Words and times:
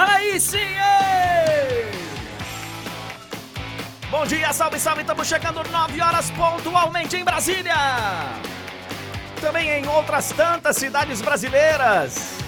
Aí 0.00 0.40
sim! 0.40 0.56
Ei! 0.56 1.90
Bom 4.10 4.24
dia, 4.24 4.50
salve, 4.52 4.80
salve! 4.80 5.02
Estamos 5.02 5.28
chegando 5.28 5.62
9 5.70 6.00
horas 6.00 6.30
pontualmente 6.30 7.16
em 7.16 7.24
Brasília! 7.24 7.74
Também 9.40 9.68
em 9.68 9.86
outras 9.86 10.32
tantas 10.32 10.76
cidades 10.76 11.20
brasileiras. 11.20 12.38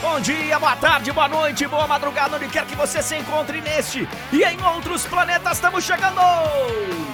Bom 0.00 0.20
dia, 0.20 0.58
boa 0.60 0.76
tarde, 0.76 1.10
boa 1.10 1.26
noite, 1.26 1.66
boa 1.66 1.88
madrugada, 1.88 2.36
onde 2.36 2.46
quer 2.46 2.64
que 2.66 2.76
você 2.76 3.02
se 3.02 3.16
encontre 3.16 3.60
neste 3.60 4.08
e 4.32 4.44
em 4.44 4.62
outros 4.62 5.04
planetas, 5.06 5.54
estamos 5.54 5.84
chegando! 5.84 7.07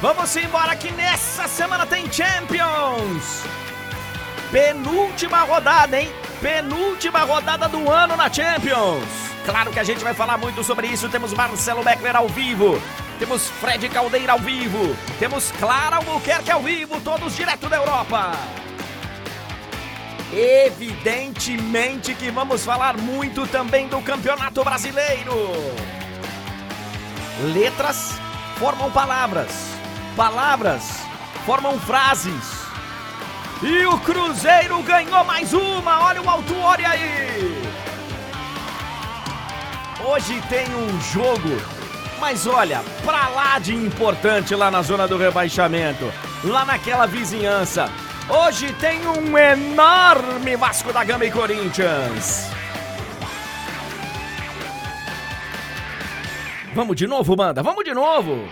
Vamos 0.00 0.36
embora 0.36 0.76
que 0.76 0.92
nessa 0.92 1.48
semana 1.48 1.84
tem 1.84 2.04
Champions! 2.12 3.42
Penúltima 4.52 5.38
rodada, 5.38 6.00
hein? 6.00 6.08
Penúltima 6.40 7.24
rodada 7.24 7.68
do 7.68 7.90
ano 7.90 8.16
na 8.16 8.32
Champions! 8.32 9.02
Claro 9.44 9.72
que 9.72 9.80
a 9.80 9.82
gente 9.82 10.04
vai 10.04 10.14
falar 10.14 10.38
muito 10.38 10.62
sobre 10.62 10.86
isso. 10.86 11.08
Temos 11.08 11.32
Marcelo 11.32 11.82
Beckler 11.82 12.14
ao 12.14 12.28
vivo, 12.28 12.80
temos 13.18 13.48
Fred 13.48 13.88
Caldeira 13.88 14.34
ao 14.34 14.38
vivo, 14.38 14.96
temos 15.18 15.50
Clara 15.58 15.96
Albuquerque 15.96 16.50
ao 16.52 16.62
vivo, 16.62 17.00
todos 17.00 17.34
direto 17.34 17.68
da 17.68 17.78
Europa. 17.78 18.30
Evidentemente 20.32 22.14
que 22.14 22.30
vamos 22.30 22.64
falar 22.64 22.96
muito 22.96 23.48
também 23.48 23.88
do 23.88 24.00
Campeonato 24.00 24.62
Brasileiro. 24.62 25.34
Letras 27.52 28.14
formam 28.58 28.92
palavras 28.92 29.67
palavras 30.18 30.98
formam 31.46 31.78
frases. 31.78 32.66
E 33.62 33.86
o 33.86 33.96
Cruzeiro 34.00 34.82
ganhou 34.82 35.24
mais 35.24 35.52
uma. 35.52 36.06
Olha 36.06 36.20
o 36.20 36.28
Altuori 36.28 36.84
aí. 36.84 37.62
Hoje 40.04 40.42
tem 40.48 40.66
um 40.74 41.00
jogo, 41.00 41.62
mas 42.18 42.48
olha, 42.48 42.82
pra 43.04 43.28
lá 43.28 43.60
de 43.60 43.72
importante 43.72 44.56
lá 44.56 44.72
na 44.72 44.82
zona 44.82 45.06
do 45.06 45.16
rebaixamento, 45.16 46.12
lá 46.42 46.64
naquela 46.64 47.06
vizinhança. 47.06 47.88
Hoje 48.28 48.72
tem 48.74 49.06
um 49.06 49.38
enorme 49.38 50.56
Vasco 50.56 50.92
da 50.92 51.04
Gama 51.04 51.26
e 51.26 51.30
Corinthians. 51.30 52.50
Vamos 56.74 56.96
de 56.96 57.06
novo, 57.06 57.36
banda, 57.36 57.62
vamos 57.62 57.84
de 57.84 57.94
novo. 57.94 58.48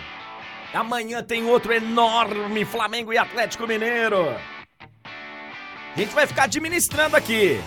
Amanhã 0.75 1.22
tem 1.22 1.47
outro 1.47 1.72
enorme 1.72 2.64
Flamengo 2.64 3.12
e 3.12 3.19
Atlético 3.19 3.67
Mineiro. 3.67 4.36
A 5.05 5.98
gente 5.98 6.14
vai 6.14 6.27
ficar 6.27 6.45
administrando 6.45 7.17
aqui. 7.17 7.61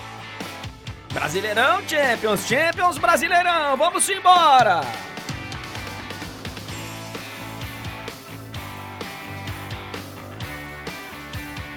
Brasileirão, 1.11 1.81
Champions, 1.87 2.47
Champions, 2.47 2.97
Brasileirão. 2.97 3.75
Vamos 3.75 4.07
embora. 4.07 4.81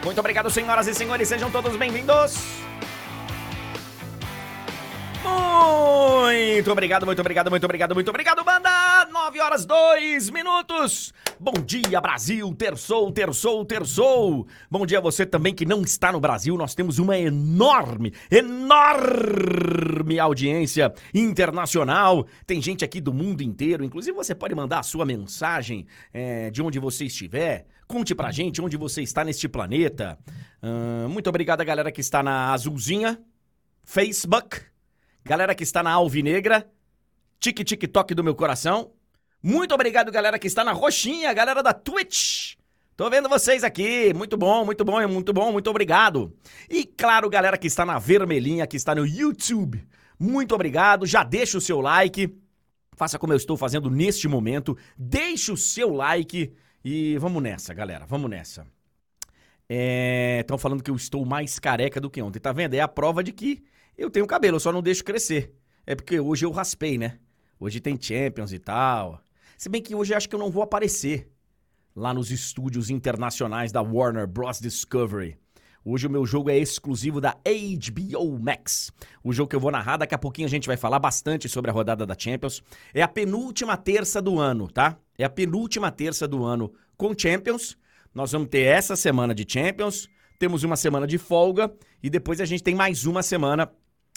Muito 0.05 0.19
obrigado, 0.19 0.51
senhoras 0.51 0.87
e 0.87 0.95
senhores. 0.95 1.29
Sejam 1.29 1.51
todos 1.51 1.77
bem-vindos. 1.77 2.62
Muito 6.63 6.71
obrigado, 6.71 7.05
muito 7.05 7.21
obrigado, 7.21 7.51
muito 7.51 7.65
obrigado, 7.65 7.95
muito 7.95 8.09
obrigado, 8.09 8.45
banda! 8.45 9.05
9 9.11 9.41
horas 9.41 9.67
2 9.67 10.31
minutos. 10.31 11.13
Bom 11.41 11.55
dia, 11.55 12.01
Brasil! 12.01 12.55
Terçou, 12.55 13.11
terçou, 13.11 13.65
terçou! 13.65 14.47
Bom 14.71 14.87
dia 14.87 14.99
a 14.99 15.01
você 15.01 15.27
também 15.27 15.53
que 15.53 15.67
não 15.67 15.83
está 15.83 16.13
no 16.13 16.21
Brasil. 16.21 16.57
Nós 16.57 16.75
temos 16.75 17.01
uma 17.01 17.19
enorme, 17.19 18.15
enorme 18.31 20.19
audiência 20.21 20.95
internacional. 21.13 22.27
Tem 22.47 22.63
gente 22.63 22.85
aqui 22.85 23.01
do 23.01 23.13
mundo 23.13 23.43
inteiro. 23.43 23.85
Inclusive, 23.85 24.17
você 24.17 24.35
pode 24.35 24.55
mandar 24.55 24.79
a 24.79 24.85
sua 24.85 25.05
mensagem 25.05 25.87
é, 26.13 26.49
de 26.51 26.63
onde 26.63 26.79
você 26.79 27.07
estiver. 27.07 27.67
Conte 27.89 28.15
pra 28.15 28.31
gente 28.31 28.63
onde 28.63 28.77
você 28.77 29.03
está 29.03 29.25
neste 29.25 29.49
planeta. 29.49 30.19
Uh, 30.63 31.09
muito 31.09 31.29
obrigado, 31.29 31.65
galera 31.65 31.91
que 31.91 32.01
está 32.01 32.23
na 32.23 32.53
Azulzinha, 32.53 33.21
Facebook 33.85 34.72
galera 35.25 35.55
que 35.55 35.63
está 35.63 35.83
na 35.83 35.93
Alvinegra, 35.93 36.71
tique 37.39 37.65
tique 37.65 37.87
toque 37.87 38.15
do 38.15 38.25
meu 38.25 38.35
coração. 38.35 38.93
Muito 39.43 39.75
obrigado, 39.75 40.13
galera 40.13 40.39
que 40.39 40.47
está 40.47 40.63
na 40.63 40.73
Roxinha, 40.73 41.33
galera 41.33 41.63
da 41.63 41.73
Twitch. 41.73 42.55
Tô 42.97 43.09
vendo 43.11 43.29
vocês 43.29 43.65
aqui. 43.65 44.13
Muito 44.15 44.37
bom, 44.37 44.65
muito 44.65 44.85
bom, 44.85 45.09
muito 45.09 45.33
bom, 45.33 45.51
muito 45.51 45.69
obrigado. 45.69 46.37
E 46.69 46.85
claro, 46.85 47.29
galera 47.29 47.59
que 47.59 47.67
está 47.67 47.85
na 47.85 47.99
Vermelhinha, 47.99 48.67
que 48.67 48.77
está 48.77 48.95
no 48.95 49.07
YouTube. 49.07 49.85
Muito 50.19 50.55
obrigado. 50.55 51.07
Já 51.07 51.25
deixa 51.25 51.59
o 51.59 51.61
seu 51.61 51.81
like. 51.81 52.33
Faça 52.95 53.19
como 53.19 53.33
eu 53.33 53.37
estou 53.37 53.57
fazendo 53.57 53.91
neste 53.91 54.29
momento. 54.29 54.77
Deixe 54.97 55.51
o 55.51 55.57
seu 55.57 55.93
like 55.93 56.53
e 56.85 57.17
vamos 57.19 57.43
nessa, 57.43 57.73
galera. 57.75 58.07
Vamos 58.07 58.31
nessa. 58.31 58.67
Estão 60.39 60.57
é... 60.57 60.61
falando 60.61 60.83
que 60.83 60.91
eu 60.91 60.97
estou 60.97 61.25
mais 61.25 61.59
careca 61.59 62.01
do 62.01 62.11
que 62.11 62.23
ontem. 62.23 62.39
Tá 62.39 62.53
vendo? 62.53 62.75
É 62.75 62.81
a 62.81 62.87
prova 62.87 63.25
de 63.25 63.33
que 63.33 63.65
eu 63.97 64.11
tenho 64.11 64.27
cabelo, 64.27 64.57
eu 64.57 64.61
só 64.61 64.73
não 64.73 64.83
deixo 64.83 65.05
crescer. 65.05 65.55
É 65.87 65.95
porque 65.95 66.19
hoje 66.19 66.45
eu 66.45 66.51
raspei, 66.51 66.97
né? 66.97 67.19
Hoje 67.59 67.81
tem 67.81 68.01
Champions 68.01 68.53
e 68.53 68.59
tal. 68.59 69.21
Se 69.57 69.69
bem 69.69 69.83
que 69.83 69.95
hoje 69.95 70.15
acho 70.15 70.29
que 70.29 70.35
eu 70.35 70.39
não 70.39 70.51
vou 70.51 70.63
aparecer 70.63 71.31
lá 71.95 72.13
nos 72.13 72.31
estúdios 72.31 72.91
internacionais 72.91 73.71
da 73.71 73.83
Warner 73.83 74.27
Bros. 74.27 74.59
Discovery. 74.59 75.37
Hoje 75.85 76.07
o 76.07 76.11
meu 76.11 76.25
jogo 76.25 76.49
é 76.49 76.57
exclusivo 76.57 77.21
da 77.21 77.33
HBO 77.33 78.39
Max. 78.39 78.93
O 79.23 79.33
jogo 79.33 79.51
que 79.51 79.57
eu 79.57 79.61
vou 79.61 79.71
narrar, 79.73 79.97
daqui 79.97 80.15
a 80.15 80.19
pouquinho 80.19 80.47
a 80.47 80.51
gente 80.51 80.69
vai 80.69 80.77
falar 80.77 81.01
bastante 81.01 81.49
sobre 81.49 81.71
a 81.71 81.75
rodada 81.75 82.07
da 82.07 82.17
Champions. 82.17 82.63
É 82.95 83.03
a 83.03 83.09
penúltima 83.09 83.77
terça 83.77 84.23
do 84.23 84.39
ano, 84.39 84.69
tá? 84.69 84.97
É 85.19 85.25
a 85.25 85.31
penúltima 85.31 85.91
terça 85.91 86.29
do 86.29 86.45
ano 86.45 86.73
com 86.97 87.13
Champions. 87.19 87.77
Nós 88.15 88.31
vamos 88.31 88.49
ter 88.49 88.63
essa 88.63 88.95
semana 88.95 89.35
de 89.35 89.45
Champions, 89.49 90.09
temos 90.39 90.63
uma 90.63 90.77
semana 90.77 91.07
de 91.07 91.19
folga 91.19 91.73
e 92.03 92.09
depois 92.09 92.41
a 92.41 92.45
gente 92.45 92.63
tem 92.63 92.75
mais 92.75 93.05
uma 93.05 93.23
semana 93.23 93.69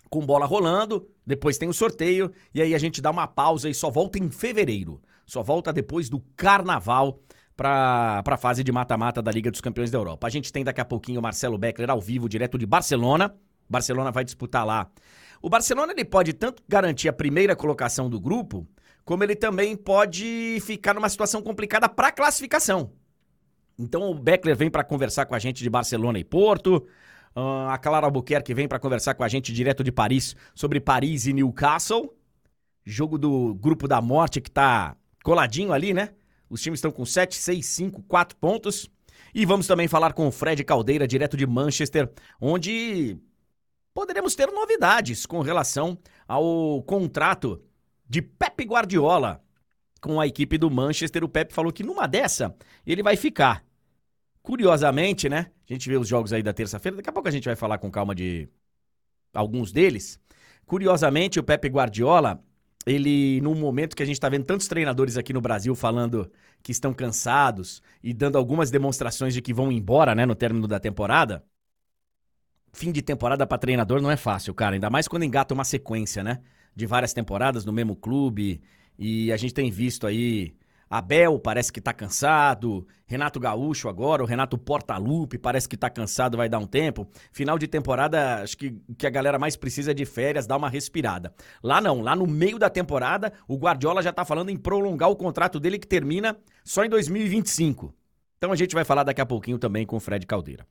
com 0.10 0.26
bola 0.26 0.46
rolando, 0.46 1.08
depois 1.26 1.58
tem 1.58 1.68
o 1.68 1.74
sorteio 1.74 2.32
e 2.54 2.62
aí 2.62 2.74
a 2.74 2.78
gente 2.78 3.02
dá 3.02 3.12
uma 3.12 3.28
pausa 3.28 3.70
e 3.70 3.74
só 3.74 3.90
volta 3.90 4.18
em 4.18 4.30
fevereiro. 4.30 5.02
Só 5.26 5.42
volta 5.42 5.74
depois 5.74 6.10
do 6.10 6.20
carnaval 6.36 7.20
para 7.56 8.22
a 8.26 8.38
fase 8.38 8.64
de 8.64 8.72
mata-mata 8.72 9.22
da 9.22 9.32
Liga 9.32 9.50
dos 9.50 9.62
Campeões 9.62 9.90
da 9.90 9.98
Europa. 9.98 10.28
A 10.28 10.30
gente 10.30 10.52
tem 10.52 10.64
daqui 10.64 10.82
a 10.82 10.86
pouquinho 10.86 11.20
o 11.20 11.24
Marcelo 11.24 11.58
Beckler 11.58 11.90
ao 11.90 12.02
vivo, 12.02 12.30
direto 12.30 12.58
de 12.58 12.66
Barcelona. 12.66 13.34
Barcelona 13.70 14.12
vai 14.12 14.24
disputar 14.24 14.66
lá. 14.66 14.90
O 15.42 15.50
Barcelona 15.50 15.94
ele 15.94 16.06
pode 16.06 16.34
tanto 16.34 16.62
garantir 16.68 17.10
a 17.10 17.14
primeira 17.14 17.56
colocação 17.56 18.10
do 18.10 18.20
grupo, 18.20 18.68
como 19.04 19.24
ele 19.24 19.36
também 19.36 19.76
pode 19.76 20.60
ficar 20.62 20.94
numa 20.94 21.10
situação 21.10 21.42
complicada 21.42 21.88
para 21.88 22.12
classificação. 22.12 22.92
Então 23.78 24.10
o 24.10 24.16
Beckler 24.16 24.56
vem 24.56 24.70
para 24.70 24.84
conversar 24.84 25.26
com 25.26 25.36
a 25.36 25.40
gente 25.40 25.62
de 25.62 25.70
Barcelona 25.70 26.20
e 26.20 26.24
Porto. 26.24 26.88
Uh, 27.36 27.68
a 27.70 27.78
Clara 27.78 28.06
Albuquerque 28.06 28.54
vem 28.54 28.68
para 28.68 28.80
conversar 28.80 29.14
com 29.14 29.24
a 29.24 29.28
gente 29.28 29.52
direto 29.52 29.84
de 29.84 29.92
Paris 29.92 30.36
sobre 30.54 30.80
Paris 30.80 31.28
e 31.28 31.34
Newcastle. 31.34 32.16
Jogo 32.86 33.18
do 33.18 33.54
grupo 33.56 33.88
da 33.88 34.02
morte 34.02 34.40
que 34.40 34.50
tá 34.50 34.96
coladinho 35.24 35.74
ali, 35.74 35.94
né? 35.94 36.14
Os 36.50 36.62
times 36.62 36.78
estão 36.78 36.92
com 36.92 37.06
7, 37.06 37.36
6, 37.36 37.66
5, 37.66 38.04
4 38.04 38.38
pontos. 38.38 38.90
E 39.34 39.46
vamos 39.46 39.68
também 39.68 39.88
falar 39.88 40.14
com 40.14 40.28
o 40.28 40.32
Fred 40.32 40.64
Caldeira, 40.64 41.08
direto 41.08 41.36
de 41.36 41.46
Manchester, 41.46 42.10
onde 42.40 43.18
poderemos 43.94 44.36
ter 44.36 44.50
novidades 44.52 45.26
com 45.26 45.42
relação 45.42 45.98
ao 46.28 46.82
contrato 46.84 47.62
de 48.08 48.22
Pep 48.22 48.64
Guardiola 48.64 49.44
com 50.00 50.22
a 50.22 50.28
equipe 50.28 50.58
do 50.58 50.70
Manchester. 50.70 51.24
O 51.24 51.30
Pep 51.30 51.54
falou 51.54 51.74
que 51.74 51.84
numa 51.84 52.08
dessa 52.08 52.56
ele 52.86 53.04
vai 53.04 53.18
ficar. 53.18 53.66
Curiosamente, 54.42 55.28
né? 55.28 55.52
A 55.68 55.74
gente 55.74 55.90
vê 55.90 55.98
os 55.98 56.08
jogos 56.08 56.32
aí 56.32 56.44
da 56.44 56.54
terça-feira, 56.54 56.98
daqui 56.98 57.10
a 57.10 57.14
pouco 57.14 57.28
a 57.28 57.32
gente 57.32 57.46
vai 57.46 57.56
falar 57.56 57.78
com 57.78 57.90
calma 57.90 58.14
de 58.14 58.48
alguns 59.34 59.72
deles. 59.72 60.20
Curiosamente, 60.66 61.40
o 61.40 61.44
Pepe 61.44 61.68
Guardiola, 61.68 62.44
ele, 62.86 63.42
num 63.42 63.56
momento 63.56 63.96
que 63.96 64.04
a 64.04 64.06
gente 64.06 64.16
está 64.16 64.30
vendo 64.30 64.46
tantos 64.46 64.68
treinadores 64.68 65.18
aqui 65.18 65.34
no 65.34 65.42
Brasil 65.42 65.74
falando 65.76 66.32
que 66.62 66.72
estão 66.72 66.94
cansados 66.94 67.82
e 68.04 68.14
dando 68.14 68.38
algumas 68.38 68.70
demonstrações 68.70 69.34
de 69.34 69.42
que 69.42 69.54
vão 69.54 69.72
embora, 69.72 70.14
né, 70.16 70.26
no 70.26 70.36
término 70.36 70.68
da 70.68 70.80
temporada. 70.80 71.44
Fim 72.74 72.92
de 72.92 73.02
temporada 73.02 73.46
para 73.48 73.58
treinador 73.58 74.02
não 74.02 74.12
é 74.12 74.18
fácil, 74.18 74.54
cara, 74.54 74.76
ainda 74.76 74.90
mais 74.90 75.08
quando 75.08 75.24
engata 75.24 75.54
uma 75.54 75.64
sequência, 75.64 76.24
né, 76.24 76.42
de 76.76 76.86
várias 76.86 77.14
temporadas 77.14 77.66
no 77.66 77.74
mesmo 77.74 77.96
clube. 77.96 78.62
E 78.98 79.32
a 79.32 79.38
gente 79.38 79.54
tem 79.54 79.72
visto 79.72 80.06
aí 80.06 80.56
Abel 80.90 81.40
parece 81.40 81.72
que 81.72 81.82
tá 81.82 81.94
cansado. 81.94 82.88
Renato 83.08 83.40
Gaúcho 83.40 83.90
agora, 83.90 84.24
o 84.24 84.26
Renato 84.26 84.58
Portaluppi 84.58 85.38
parece 85.38 85.68
que 85.68 85.78
tá 85.78 85.90
cansado, 85.90 86.38
vai 86.38 86.50
dar 86.50 86.60
um 86.60 86.68
tempo. 86.68 87.08
Final 87.32 87.58
de 87.58 87.68
temporada, 87.68 88.42
acho 88.42 88.58
que 88.58 88.76
que 88.98 89.06
a 89.06 89.10
galera 89.10 89.38
mais 89.40 89.56
precisa 89.56 89.92
é 89.92 89.94
de 89.94 90.06
férias, 90.06 90.48
dar 90.48 90.58
uma 90.58 90.70
respirada. 90.70 91.34
Lá 91.62 91.82
não, 91.82 92.02
lá 92.02 92.16
no 92.16 92.28
meio 92.28 92.58
da 92.58 92.70
temporada, 92.70 93.34
o 93.48 93.58
Guardiola 93.58 94.02
já 94.02 94.14
tá 94.14 94.24
falando 94.24 94.50
em 94.50 94.58
prolongar 94.58 95.10
o 95.10 95.16
contrato 95.16 95.60
dele 95.60 95.80
que 95.80 95.88
termina 95.88 96.38
só 96.64 96.84
em 96.86 96.90
2025. 96.90 97.94
Então 98.38 98.52
a 98.52 98.56
gente 98.56 98.76
vai 98.76 98.84
falar 98.84 99.04
daqui 99.04 99.22
a 99.22 99.26
pouquinho 99.26 99.58
também 99.58 99.86
com 99.86 99.96
o 99.96 100.00
Fred 100.00 100.26
Caldeira. 100.26 100.66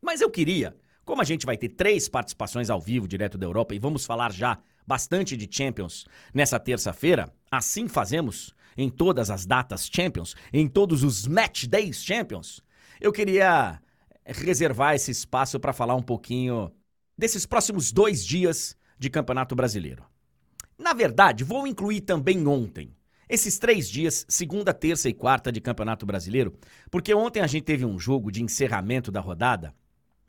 Mas 0.00 0.20
eu 0.20 0.30
queria, 0.30 0.74
como 1.04 1.22
a 1.22 1.24
gente 1.24 1.46
vai 1.46 1.56
ter 1.56 1.70
três 1.70 2.08
participações 2.08 2.70
ao 2.70 2.80
vivo 2.80 3.06
direto 3.06 3.38
da 3.38 3.46
Europa 3.46 3.74
e 3.74 3.78
vamos 3.78 4.04
falar 4.04 4.32
já 4.32 4.58
bastante 4.86 5.36
de 5.36 5.48
Champions 5.50 6.06
nessa 6.34 6.58
terça-feira, 6.58 7.32
assim 7.50 7.86
fazemos 7.88 8.54
em 8.76 8.88
todas 8.88 9.30
as 9.30 9.46
datas 9.46 9.88
Champions, 9.92 10.34
em 10.52 10.68
todos 10.68 11.02
os 11.02 11.26
Match 11.26 11.64
Days 11.64 12.04
Champions, 12.04 12.62
eu 13.00 13.12
queria 13.12 13.80
reservar 14.24 14.94
esse 14.94 15.10
espaço 15.10 15.58
para 15.58 15.72
falar 15.72 15.94
um 15.94 16.02
pouquinho 16.02 16.70
desses 17.16 17.46
próximos 17.46 17.92
dois 17.92 18.24
dias 18.24 18.76
de 18.98 19.10
Campeonato 19.10 19.54
Brasileiro. 19.54 20.04
Na 20.78 20.92
verdade, 20.92 21.44
vou 21.44 21.66
incluir 21.66 22.00
também 22.00 22.46
ontem. 22.46 22.94
Esses 23.28 23.58
três 23.58 23.88
dias, 23.88 24.26
segunda, 24.28 24.74
terça 24.74 25.08
e 25.08 25.14
quarta 25.14 25.50
de 25.50 25.60
Campeonato 25.60 26.04
Brasileiro, 26.04 26.54
porque 26.90 27.14
ontem 27.14 27.40
a 27.40 27.46
gente 27.46 27.64
teve 27.64 27.84
um 27.84 27.98
jogo 27.98 28.30
de 28.30 28.42
encerramento 28.42 29.10
da 29.10 29.20
rodada 29.20 29.74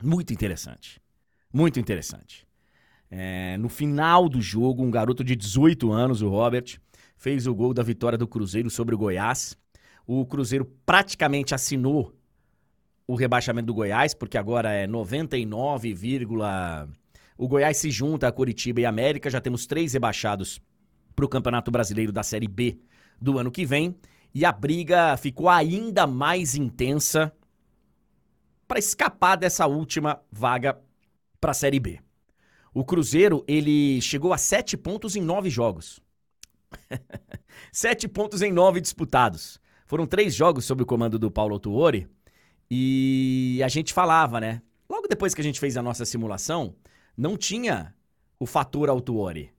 muito 0.02 0.32
interessante. 0.32 1.00
Muito 1.52 1.78
interessante. 1.78 2.46
É, 3.10 3.56
no 3.58 3.68
final 3.68 4.28
do 4.28 4.40
jogo, 4.40 4.82
um 4.82 4.90
garoto 4.90 5.22
de 5.22 5.36
18 5.36 5.92
anos, 5.92 6.22
o 6.22 6.28
Robert, 6.28 6.78
fez 7.24 7.46
o 7.46 7.54
gol 7.54 7.72
da 7.72 7.82
vitória 7.82 8.18
do 8.18 8.28
Cruzeiro 8.28 8.68
sobre 8.68 8.94
o 8.94 8.98
Goiás. 8.98 9.56
O 10.06 10.26
Cruzeiro 10.26 10.66
praticamente 10.84 11.54
assinou 11.54 12.14
o 13.06 13.14
rebaixamento 13.14 13.68
do 13.68 13.74
Goiás, 13.74 14.12
porque 14.12 14.36
agora 14.36 14.70
é 14.70 14.86
99, 14.86 15.94
o 17.38 17.48
Goiás 17.48 17.78
se 17.78 17.90
junta 17.90 18.28
a 18.28 18.32
Curitiba 18.32 18.82
e 18.82 18.84
América, 18.84 19.30
já 19.30 19.40
temos 19.40 19.64
três 19.64 19.94
rebaixados 19.94 20.60
para 21.16 21.24
o 21.24 21.28
Campeonato 21.28 21.70
Brasileiro 21.70 22.12
da 22.12 22.22
Série 22.22 22.46
B 22.46 22.78
do 23.18 23.38
ano 23.38 23.50
que 23.50 23.64
vem, 23.64 23.96
e 24.34 24.44
a 24.44 24.52
briga 24.52 25.16
ficou 25.16 25.48
ainda 25.48 26.06
mais 26.06 26.54
intensa 26.54 27.32
para 28.68 28.78
escapar 28.78 29.36
dessa 29.36 29.66
última 29.66 30.20
vaga 30.30 30.78
para 31.40 31.52
a 31.52 31.54
Série 31.54 31.80
B. 31.80 32.00
O 32.74 32.84
Cruzeiro, 32.84 33.42
ele 33.48 33.98
chegou 34.02 34.30
a 34.34 34.36
sete 34.36 34.76
pontos 34.76 35.16
em 35.16 35.22
nove 35.22 35.48
jogos. 35.48 36.03
sete 37.72 38.08
pontos 38.08 38.42
em 38.42 38.52
nove 38.52 38.80
disputados. 38.80 39.60
Foram 39.86 40.06
três 40.06 40.34
jogos 40.34 40.64
sob 40.64 40.82
o 40.82 40.86
comando 40.86 41.18
do 41.18 41.30
Paulo 41.30 41.58
Tuori 41.58 42.08
e 42.70 43.60
a 43.64 43.68
gente 43.68 43.92
falava, 43.92 44.40
né? 44.40 44.62
Logo 44.88 45.06
depois 45.08 45.34
que 45.34 45.40
a 45.40 45.44
gente 45.44 45.60
fez 45.60 45.76
a 45.76 45.82
nossa 45.82 46.04
simulação, 46.04 46.74
não 47.16 47.36
tinha 47.36 47.94
o 48.38 48.46
fator 48.46 48.88
Autuori. 48.88 49.50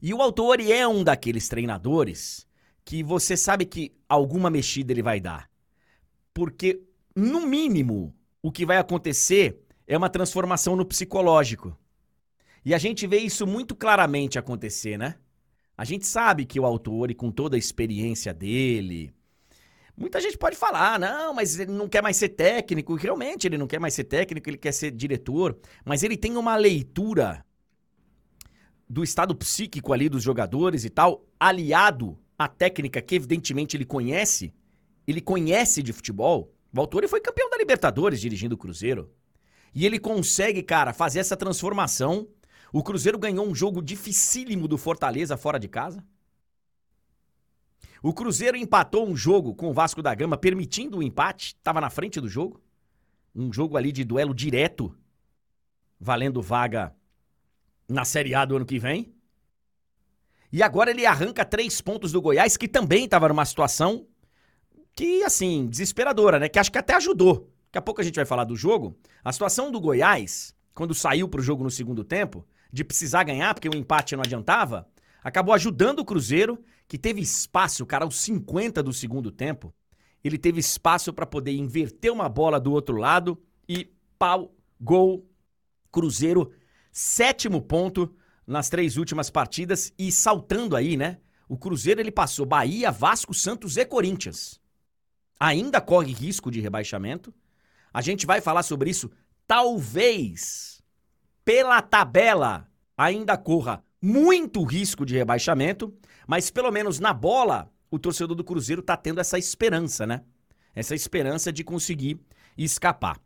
E 0.00 0.12
o 0.12 0.20
Autuori 0.20 0.72
é 0.72 0.86
um 0.86 1.02
daqueles 1.02 1.48
treinadores 1.48 2.46
que 2.84 3.02
você 3.02 3.36
sabe 3.36 3.64
que 3.64 3.92
alguma 4.08 4.50
mexida 4.50 4.92
ele 4.92 5.02
vai 5.02 5.20
dar. 5.20 5.50
Porque, 6.32 6.82
no 7.14 7.46
mínimo, 7.46 8.14
o 8.42 8.52
que 8.52 8.66
vai 8.66 8.76
acontecer 8.76 9.60
é 9.86 9.96
uma 9.96 10.10
transformação 10.10 10.76
no 10.76 10.84
psicológico. 10.84 11.76
E 12.64 12.74
a 12.74 12.78
gente 12.78 13.06
vê 13.06 13.18
isso 13.18 13.46
muito 13.46 13.74
claramente 13.74 14.38
acontecer, 14.38 14.98
né? 14.98 15.16
A 15.76 15.84
gente 15.84 16.06
sabe 16.06 16.44
que 16.46 16.58
o 16.58 16.64
Autuori, 16.64 17.14
com 17.14 17.30
toda 17.30 17.56
a 17.56 17.58
experiência 17.58 18.32
dele, 18.32 19.12
Muita 19.98 20.20
gente 20.20 20.36
pode 20.36 20.56
falar, 20.56 21.00
não, 21.00 21.32
mas 21.32 21.58
ele 21.58 21.72
não 21.72 21.88
quer 21.88 22.02
mais 22.02 22.18
ser 22.18 22.28
técnico. 22.28 22.94
Realmente, 22.96 23.46
ele 23.46 23.56
não 23.56 23.66
quer 23.66 23.80
mais 23.80 23.94
ser 23.94 24.04
técnico, 24.04 24.50
ele 24.50 24.58
quer 24.58 24.72
ser 24.72 24.90
diretor. 24.90 25.58
Mas 25.86 26.02
ele 26.02 26.18
tem 26.18 26.36
uma 26.36 26.54
leitura 26.54 27.42
do 28.86 29.02
estado 29.02 29.34
psíquico 29.34 29.94
ali 29.94 30.10
dos 30.10 30.22
jogadores 30.22 30.84
e 30.84 30.90
tal, 30.90 31.26
aliado 31.40 32.18
à 32.38 32.46
técnica 32.46 33.00
que 33.00 33.14
evidentemente 33.14 33.74
ele 33.74 33.86
conhece. 33.86 34.52
Ele 35.06 35.20
conhece 35.20 35.82
de 35.82 35.94
futebol. 35.94 36.52
O 36.74 36.78
autor 36.78 37.08
foi 37.08 37.20
campeão 37.20 37.48
da 37.48 37.56
Libertadores 37.56 38.20
dirigindo 38.20 38.54
o 38.54 38.58
Cruzeiro. 38.58 39.10
E 39.74 39.86
ele 39.86 39.98
consegue, 39.98 40.62
cara, 40.62 40.92
fazer 40.92 41.20
essa 41.20 41.36
transformação. 41.36 42.28
O 42.72 42.82
Cruzeiro 42.82 43.18
ganhou 43.18 43.46
um 43.46 43.54
jogo 43.54 43.82
dificílimo 43.82 44.66
do 44.66 44.76
Fortaleza 44.76 45.36
fora 45.36 45.58
de 45.58 45.68
casa. 45.68 46.04
O 48.02 48.12
Cruzeiro 48.12 48.56
empatou 48.56 49.08
um 49.08 49.16
jogo 49.16 49.54
com 49.54 49.70
o 49.70 49.72
Vasco 49.72 50.02
da 50.02 50.14
Gama, 50.14 50.36
permitindo 50.36 50.98
o 50.98 51.02
empate, 51.02 51.56
estava 51.56 51.80
na 51.80 51.90
frente 51.90 52.20
do 52.20 52.28
jogo. 52.28 52.60
Um 53.34 53.52
jogo 53.52 53.76
ali 53.76 53.92
de 53.92 54.04
duelo 54.04 54.34
direto, 54.34 54.96
valendo 55.98 56.42
vaga 56.42 56.94
na 57.88 58.04
Série 58.04 58.34
A 58.34 58.44
do 58.44 58.56
ano 58.56 58.66
que 58.66 58.78
vem. 58.78 59.14
E 60.52 60.62
agora 60.62 60.90
ele 60.90 61.04
arranca 61.04 61.44
três 61.44 61.80
pontos 61.80 62.12
do 62.12 62.22
Goiás, 62.22 62.56
que 62.56 62.68
também 62.68 63.04
estava 63.04 63.28
numa 63.28 63.44
situação 63.44 64.06
que, 64.94 65.22
assim, 65.22 65.66
desesperadora, 65.66 66.38
né? 66.38 66.48
Que 66.48 66.58
acho 66.58 66.72
que 66.72 66.78
até 66.78 66.94
ajudou. 66.94 67.52
Daqui 67.66 67.78
a 67.78 67.82
pouco 67.82 68.00
a 68.00 68.04
gente 68.04 68.14
vai 68.14 68.24
falar 68.24 68.44
do 68.44 68.56
jogo. 68.56 68.96
A 69.22 69.32
situação 69.32 69.70
do 69.70 69.80
Goiás, 69.80 70.54
quando 70.74 70.94
saiu 70.94 71.28
pro 71.28 71.42
jogo 71.42 71.62
no 71.62 71.70
segundo 71.70 72.02
tempo, 72.02 72.46
de 72.76 72.84
precisar 72.84 73.24
ganhar, 73.24 73.54
porque 73.54 73.70
o 73.70 73.74
empate 73.74 74.14
não 74.14 74.22
adiantava, 74.22 74.86
acabou 75.24 75.54
ajudando 75.54 76.00
o 76.00 76.04
Cruzeiro 76.04 76.62
que 76.86 76.98
teve 76.98 77.22
espaço, 77.22 77.86
cara, 77.86 78.04
aos 78.04 78.16
50 78.16 78.82
do 78.82 78.92
segundo 78.92 79.30
tempo, 79.30 79.74
ele 80.22 80.36
teve 80.36 80.60
espaço 80.60 81.10
para 81.12 81.24
poder 81.24 81.52
inverter 81.52 82.12
uma 82.12 82.28
bola 82.28 82.60
do 82.60 82.70
outro 82.72 82.96
lado 82.96 83.42
e 83.66 83.90
pau, 84.18 84.54
gol, 84.78 85.26
Cruzeiro, 85.90 86.52
sétimo 86.92 87.62
ponto 87.62 88.14
nas 88.46 88.68
três 88.68 88.98
últimas 88.98 89.30
partidas 89.30 89.92
e 89.98 90.12
saltando 90.12 90.76
aí, 90.76 90.98
né? 90.98 91.18
O 91.48 91.56
Cruzeiro 91.56 92.00
ele 92.00 92.12
passou 92.12 92.44
Bahia, 92.44 92.90
Vasco, 92.90 93.32
Santos 93.32 93.78
e 93.78 93.86
Corinthians. 93.86 94.60
Ainda 95.40 95.80
corre 95.80 96.12
risco 96.12 96.50
de 96.50 96.60
rebaixamento. 96.60 97.32
A 97.92 98.02
gente 98.02 98.26
vai 98.26 98.42
falar 98.42 98.62
sobre 98.62 98.90
isso. 98.90 99.10
Talvez, 99.46 100.75
pela 101.46 101.80
tabela, 101.80 102.68
ainda 102.98 103.38
corra 103.38 103.84
muito 104.02 104.64
risco 104.64 105.06
de 105.06 105.16
rebaixamento. 105.16 105.94
Mas 106.26 106.50
pelo 106.50 106.72
menos 106.72 106.98
na 106.98 107.14
bola, 107.14 107.72
o 107.88 108.00
torcedor 108.00 108.36
do 108.36 108.42
Cruzeiro 108.42 108.82
tá 108.82 108.96
tendo 108.96 109.20
essa 109.20 109.38
esperança, 109.38 110.04
né? 110.04 110.24
Essa 110.74 110.96
esperança 110.96 111.52
de 111.52 111.62
conseguir 111.62 112.20
escapar. 112.58 113.20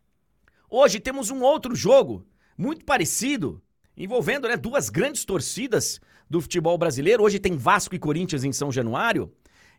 Hoje 0.68 1.00
temos 1.00 1.30
um 1.30 1.40
outro 1.40 1.74
jogo 1.74 2.26
muito 2.58 2.84
parecido, 2.84 3.60
envolvendo 3.96 4.46
né, 4.46 4.56
duas 4.56 4.90
grandes 4.90 5.24
torcidas 5.24 5.98
do 6.28 6.42
futebol 6.42 6.76
brasileiro. 6.76 7.22
Hoje 7.22 7.38
tem 7.38 7.56
Vasco 7.56 7.94
e 7.94 7.98
Corinthians 7.98 8.44
em 8.44 8.52
São 8.52 8.70
Januário. 8.70 9.32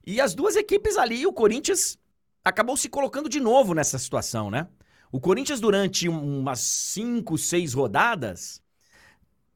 E 0.06 0.20
as 0.20 0.34
duas 0.34 0.56
equipes 0.56 0.98
ali, 0.98 1.28
o 1.28 1.32
Corinthians 1.32 1.96
acabou 2.44 2.76
se 2.76 2.90
colocando 2.90 3.30
de 3.30 3.40
novo 3.40 3.76
nessa 3.76 4.00
situação, 4.00 4.50
né? 4.50 4.68
O 5.12 5.20
Corinthians, 5.20 5.60
durante 5.60 6.08
umas 6.08 6.60
cinco, 6.60 7.38
seis 7.38 7.74
rodadas, 7.74 8.62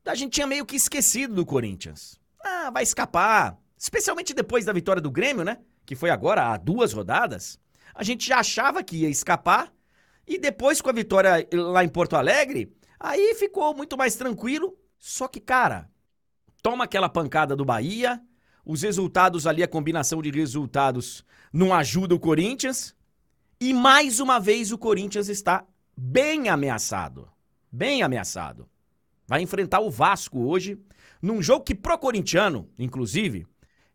a 0.05 0.13
gente 0.13 0.33
tinha 0.33 0.45
meio 0.45 0.65
que 0.65 0.75
esquecido 0.75 1.33
do 1.33 1.45
Corinthians. 1.45 2.19
Ah, 2.43 2.69
vai 2.69 2.83
escapar. 2.83 3.57
Especialmente 3.77 4.33
depois 4.33 4.65
da 4.65 4.73
vitória 4.73 5.01
do 5.01 5.09
Grêmio, 5.09 5.45
né? 5.45 5.59
Que 5.85 5.95
foi 5.95 6.09
agora 6.09 6.47
há 6.47 6.57
duas 6.57 6.91
rodadas. 6.91 7.57
A 7.93 8.03
gente 8.03 8.27
já 8.27 8.39
achava 8.39 8.83
que 8.83 8.97
ia 8.97 9.09
escapar. 9.09 9.71
E 10.27 10.37
depois, 10.37 10.81
com 10.81 10.89
a 10.89 10.93
vitória 10.93 11.47
lá 11.53 11.83
em 11.83 11.89
Porto 11.89 12.15
Alegre, 12.15 12.75
aí 12.99 13.33
ficou 13.35 13.73
muito 13.73 13.97
mais 13.97 14.15
tranquilo. 14.15 14.77
Só 14.99 15.27
que, 15.27 15.39
cara, 15.39 15.89
toma 16.61 16.83
aquela 16.83 17.07
pancada 17.07 17.55
do 17.55 17.63
Bahia. 17.63 18.21
Os 18.65 18.81
resultados 18.81 19.47
ali, 19.47 19.63
a 19.63 19.67
combinação 19.67 20.21
de 20.21 20.31
resultados 20.31 21.23
não 21.53 21.73
ajuda 21.73 22.13
o 22.13 22.19
Corinthians. 22.19 22.95
E 23.59 23.73
mais 23.73 24.19
uma 24.19 24.39
vez 24.39 24.71
o 24.71 24.77
Corinthians 24.77 25.29
está 25.29 25.65
bem 25.95 26.49
ameaçado. 26.49 27.29
Bem 27.71 28.03
ameaçado. 28.03 28.69
Vai 29.27 29.41
enfrentar 29.41 29.79
o 29.79 29.89
Vasco 29.89 30.39
hoje 30.39 30.79
num 31.21 31.41
jogo 31.41 31.63
que 31.63 31.73
pro 31.73 31.97
corintiano, 31.97 32.69
inclusive, 32.77 33.47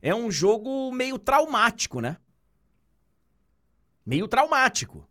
é 0.03 0.15
um 0.15 0.31
jogo 0.31 0.91
meio 0.93 1.19
traumático, 1.19 2.01
né? 2.01 2.17
Meio 4.05 4.27
traumático. 4.27 5.07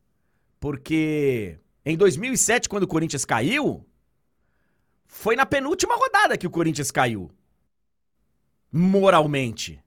Porque 0.59 1.57
em 1.85 1.95
2007, 1.95 2.67
quando 2.67 2.83
o 2.83 2.87
Corinthians 2.87 3.23
caiu, 3.23 3.85
foi 5.05 5.35
na 5.35 5.45
penúltima 5.45 5.95
rodada 5.95 6.37
que 6.37 6.47
o 6.47 6.51
Corinthians 6.51 6.91
caiu. 6.91 7.31
Moralmente. 8.71 9.81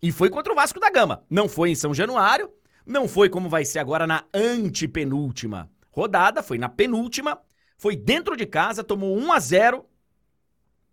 E 0.00 0.12
foi 0.12 0.30
contra 0.30 0.52
o 0.52 0.56
Vasco 0.56 0.78
da 0.78 0.90
Gama. 0.90 1.24
Não 1.28 1.48
foi 1.48 1.70
em 1.70 1.74
São 1.74 1.92
Januário, 1.92 2.52
não 2.88 3.06
foi 3.06 3.28
como 3.28 3.48
vai 3.48 3.64
ser 3.64 3.78
agora 3.78 4.06
na 4.06 4.24
antepenúltima 4.34 5.70
rodada, 5.90 6.42
foi 6.42 6.58
na 6.58 6.68
penúltima, 6.68 7.40
foi 7.76 7.94
dentro 7.94 8.36
de 8.36 8.46
casa, 8.46 8.82
tomou 8.82 9.16
1 9.16 9.32
a 9.32 9.38
0 9.38 9.86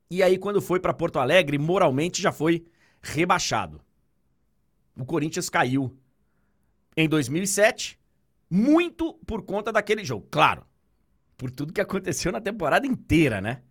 e 0.09 0.21
aí, 0.21 0.37
quando 0.37 0.61
foi 0.61 0.79
para 0.79 0.93
Porto 0.93 1.19
Alegre, 1.19 1.57
moralmente 1.57 2.21
já 2.21 2.31
foi 2.31 2.65
rebaixado. 3.01 3.81
O 4.95 5.03
Corinthians 5.05 5.49
caiu 5.49 5.97
em 6.95 7.09
2007, 7.09 7.99
muito 8.49 9.13
por 9.25 9.43
conta 9.43 9.71
daquele 9.71 10.05
jogo. 10.05 10.27
Claro, 10.29 10.65
por 11.35 11.49
tudo 11.49 11.73
que 11.73 11.81
aconteceu 11.81 12.31
na 12.31 12.39
temporada 12.39 12.85
inteira, 12.85 13.41
né? 13.41 13.63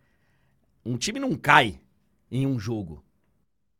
Um 0.84 0.96
time 0.96 1.20
não 1.20 1.34
cai 1.34 1.80
em 2.30 2.46
um 2.46 2.58
jogo. 2.58 3.03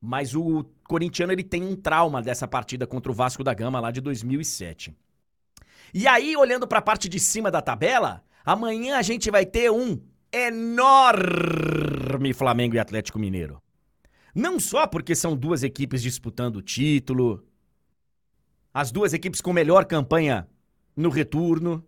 Mas 0.06 0.34
o 0.34 0.66
corintiano 0.86 1.32
ele 1.32 1.42
tem 1.42 1.64
um 1.64 1.74
trauma 1.74 2.20
dessa 2.20 2.46
partida 2.46 2.86
contra 2.86 3.10
o 3.10 3.14
Vasco 3.14 3.42
da 3.42 3.54
Gama 3.54 3.80
lá 3.80 3.90
de 3.90 4.02
2007. 4.02 4.94
E 5.94 6.06
aí, 6.06 6.36
olhando 6.36 6.68
para 6.68 6.80
a 6.80 6.82
parte 6.82 7.08
de 7.08 7.18
cima 7.18 7.50
da 7.50 7.62
tabela, 7.62 8.22
amanhã 8.44 8.98
a 8.98 9.02
gente 9.02 9.30
vai 9.30 9.46
ter 9.46 9.70
um 9.70 9.98
enorme 10.30 12.34
Flamengo 12.34 12.74
e 12.74 12.78
Atlético 12.78 13.18
Mineiro. 13.18 13.62
Não 14.34 14.60
só 14.60 14.86
porque 14.86 15.14
são 15.14 15.34
duas 15.34 15.62
equipes 15.62 16.02
disputando 16.02 16.56
o 16.56 16.62
título, 16.62 17.42
as 18.74 18.92
duas 18.92 19.14
equipes 19.14 19.40
com 19.40 19.54
melhor 19.54 19.86
campanha 19.86 20.46
no 20.94 21.08
retorno. 21.08 21.82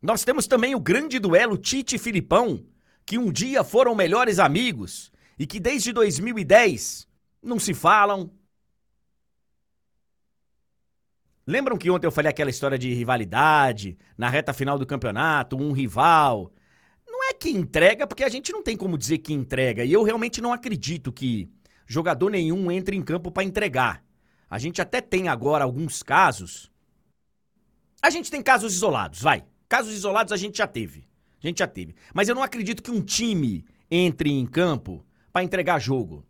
Nós 0.00 0.24
temos 0.24 0.46
também 0.46 0.74
o 0.74 0.80
grande 0.80 1.18
duelo 1.18 1.58
Tite 1.58 1.96
e 1.96 1.98
Filipão, 1.98 2.64
que 3.10 3.18
um 3.18 3.32
dia 3.32 3.64
foram 3.64 3.92
melhores 3.92 4.38
amigos 4.38 5.10
e 5.36 5.44
que 5.44 5.58
desde 5.58 5.92
2010 5.92 7.08
não 7.42 7.58
se 7.58 7.74
falam. 7.74 8.30
Lembram 11.44 11.76
que 11.76 11.90
ontem 11.90 12.06
eu 12.06 12.12
falei 12.12 12.30
aquela 12.30 12.50
história 12.50 12.78
de 12.78 12.94
rivalidade, 12.94 13.98
na 14.16 14.28
reta 14.28 14.52
final 14.52 14.78
do 14.78 14.86
campeonato, 14.86 15.56
um 15.56 15.72
rival? 15.72 16.52
Não 17.04 17.28
é 17.28 17.34
que 17.34 17.50
entrega, 17.50 18.06
porque 18.06 18.22
a 18.22 18.28
gente 18.28 18.52
não 18.52 18.62
tem 18.62 18.76
como 18.76 18.96
dizer 18.96 19.18
que 19.18 19.32
entrega. 19.32 19.84
E 19.84 19.92
eu 19.92 20.04
realmente 20.04 20.40
não 20.40 20.52
acredito 20.52 21.12
que 21.12 21.50
jogador 21.84 22.30
nenhum 22.30 22.70
entre 22.70 22.94
em 22.94 23.02
campo 23.02 23.32
para 23.32 23.42
entregar. 23.42 24.04
A 24.48 24.56
gente 24.56 24.80
até 24.80 25.00
tem 25.00 25.26
agora 25.26 25.64
alguns 25.64 26.00
casos. 26.00 26.70
A 28.00 28.08
gente 28.08 28.30
tem 28.30 28.40
casos 28.40 28.72
isolados, 28.72 29.20
vai. 29.20 29.44
Casos 29.68 29.94
isolados 29.94 30.32
a 30.32 30.36
gente 30.36 30.58
já 30.58 30.66
teve. 30.68 31.09
A 31.42 31.46
gente 31.46 31.58
já 31.58 31.66
teve. 31.66 31.94
Mas 32.14 32.28
eu 32.28 32.34
não 32.34 32.42
acredito 32.42 32.82
que 32.82 32.90
um 32.90 33.00
time 33.00 33.64
entre 33.90 34.30
em 34.30 34.46
campo 34.46 35.04
para 35.32 35.42
entregar 35.44 35.78
jogo. 35.78 36.26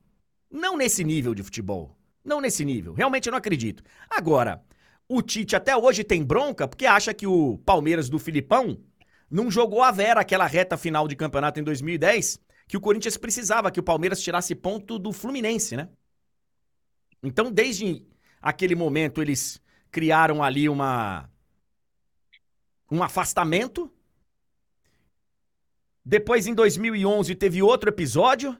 Não 0.50 0.76
nesse 0.76 1.04
nível 1.04 1.34
de 1.34 1.42
futebol. 1.42 1.96
Não 2.24 2.40
nesse 2.40 2.64
nível. 2.64 2.92
Realmente 2.92 3.26
eu 3.26 3.30
não 3.30 3.38
acredito. 3.38 3.82
Agora, 4.08 4.62
o 5.08 5.22
Tite 5.22 5.56
até 5.56 5.76
hoje 5.76 6.04
tem 6.04 6.22
bronca 6.22 6.68
porque 6.68 6.86
acha 6.86 7.12
que 7.12 7.26
o 7.26 7.58
Palmeiras 7.58 8.08
do 8.08 8.18
Filipão 8.18 8.78
não 9.30 9.50
jogou 9.50 9.82
a 9.82 9.90
vera 9.90 10.20
aquela 10.20 10.46
reta 10.46 10.76
final 10.76 11.06
de 11.06 11.16
campeonato 11.16 11.60
em 11.60 11.62
2010, 11.62 12.40
que 12.66 12.76
o 12.76 12.80
Corinthians 12.80 13.16
precisava 13.16 13.70
que 13.70 13.80
o 13.80 13.82
Palmeiras 13.82 14.20
tirasse 14.20 14.54
ponto 14.54 14.98
do 14.98 15.12
Fluminense, 15.12 15.76
né? 15.76 15.88
Então, 17.22 17.50
desde 17.50 18.04
aquele 18.40 18.74
momento, 18.74 19.20
eles 19.20 19.60
criaram 19.90 20.42
ali 20.42 20.68
uma 20.68 21.28
um 22.90 23.02
afastamento. 23.02 23.92
Depois, 26.10 26.48
em 26.48 26.54
2011, 26.54 27.36
teve 27.36 27.62
outro 27.62 27.88
episódio. 27.88 28.58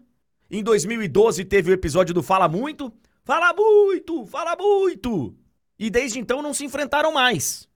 Em 0.49 0.63
2012, 0.63 1.45
teve 1.45 1.73
o 1.73 1.75
episódio 1.75 2.15
do 2.15 2.23
Fala 2.23 2.47
Muito. 2.47 2.93
Fala 3.25 3.53
muito! 3.53 4.25
Fala 4.25 4.55
muito! 4.55 5.37
E 5.77 5.91
desde 5.91 6.21
então 6.21 6.43
não 6.43 6.55
se 6.55 6.65
enfrentaram 6.65 7.13
mais. 7.13 7.69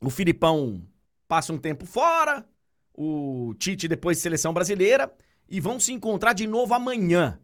O 0.00 0.10
Filipão 0.10 0.84
passa 1.28 1.52
um 1.52 1.58
tempo 1.58 1.86
fora, 1.86 2.44
o 2.92 3.54
Tite 3.56 3.86
depois 3.86 4.16
de 4.16 4.24
seleção 4.24 4.52
brasileira, 4.52 5.14
e 5.48 5.60
vão 5.60 5.78
se 5.78 5.92
encontrar 5.92 6.32
de 6.32 6.48
novo 6.48 6.74
amanhã. 6.74 7.38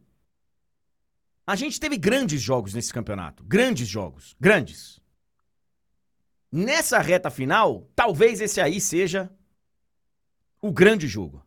A 1.47 1.55
gente 1.55 1.79
teve 1.79 1.97
grandes 1.97 2.43
jogos 2.43 2.75
nesse 2.75 2.93
campeonato. 2.93 3.45
Grandes 3.45 3.87
jogos. 3.87 4.35
Grandes. 4.41 4.99
Nessa 6.51 6.99
reta 6.99 7.31
final, 7.31 7.89
talvez 7.95 8.41
esse 8.41 8.61
aí 8.61 8.81
seja 8.81 9.31
o 10.67 10.73
grande 10.73 11.07
jogo. 11.07 11.45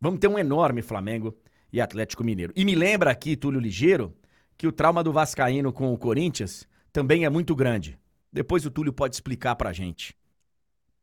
Vamos 0.00 0.20
ter 0.20 0.28
um 0.28 0.38
enorme 0.38 0.82
Flamengo 0.82 1.36
e 1.72 1.80
Atlético 1.80 2.22
Mineiro. 2.22 2.52
E 2.54 2.64
me 2.64 2.74
lembra 2.74 3.10
aqui, 3.10 3.36
Túlio 3.36 3.60
Ligeiro, 3.60 4.14
que 4.56 4.66
o 4.66 4.72
trauma 4.72 5.02
do 5.02 5.12
Vascaíno 5.12 5.72
com 5.72 5.92
o 5.92 5.98
Corinthians 5.98 6.68
também 6.92 7.24
é 7.24 7.30
muito 7.30 7.54
grande. 7.56 7.98
Depois 8.32 8.64
o 8.64 8.70
Túlio 8.70 8.92
pode 8.92 9.16
explicar 9.16 9.56
pra 9.56 9.72
gente. 9.72 10.16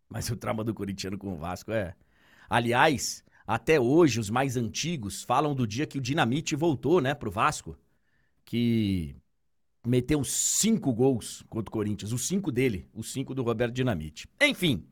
Mas 0.09 0.29
o 0.29 0.35
trauma 0.35 0.63
do 0.63 0.73
corintiano 0.73 1.17
com 1.17 1.33
o 1.33 1.37
Vasco 1.37 1.71
é. 1.71 1.95
Aliás, 2.49 3.23
até 3.47 3.79
hoje 3.79 4.19
os 4.19 4.29
mais 4.29 4.55
antigos 4.55 5.23
falam 5.23 5.55
do 5.55 5.65
dia 5.65 5.87
que 5.87 5.97
o 5.97 6.01
Dinamite 6.01 6.55
voltou, 6.55 7.01
né, 7.01 7.13
pro 7.13 7.31
Vasco. 7.31 7.77
Que 8.45 9.15
meteu 9.85 10.23
cinco 10.23 10.93
gols 10.93 11.43
contra 11.49 11.69
o 11.69 11.71
Corinthians. 11.71 12.11
Os 12.11 12.27
cinco 12.27 12.51
dele, 12.51 12.87
os 12.93 13.11
cinco 13.11 13.33
do 13.33 13.43
Roberto 13.43 13.73
Dinamite. 13.73 14.27
Enfim, 14.41 14.85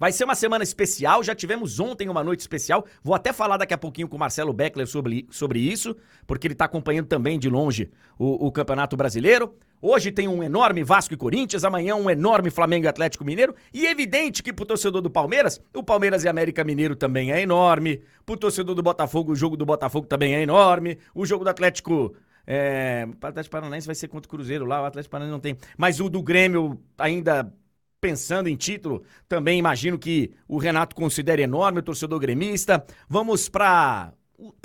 vai 0.00 0.10
ser 0.12 0.24
uma 0.24 0.34
semana 0.34 0.64
especial. 0.64 1.22
Já 1.22 1.34
tivemos 1.34 1.78
ontem 1.78 2.08
uma 2.08 2.24
noite 2.24 2.40
especial. 2.40 2.86
Vou 3.04 3.14
até 3.14 3.34
falar 3.34 3.58
daqui 3.58 3.74
a 3.74 3.78
pouquinho 3.78 4.08
com 4.08 4.16
o 4.16 4.18
Marcelo 4.18 4.50
Beckler 4.54 4.86
sobre, 4.86 5.28
sobre 5.30 5.60
isso, 5.60 5.94
porque 6.26 6.46
ele 6.46 6.54
está 6.54 6.64
acompanhando 6.64 7.06
também 7.06 7.38
de 7.38 7.50
longe 7.50 7.90
o, 8.18 8.46
o 8.46 8.50
Campeonato 8.50 8.96
Brasileiro. 8.96 9.54
Hoje 9.82 10.10
tem 10.10 10.26
um 10.26 10.42
enorme 10.42 10.82
Vasco 10.82 11.12
e 11.12 11.16
Corinthians, 11.16 11.64
amanhã 11.64 11.94
um 11.96 12.08
enorme 12.08 12.50
Flamengo 12.50 12.86
e 12.86 12.88
Atlético 12.88 13.24
Mineiro. 13.24 13.54
E 13.72 13.86
evidente 13.86 14.42
que 14.42 14.52
pro 14.52 14.64
torcedor 14.64 15.02
do 15.02 15.10
Palmeiras, 15.10 15.60
o 15.74 15.82
Palmeiras 15.82 16.24
e 16.24 16.28
América 16.28 16.64
Mineiro 16.64 16.96
também 16.96 17.32
é 17.32 17.40
enorme. 17.42 18.02
Pro 18.24 18.36
torcedor 18.36 18.74
do 18.74 18.82
Botafogo, 18.82 19.32
o 19.32 19.36
jogo 19.36 19.56
do 19.56 19.66
Botafogo 19.66 20.06
também 20.06 20.34
é 20.34 20.42
enorme. 20.42 20.98
O 21.14 21.26
jogo 21.26 21.44
do 21.44 21.50
Atlético 21.50 22.14
é, 22.46 23.06
o 23.22 23.26
Atlético 23.26 23.52
Paranaense 23.52 23.86
vai 23.86 23.94
ser 23.94 24.08
contra 24.08 24.26
o 24.26 24.30
Cruzeiro 24.30 24.64
lá, 24.64 24.82
o 24.82 24.84
Atlético 24.84 25.12
Paranaense 25.12 25.32
não 25.32 25.40
tem. 25.40 25.56
Mas 25.78 26.00
o 26.00 26.08
do 26.08 26.22
Grêmio, 26.22 26.80
ainda 26.98 27.52
pensando 28.00 28.48
em 28.48 28.56
título, 28.56 29.04
também 29.28 29.58
imagino 29.58 29.98
que 29.98 30.32
o 30.48 30.58
Renato 30.58 30.96
considere 30.96 31.42
enorme, 31.42 31.80
o 31.80 31.82
torcedor 31.82 32.18
gremista. 32.18 32.84
Vamos 33.08 33.48
para 33.48 34.12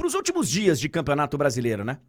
os 0.04 0.13
últimos 0.13 0.50
dias 0.50 0.80
de 0.80 0.88
Campeonato 0.88 1.38
Brasileiro, 1.38 1.84
né? 1.84 2.00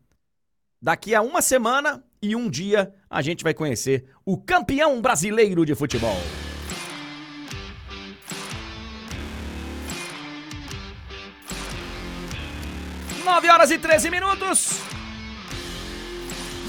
Daqui 0.81 1.15
a 1.15 1.23
uma 1.23 1.43
semana 1.43 2.05
e 2.23 2.37
um 2.37 2.49
dia 2.49 2.95
a 3.09 3.23
gente 3.23 3.43
vai 3.43 3.55
conhecer 3.55 4.05
o 4.25 4.37
campeão 4.37 5.01
brasileiro 5.01 5.65
de 5.65 5.75
futebol. 5.75 6.17
Nove 13.25 13.49
horas 13.51 13.71
e 13.73 13.79
13 13.79 14.11
minutos. 14.11 14.81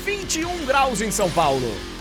21 0.04 0.66
graus 0.66 1.02
em 1.02 1.12
São 1.12 1.30
Paulo. 1.30 1.97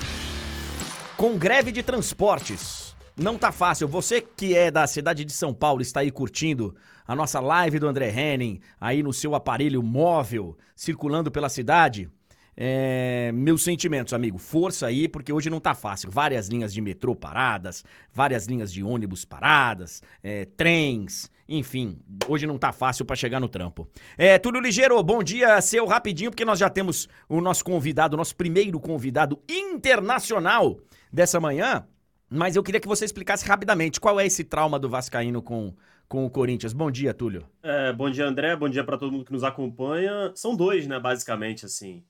Com 1.16 1.38
greve 1.38 1.72
de 1.72 1.82
transportes. 1.82 2.94
Não 3.16 3.38
tá 3.38 3.50
fácil. 3.50 3.88
Você 3.88 4.20
que 4.20 4.54
é 4.54 4.70
da 4.70 4.86
cidade 4.86 5.24
de 5.24 5.32
São 5.32 5.54
Paulo 5.54 5.80
está 5.80 6.00
aí 6.00 6.10
curtindo 6.10 6.76
a 7.06 7.16
nossa 7.16 7.40
live 7.40 7.78
do 7.78 7.88
André 7.88 8.10
Henning, 8.10 8.60
aí 8.78 9.02
no 9.02 9.14
seu 9.14 9.34
aparelho 9.34 9.82
móvel, 9.82 10.58
circulando 10.74 11.30
pela 11.30 11.48
cidade. 11.48 12.10
É, 12.54 13.32
meus 13.32 13.62
sentimentos, 13.62 14.12
amigo. 14.12 14.36
Força 14.36 14.88
aí, 14.88 15.08
porque 15.08 15.32
hoje 15.32 15.48
não 15.48 15.58
tá 15.58 15.74
fácil. 15.74 16.10
Várias 16.10 16.48
linhas 16.48 16.70
de 16.70 16.82
metrô 16.82 17.16
paradas, 17.16 17.82
várias 18.12 18.44
linhas 18.44 18.70
de 18.70 18.82
ônibus 18.82 19.24
paradas, 19.24 20.02
é, 20.22 20.44
trens, 20.44 21.30
enfim, 21.48 21.98
hoje 22.28 22.46
não 22.46 22.58
tá 22.58 22.72
fácil 22.72 23.06
para 23.06 23.16
chegar 23.16 23.40
no 23.40 23.48
trampo. 23.48 23.88
É, 24.18 24.38
Túlio 24.38 24.60
Ligeiro, 24.60 25.02
bom 25.02 25.22
dia 25.22 25.60
seu 25.62 25.86
rapidinho, 25.86 26.30
porque 26.30 26.44
nós 26.44 26.58
já 26.58 26.68
temos 26.68 27.08
o 27.26 27.40
nosso 27.40 27.64
convidado, 27.64 28.14
o 28.14 28.18
nosso 28.18 28.36
primeiro 28.36 28.78
convidado 28.80 29.40
internacional 29.48 30.76
dessa 31.16 31.40
manhã. 31.40 31.88
Mas 32.28 32.56
eu 32.56 32.62
queria 32.62 32.80
que 32.80 32.86
você 32.86 33.06
explicasse 33.06 33.46
rapidamente 33.46 33.98
qual 33.98 34.20
é 34.20 34.26
esse 34.26 34.44
trauma 34.44 34.78
do 34.78 34.88
Vascaíno 34.88 35.40
com, 35.40 35.74
com 36.06 36.26
o 36.26 36.30
Corinthians. 36.30 36.74
Bom 36.74 36.90
dia, 36.90 37.14
Túlio. 37.14 37.46
É, 37.62 37.90
bom 37.90 38.10
dia, 38.10 38.26
André. 38.26 38.54
Bom 38.54 38.68
dia 38.68 38.84
para 38.84 38.98
todo 38.98 39.10
mundo 39.10 39.24
que 39.24 39.32
nos 39.32 39.42
acompanha. 39.42 40.30
São 40.34 40.54
dois, 40.54 40.86
né, 40.86 41.00
basicamente, 41.00 41.64
assim, 41.64 42.04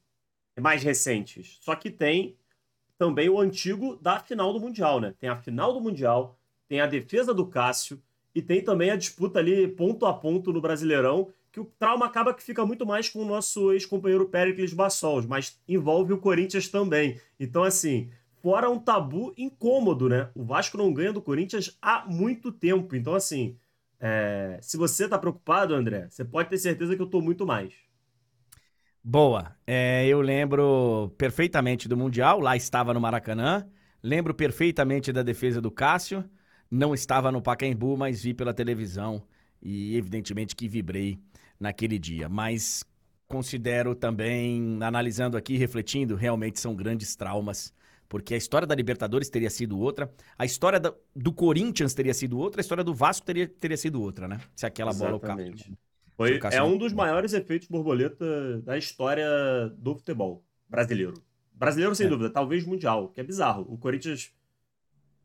mais 0.58 0.82
recentes. 0.82 1.58
Só 1.60 1.76
que 1.76 1.88
tem 1.88 2.36
também 2.98 3.28
o 3.28 3.38
antigo 3.38 3.96
da 4.02 4.18
final 4.18 4.52
do 4.52 4.58
Mundial, 4.58 4.98
né? 4.98 5.14
Tem 5.20 5.30
a 5.30 5.36
final 5.36 5.72
do 5.72 5.80
Mundial, 5.80 6.36
tem 6.66 6.80
a 6.80 6.86
defesa 6.86 7.32
do 7.32 7.46
Cássio, 7.46 8.02
e 8.34 8.42
tem 8.42 8.60
também 8.60 8.90
a 8.90 8.96
disputa 8.96 9.38
ali 9.38 9.68
ponto 9.68 10.04
a 10.04 10.12
ponto 10.12 10.52
no 10.52 10.60
Brasileirão, 10.60 11.28
que 11.52 11.60
o 11.60 11.64
trauma 11.78 12.06
acaba 12.06 12.34
que 12.34 12.42
fica 12.42 12.66
muito 12.66 12.84
mais 12.84 13.08
com 13.08 13.20
o 13.20 13.24
nosso 13.24 13.72
ex-companheiro 13.72 14.28
Pericles 14.28 14.74
Bassols, 14.74 15.24
mas 15.24 15.58
envolve 15.68 16.12
o 16.12 16.18
Corinthians 16.18 16.68
também. 16.68 17.20
Então, 17.38 17.62
assim, 17.62 18.10
fora 18.46 18.70
um 18.70 18.78
tabu 18.78 19.34
incômodo, 19.36 20.08
né? 20.08 20.30
O 20.32 20.44
Vasco 20.44 20.78
não 20.78 20.94
ganha 20.94 21.12
do 21.12 21.20
Corinthians 21.20 21.76
há 21.82 22.06
muito 22.06 22.52
tempo. 22.52 22.94
Então, 22.94 23.12
assim, 23.12 23.56
é... 23.98 24.60
se 24.62 24.76
você 24.76 25.08
tá 25.08 25.18
preocupado, 25.18 25.74
André, 25.74 26.06
você 26.08 26.24
pode 26.24 26.48
ter 26.48 26.58
certeza 26.58 26.94
que 26.94 27.02
eu 27.02 27.08
tô 27.08 27.20
muito 27.20 27.44
mais. 27.44 27.74
Boa. 29.02 29.52
É, 29.66 30.06
eu 30.06 30.20
lembro 30.20 31.12
perfeitamente 31.18 31.88
do 31.88 31.96
Mundial, 31.96 32.38
lá 32.38 32.56
estava 32.56 32.94
no 32.94 33.00
Maracanã. 33.00 33.66
Lembro 34.00 34.32
perfeitamente 34.32 35.12
da 35.12 35.24
defesa 35.24 35.60
do 35.60 35.70
Cássio. 35.72 36.24
Não 36.70 36.94
estava 36.94 37.32
no 37.32 37.42
Pacaembu, 37.42 37.96
mas 37.96 38.22
vi 38.22 38.32
pela 38.32 38.54
televisão 38.54 39.24
e 39.60 39.96
evidentemente 39.96 40.54
que 40.54 40.68
vibrei 40.68 41.18
naquele 41.58 41.98
dia. 41.98 42.28
Mas 42.28 42.84
considero 43.26 43.92
também, 43.96 44.78
analisando 44.80 45.36
aqui, 45.36 45.56
refletindo, 45.56 46.14
realmente 46.14 46.60
são 46.60 46.76
grandes 46.76 47.16
traumas 47.16 47.74
Porque 48.08 48.34
a 48.34 48.36
história 48.36 48.66
da 48.66 48.74
Libertadores 48.74 49.28
teria 49.28 49.50
sido 49.50 49.78
outra, 49.78 50.12
a 50.38 50.44
história 50.44 50.78
da, 50.78 50.94
do 51.14 51.32
Corinthians 51.32 51.94
teria 51.94 52.14
sido 52.14 52.38
outra, 52.38 52.60
a 52.60 52.62
história 52.62 52.84
do 52.84 52.94
Vasco 52.94 53.26
teria, 53.26 53.48
teria 53.48 53.76
sido 53.76 54.00
outra, 54.00 54.28
né? 54.28 54.40
Se 54.54 54.66
aquela 54.66 54.90
Exatamente. 54.90 55.16
bola 55.16 55.22
o 55.22 55.36
Foi, 56.16 56.40
É 56.52 56.62
um 56.62 56.78
dos 56.78 56.92
maiores 56.92 57.32
efeitos 57.32 57.68
borboleta 57.68 58.60
da 58.62 58.78
história 58.78 59.28
do 59.76 59.94
futebol 59.94 60.44
brasileiro. 60.68 61.14
Brasileiro, 61.52 61.94
sem 61.94 62.06
é. 62.06 62.08
dúvida, 62.08 62.30
talvez 62.30 62.64
mundial, 62.64 63.08
que 63.08 63.20
é 63.20 63.24
bizarro. 63.24 63.66
O 63.68 63.78
Corinthians 63.78 64.30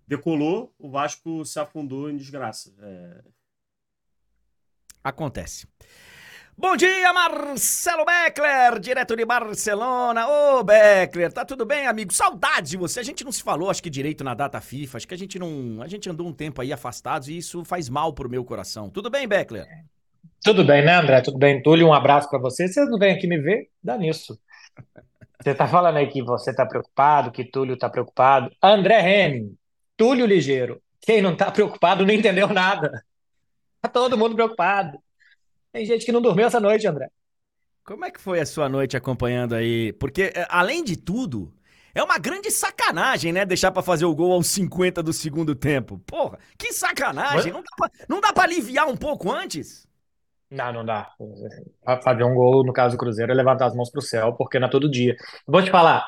decolou, 0.07 0.73
o 0.79 0.89
Vasco 0.89 1.45
se 1.45 1.59
afundou 1.59 2.09
em 2.09 2.17
desgraça. 2.17 2.73
É... 2.79 3.23
Acontece. 5.03 5.67
Bom 6.57 6.75
dia, 6.75 7.11
Marcelo 7.11 8.05
Beckler, 8.05 8.79
direto 8.79 9.15
de 9.15 9.25
Barcelona. 9.25 10.27
Ô, 10.27 10.63
Beckler, 10.63 11.31
tá 11.31 11.43
tudo 11.43 11.65
bem, 11.65 11.87
amigo? 11.87 12.13
Saudade 12.13 12.69
de 12.71 12.77
você. 12.77 12.99
A 12.99 13.03
gente 13.03 13.23
não 13.23 13.31
se 13.31 13.41
falou, 13.41 13.69
acho 13.69 13.81
que 13.81 13.89
direito 13.89 14.23
na 14.23 14.33
data 14.33 14.61
FIFA. 14.61 14.97
Acho 14.97 15.07
que 15.07 15.13
a 15.13 15.17
gente 15.17 15.39
não. 15.39 15.81
A 15.81 15.87
gente 15.87 16.09
andou 16.09 16.27
um 16.27 16.33
tempo 16.33 16.61
aí 16.61 16.71
afastados 16.71 17.29
e 17.29 17.37
isso 17.37 17.65
faz 17.65 17.89
mal 17.89 18.13
pro 18.13 18.29
meu 18.29 18.43
coração. 18.43 18.89
Tudo 18.89 19.09
bem, 19.09 19.27
Beckler? 19.27 19.65
Tudo 20.43 20.63
bem, 20.63 20.83
né, 20.85 20.95
André? 20.95 21.21
Tudo 21.21 21.37
bem, 21.37 21.61
Túlio? 21.63 21.87
Um 21.87 21.93
abraço 21.93 22.29
para 22.29 22.39
você. 22.39 22.67
Você 22.67 22.85
não 22.85 22.99
vem 22.99 23.13
aqui 23.13 23.27
me 23.27 23.39
ver? 23.39 23.69
Dá 23.83 23.97
nisso. 23.97 24.39
Você 25.43 25.55
tá 25.55 25.67
falando 25.67 25.97
aí 25.97 26.07
que 26.07 26.21
você 26.21 26.53
tá 26.53 26.67
preocupado, 26.67 27.31
que 27.31 27.43
Túlio 27.43 27.75
tá 27.75 27.89
preocupado. 27.89 28.51
André 28.61 28.99
Henning, 29.01 29.57
Túlio 29.97 30.23
Ligeiro. 30.27 30.79
Quem 31.01 31.19
não 31.19 31.35
tá 31.35 31.49
preocupado 31.49 32.05
não 32.05 32.13
entendeu 32.13 32.47
nada. 32.47 33.03
Tá 33.81 33.89
todo 33.89 34.15
mundo 34.15 34.35
preocupado. 34.35 34.99
Tem 35.71 35.85
gente 35.85 36.05
que 36.05 36.11
não 36.11 36.21
dormiu 36.21 36.45
essa 36.45 36.59
noite, 36.59 36.87
André. 36.87 37.07
Como 37.83 38.05
é 38.05 38.11
que 38.11 38.21
foi 38.21 38.39
a 38.39 38.45
sua 38.45 38.69
noite 38.69 38.95
acompanhando 38.95 39.55
aí? 39.55 39.93
Porque, 39.93 40.31
é, 40.35 40.45
além 40.49 40.83
de 40.83 40.95
tudo, 40.95 41.53
é 41.95 42.03
uma 42.03 42.17
grande 42.17 42.51
sacanagem, 42.51 43.33
né? 43.33 43.45
Deixar 43.45 43.71
para 43.71 43.81
fazer 43.81 44.05
o 44.05 44.15
gol 44.15 44.33
aos 44.33 44.47
50 44.47 45.01
do 45.01 45.11
segundo 45.11 45.55
tempo. 45.55 45.97
Porra, 46.05 46.37
que 46.57 46.73
sacanagem! 46.73 47.51
Não 47.51 47.61
dá, 47.61 47.69
pra, 47.75 47.89
não 48.07 48.21
dá 48.21 48.33
pra 48.33 48.43
aliviar 48.43 48.87
um 48.87 48.95
pouco 48.95 49.31
antes? 49.31 49.87
Não, 50.49 50.71
não 50.73 50.85
dá. 50.85 51.09
Fazer 52.03 52.23
um 52.23 52.35
gol, 52.35 52.65
no 52.65 52.73
caso 52.73 52.95
do 52.95 52.99
Cruzeiro, 52.99 53.31
é 53.31 53.35
levantar 53.35 53.67
as 53.67 53.75
mãos 53.75 53.89
pro 53.89 54.01
céu, 54.01 54.33
porque 54.33 54.59
não 54.59 54.67
é 54.67 54.71
todo 54.71 54.91
dia. 54.91 55.15
Vou 55.47 55.63
te 55.63 55.71
falar, 55.71 56.05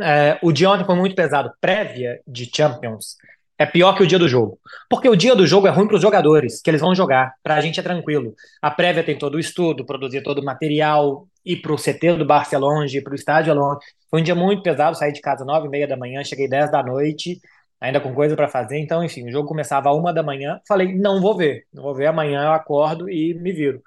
é, 0.00 0.38
o 0.42 0.52
dia 0.52 0.70
ontem 0.70 0.84
foi 0.84 0.96
muito 0.96 1.14
pesado. 1.14 1.52
Prévia 1.60 2.20
de 2.26 2.50
Champions 2.54 3.16
é 3.58 3.66
pior 3.66 3.94
que 3.94 4.04
o 4.04 4.06
dia 4.06 4.18
do 4.18 4.28
jogo. 4.28 4.58
Porque 4.88 5.08
o 5.08 5.16
dia 5.16 5.34
do 5.34 5.46
jogo 5.46 5.66
é 5.66 5.70
ruim 5.70 5.88
para 5.88 5.96
os 5.96 6.02
jogadores, 6.02 6.62
que 6.62 6.70
eles 6.70 6.80
vão 6.80 6.94
jogar. 6.94 7.34
Para 7.42 7.56
a 7.56 7.60
gente 7.60 7.80
é 7.80 7.82
tranquilo. 7.82 8.34
A 8.62 8.70
prévia 8.70 9.02
tem 9.02 9.18
todo 9.18 9.34
o 9.34 9.40
estudo, 9.40 9.84
produzir 9.84 10.22
todo 10.22 10.38
o 10.38 10.44
material, 10.44 11.26
ir 11.44 11.56
para 11.56 11.72
o 11.72 11.76
CT 11.76 12.16
do 12.16 12.24
Barça 12.24 12.54
é 12.54 12.58
longe, 12.58 13.00
para 13.02 13.12
o 13.12 13.16
estádio 13.16 13.50
é 13.50 13.54
longe. 13.54 13.80
Foi 14.08 14.20
um 14.20 14.24
dia 14.24 14.34
muito 14.34 14.62
pesado, 14.62 14.96
saí 14.96 15.12
de 15.12 15.20
casa 15.20 15.44
nove 15.44 15.66
e 15.66 15.70
meia 15.70 15.88
da 15.88 15.96
manhã, 15.96 16.22
cheguei 16.22 16.48
dez 16.48 16.70
da 16.70 16.82
noite, 16.82 17.40
ainda 17.80 18.00
com 18.00 18.14
coisa 18.14 18.36
para 18.36 18.48
fazer. 18.48 18.78
Então, 18.78 19.02
enfim, 19.02 19.26
o 19.28 19.32
jogo 19.32 19.48
começava 19.48 19.92
uma 19.92 20.12
da 20.12 20.22
manhã. 20.22 20.60
Falei, 20.66 20.94
não 20.96 21.20
vou 21.20 21.36
ver, 21.36 21.66
não 21.72 21.82
vou 21.82 21.94
ver 21.94 22.06
amanhã, 22.06 22.44
eu 22.44 22.52
acordo 22.52 23.10
e 23.10 23.34
me 23.34 23.52
viro. 23.52 23.82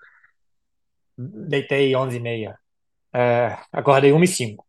Deitei 1.18 1.96
onze 1.96 2.18
e 2.18 2.20
meia. 2.20 2.58
É, 3.14 3.58
acordei 3.72 4.12
uma 4.12 4.26
e 4.26 4.28
cinco. 4.28 4.66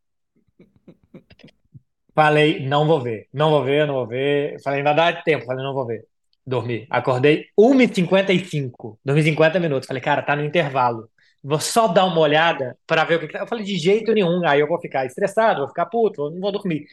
Falei, 2.14 2.60
não 2.66 2.86
vou 2.86 3.00
ver, 3.00 3.28
não 3.32 3.50
vou 3.50 3.64
ver, 3.64 3.86
não 3.86 3.94
vou 3.94 4.06
ver. 4.06 4.60
Falei, 4.62 4.80
ainda 4.80 4.92
dá 4.92 5.12
tempo. 5.22 5.46
Falei, 5.46 5.64
não 5.64 5.72
vou 5.72 5.86
ver. 5.86 6.04
Dormi. 6.46 6.86
Acordei 6.90 7.46
1h55. 7.58 8.98
Dormi 9.04 9.22
50 9.22 9.58
minutos. 9.60 9.86
Falei, 9.86 10.02
cara, 10.02 10.22
tá 10.22 10.36
no 10.36 10.44
intervalo. 10.44 11.08
Vou 11.42 11.58
só 11.58 11.88
dar 11.88 12.04
uma 12.04 12.20
olhada 12.20 12.76
para 12.86 13.04
ver 13.04 13.16
o 13.16 13.20
que. 13.20 13.28
Tá. 13.28 13.40
Eu 13.40 13.46
falei, 13.46 13.64
de 13.64 13.76
jeito 13.78 14.12
nenhum. 14.12 14.46
Aí 14.46 14.60
eu 14.60 14.68
vou 14.68 14.80
ficar 14.80 15.06
estressado, 15.06 15.60
vou 15.60 15.68
ficar 15.68 15.86
puto, 15.86 16.30
não 16.30 16.40
vou 16.40 16.52
dormir. 16.52 16.86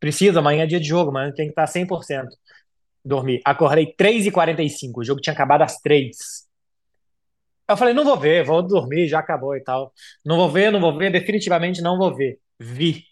Preciso, 0.00 0.38
amanhã 0.38 0.64
é 0.64 0.66
dia 0.66 0.80
de 0.80 0.88
jogo, 0.88 1.10
amanhã 1.10 1.32
tem 1.32 1.46
que 1.46 1.52
estar 1.52 1.66
100%. 1.66 2.26
Dormi. 3.04 3.40
Acordei 3.44 3.94
3h45. 3.94 4.92
O 4.96 5.04
jogo 5.04 5.20
tinha 5.20 5.32
acabado 5.32 5.62
às 5.62 5.78
3 5.80 6.16
Eu 7.68 7.76
falei, 7.76 7.94
não 7.94 8.04
vou 8.04 8.16
ver, 8.18 8.44
vou 8.44 8.62
dormir, 8.62 9.08
já 9.08 9.18
acabou 9.18 9.56
e 9.56 9.60
tal. 9.62 9.92
Não 10.24 10.36
vou 10.36 10.48
ver, 10.50 10.70
não 10.72 10.80
vou 10.80 10.96
ver, 10.96 11.10
definitivamente 11.10 11.80
não 11.82 11.98
vou 11.98 12.14
ver. 12.14 12.38
Vi. 12.58 13.04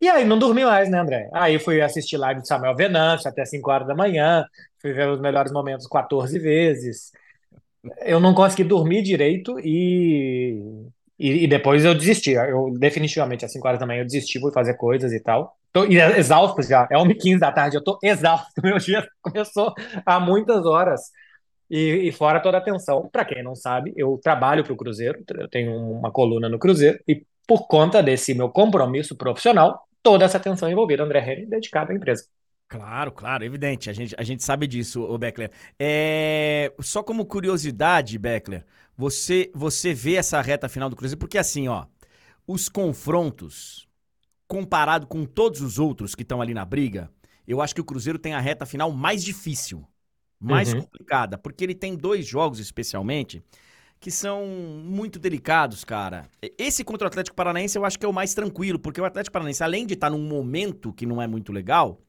E 0.00 0.08
aí 0.08 0.24
não 0.24 0.38
dormi 0.38 0.64
mais, 0.64 0.88
né, 0.88 0.98
André? 0.98 1.28
Aí 1.32 1.58
fui 1.58 1.80
assistir 1.82 2.16
live 2.16 2.40
de 2.40 2.48
Samuel 2.48 2.74
Venâncio 2.74 3.28
até 3.28 3.44
5 3.44 3.70
horas 3.70 3.86
da 3.86 3.94
manhã, 3.94 4.46
fui 4.80 4.92
ver 4.92 5.08
os 5.08 5.20
melhores 5.20 5.52
momentos 5.52 5.86
14 5.86 6.38
vezes. 6.38 7.12
Eu 8.02 8.18
não 8.18 8.34
consegui 8.34 8.64
dormir 8.64 9.02
direito 9.02 9.58
e, 9.60 10.58
e, 11.18 11.44
e 11.44 11.46
depois 11.46 11.84
eu 11.84 11.94
desisti. 11.94 12.30
Eu 12.32 12.72
definitivamente 12.78 13.44
às 13.44 13.52
5 13.52 13.66
horas 13.68 13.80
da 13.80 13.86
manhã 13.86 14.00
eu 14.00 14.06
desisti, 14.06 14.40
fui 14.40 14.52
fazer 14.52 14.74
coisas 14.74 15.12
e 15.12 15.20
tal. 15.20 15.54
Tô 15.72 15.84
exausto 15.84 16.62
já, 16.62 16.88
é 16.90 16.96
1h15 16.96 17.38
da 17.38 17.52
tarde, 17.52 17.76
eu 17.76 17.84
tô 17.84 17.98
exausto. 18.02 18.48
Meu 18.64 18.78
dia 18.78 19.06
começou 19.20 19.74
há 20.06 20.18
muitas 20.18 20.64
horas. 20.64 21.00
E, 21.70 22.08
e 22.08 22.12
fora 22.12 22.40
toda 22.40 22.56
a 22.56 22.60
atenção. 22.60 23.08
Para 23.12 23.24
quem 23.24 23.42
não 23.44 23.54
sabe, 23.54 23.92
eu 23.96 24.18
trabalho 24.22 24.64
para 24.64 24.72
o 24.72 24.76
Cruzeiro, 24.76 25.22
eu 25.38 25.48
tenho 25.48 25.72
uma 25.72 26.10
coluna 26.10 26.48
no 26.48 26.58
Cruzeiro, 26.58 26.98
e 27.06 27.22
por 27.46 27.68
conta 27.68 28.02
desse 28.02 28.34
meu 28.34 28.48
compromisso 28.48 29.16
profissional, 29.16 29.86
toda 30.02 30.24
essa 30.24 30.36
atenção 30.36 30.70
envolvida, 30.70 31.02
André 31.02 31.20
Henry, 31.20 31.46
dedicado 31.46 31.92
à 31.92 31.94
empresa. 31.94 32.24
Claro, 32.68 33.10
claro, 33.10 33.44
evidente. 33.44 33.90
A 33.90 33.92
gente, 33.92 34.14
a 34.16 34.22
gente 34.22 34.44
sabe 34.44 34.66
disso, 34.66 35.02
o 35.02 35.18
Beckler. 35.18 35.50
É... 35.78 36.72
Só 36.80 37.02
como 37.02 37.26
curiosidade, 37.26 38.16
Beckler, 38.16 38.64
você, 38.96 39.50
você 39.52 39.92
vê 39.92 40.14
essa 40.14 40.40
reta 40.40 40.68
final 40.68 40.88
do 40.88 40.94
Cruzeiro, 40.94 41.18
porque 41.18 41.36
assim, 41.36 41.66
ó, 41.66 41.86
os 42.46 42.68
confrontos, 42.68 43.88
comparado 44.46 45.06
com 45.06 45.24
todos 45.24 45.60
os 45.60 45.78
outros 45.78 46.14
que 46.14 46.22
estão 46.22 46.40
ali 46.40 46.54
na 46.54 46.64
briga, 46.64 47.10
eu 47.46 47.60
acho 47.60 47.74
que 47.74 47.80
o 47.80 47.84
Cruzeiro 47.84 48.18
tem 48.18 48.34
a 48.34 48.40
reta 48.40 48.64
final 48.64 48.92
mais 48.92 49.24
difícil, 49.24 49.84
mais 50.38 50.72
uhum. 50.72 50.82
complicada, 50.82 51.36
porque 51.36 51.64
ele 51.64 51.74
tem 51.74 51.96
dois 51.96 52.24
jogos 52.24 52.60
especialmente 52.60 53.42
que 54.00 54.10
são 54.10 54.46
muito 54.46 55.18
delicados, 55.18 55.84
cara. 55.84 56.26
Esse 56.56 56.82
contra 56.82 57.06
o 57.06 57.08
Atlético 57.08 57.36
Paranaense 57.36 57.76
eu 57.76 57.84
acho 57.84 57.98
que 57.98 58.06
é 58.06 58.08
o 58.08 58.12
mais 58.12 58.32
tranquilo, 58.32 58.78
porque 58.78 59.00
o 59.00 59.04
Atlético 59.04 59.34
Paranaense, 59.34 59.62
além 59.62 59.86
de 59.86 59.92
estar 59.92 60.08
num 60.08 60.26
momento 60.26 60.92
que 60.92 61.04
não 61.04 61.20
é 61.20 61.26
muito 61.26 61.52
legal, 61.52 62.00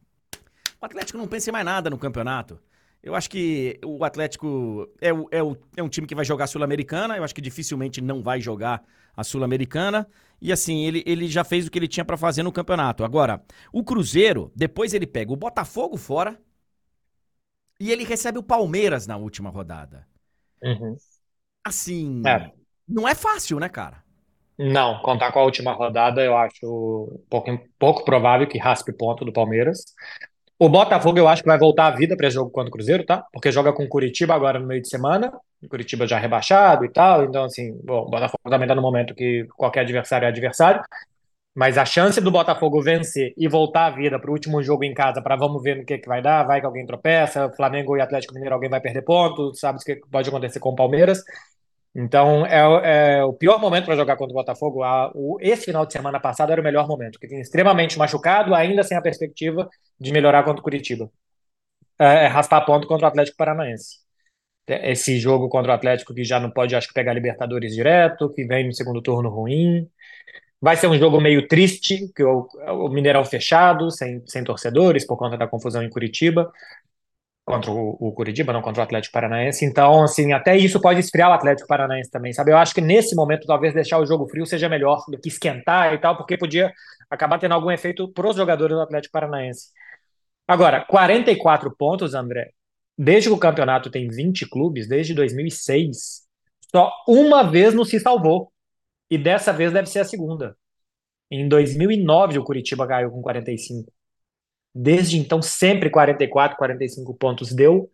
o 0.82 0.86
Atlético 0.86 1.18
não 1.18 1.28
pensa 1.28 1.50
em 1.50 1.54
mais 1.54 1.66
nada 1.66 1.90
no 1.90 1.98
campeonato. 1.98 2.58
Eu 3.04 3.14
acho 3.14 3.30
que 3.30 3.78
o 3.84 4.06
Atlético 4.06 4.88
é, 5.02 5.12
o, 5.12 5.28
é, 5.32 5.44
o, 5.44 5.58
é 5.76 5.84
um 5.84 5.90
time 5.90 6.08
que 6.08 6.16
vai 6.16 6.24
jogar 6.24 6.48
Sul-Americana, 6.48 7.18
eu 7.18 7.24
acho 7.24 7.36
que 7.36 7.42
dificilmente 7.42 8.00
não 8.00 8.24
vai 8.24 8.40
jogar 8.40 8.84
a 9.16 9.24
Sul-Americana. 9.24 10.08
E 10.40 10.52
assim, 10.52 10.86
ele, 10.86 11.04
ele 11.06 11.28
já 11.28 11.44
fez 11.44 11.68
o 11.68 11.72
que 11.72 11.78
ele 11.78 11.88
tinha 11.88 12.06
para 12.06 12.16
fazer 12.16 12.42
no 12.42 12.52
campeonato. 12.52 13.04
Agora, 13.04 13.44
o 13.74 13.84
Cruzeiro, 13.84 14.52
depois 14.56 14.94
ele 14.94 15.06
pega 15.06 15.34
o 15.34 15.36
Botafogo 15.36 15.98
fora 15.98 16.40
e 17.80 17.92
ele 17.92 18.06
recebe 18.06 18.38
o 18.40 18.44
Palmeiras 18.44 19.08
na 19.08 19.18
última 19.18 19.50
rodada. 19.50 20.08
Uhum. 20.64 20.96
Assim, 21.63 22.21
é. 22.26 22.50
não 22.88 23.08
é 23.08 23.13
fácil, 23.15 23.60
né, 23.60 23.69
cara? 23.69 24.04
Não, 24.58 25.00
contar 25.02 25.32
com 25.32 25.39
a 25.39 25.43
última 25.43 25.74
rodada 25.74 26.21
eu 26.21 26.38
acho 26.38 27.19
pouco, 27.30 27.60
pouco 27.80 28.06
provável 28.06 28.47
que 28.47 28.60
raspe 28.60 28.93
ponto 28.93 29.26
do 29.26 29.34
Palmeiras. 29.34 29.84
O 30.60 30.69
Botafogo 30.69 31.17
eu 31.17 31.28
acho 31.28 31.41
que 31.41 31.50
vai 31.50 31.58
voltar 31.58 31.88
à 31.88 31.91
vida 31.91 32.15
para 32.15 32.28
esse 32.28 32.36
jogo 32.36 32.52
contra 32.52 32.69
o 32.69 32.71
Cruzeiro, 32.71 33.04
tá? 33.04 33.26
Porque 33.34 33.52
joga 33.52 33.74
com 33.74 33.84
o 33.84 33.89
Curitiba 33.89 34.36
agora 34.36 34.60
no 34.60 34.67
meio 34.67 34.80
de 34.80 34.89
semana. 34.89 35.34
O 35.63 35.67
Curitiba 35.67 36.06
já 36.06 36.19
rebaixado 36.19 36.86
e 36.86 36.89
tal. 36.89 37.24
Então, 37.24 37.45
assim, 37.45 37.76
bom, 37.84 38.04
o 38.04 38.10
Botafogo 38.12 38.47
também 38.47 38.67
tá 38.67 38.76
no 38.76 38.82
momento 38.84 39.15
que 39.15 39.47
qualquer 39.58 39.80
adversário 39.80 40.28
é 40.28 40.30
adversário. 40.30 40.80
Mas 41.54 41.78
a 41.78 41.84
chance 41.84 42.22
do 42.22 42.32
Botafogo 42.32 42.82
vencer 42.82 43.34
e 43.38 43.48
voltar 43.48 43.88
à 43.88 43.90
vida 43.90 44.18
para 44.18 44.30
o 44.30 44.34
último 44.34 44.64
jogo 44.64 44.86
em 44.86 44.94
casa, 44.94 45.22
para 45.22 45.36
vamos 45.36 45.62
ver 45.62 45.78
no 45.78 45.86
que, 45.86 45.98
que 45.98 46.08
vai 46.08 46.22
dar, 46.22 46.44
vai 46.44 46.62
que 46.62 46.66
alguém 46.66 46.86
tropeça, 46.86 47.52
Flamengo 47.52 47.98
e 47.98 48.02
Atlético 48.02 48.34
Mineiro, 48.34 48.56
alguém 48.56 48.70
vai 48.70 48.80
perder 48.80 49.02
ponto, 49.02 49.54
sabe 49.54 49.80
o 49.80 49.82
que 49.84 49.98
pode 50.10 50.30
acontecer 50.30 50.60
com 50.60 50.70
o 50.70 50.76
Palmeiras. 50.76 51.22
Então, 51.94 52.46
é, 52.46 53.20
é 53.20 53.24
o 53.24 53.34
pior 53.34 53.60
momento 53.60 53.86
para 53.86 53.98
jogar 53.98 54.16
contra 54.16 54.32
o 54.32 54.38
Botafogo. 54.38 54.82
A, 54.82 55.12
o, 55.14 55.38
esse 55.42 55.66
final 55.66 55.86
de 55.86 55.92
semana 55.92 56.20
passado 56.22 56.52
era 56.52 56.62
o 56.62 56.64
melhor 56.64 56.88
momento, 56.88 57.14
porque 57.14 57.28
tinha 57.28 57.42
extremamente 57.42 57.98
machucado, 57.98 58.56
ainda 58.56 58.82
sem 58.84 58.98
a 58.98 59.02
perspectiva 59.02 59.70
de 60.00 60.12
melhorar 60.14 60.44
contra 60.44 60.62
o 60.62 60.64
Curitiba. 60.64 61.12
É, 62.00 62.26
é 62.26 62.28
raspar 62.28 62.66
ponto 62.66 62.88
contra 62.88 63.08
o 63.08 63.10
Atlético 63.10 63.38
Paranaense. 63.38 64.00
Esse 64.68 65.20
jogo 65.20 65.50
contra 65.50 65.72
o 65.74 65.76
Atlético 65.76 66.14
que 66.14 66.24
já 66.24 66.40
não 66.40 66.50
pode, 66.50 66.76
acho 66.76 66.88
que, 66.88 66.94
pegar 66.94 67.14
Libertadores 67.14 67.74
direto, 67.74 68.32
que 68.32 68.46
vem 68.46 68.68
no 68.68 68.74
segundo 68.74 69.02
turno 69.02 69.30
ruim. 69.30 69.90
Vai 70.62 70.78
ser 70.78 70.88
um 70.88 70.97
jogo 70.97 71.19
meio 71.19 71.47
triste, 71.47 72.12
que 72.15 72.24
o, 72.24 72.47
o 72.67 72.89
Mineirão 72.89 73.26
fechado, 73.26 73.89
sem, 73.89 74.21
sem 74.28 74.43
torcedores, 74.43 75.06
por 75.06 75.17
conta 75.17 75.36
da 75.36 75.47
confusão 75.47 75.82
em 75.82 75.89
Curitiba, 75.89 76.52
contra 77.43 77.71
o, 77.71 77.97
o 78.00 78.12
Curitiba, 78.13 78.54
não 78.54 78.62
contra 78.62 78.82
o 78.82 78.84
Atlético 78.84 79.13
Paranaense. 79.13 79.65
Então, 79.65 80.04
assim, 80.04 80.34
até 80.34 80.56
isso 80.56 80.80
pode 80.80 81.00
esfriar 81.00 81.32
o 81.32 81.34
Atlético 81.34 81.67
Paranaense 81.67 82.12
também, 82.12 82.32
sabe? 82.32 82.52
Eu 82.52 82.58
acho 82.58 82.74
que 82.76 82.82
nesse 82.82 83.15
momento, 83.15 83.47
talvez 83.47 83.74
deixar 83.74 84.00
o 84.00 84.06
jogo 84.06 84.28
frio 84.28 84.45
seja 84.45 84.69
melhor 84.69 85.04
do 85.08 85.19
que 85.19 85.30
esquentar 85.30 85.93
e 85.93 85.97
tal, 85.97 86.15
porque 86.15 86.38
podia 86.38 86.71
acabar 87.10 87.39
tendo 87.39 87.54
algum 87.54 87.71
efeito 87.71 88.08
para 88.13 88.30
os 88.30 88.36
jogadores 88.36 88.76
do 88.76 88.82
Atlético 88.82 89.13
Paranaense. 89.13 89.69
Agora, 90.47 90.86
44 90.86 91.76
pontos, 91.76 92.13
André, 92.13 92.52
desde 92.97 93.30
que 93.30 93.36
o 93.36 93.39
campeonato 93.39 93.89
tem 93.89 94.08
20 94.08 94.47
clubes, 94.50 94.88
desde 94.88 95.13
2006, 95.13 96.21
só 96.71 96.91
uma 97.08 97.43
vez 97.43 97.74
não 97.74 97.84
se 97.84 98.00
salvou. 98.00 98.52
E 99.12 99.17
dessa 99.17 99.52
vez 99.52 99.74
deve 99.74 99.89
ser 99.89 100.00
a 100.00 100.06
segunda. 100.06 100.58
Em 101.30 101.47
2009, 101.50 102.39
o 102.39 102.43
Curitiba 102.45 102.88
caiu 102.88 103.12
com 103.12 103.21
45. 103.21 103.91
Desde 104.74 105.17
então, 105.17 105.41
sempre 105.41 105.89
44, 105.89 106.58
45 106.58 107.13
pontos 107.15 107.54
deu. 107.54 107.89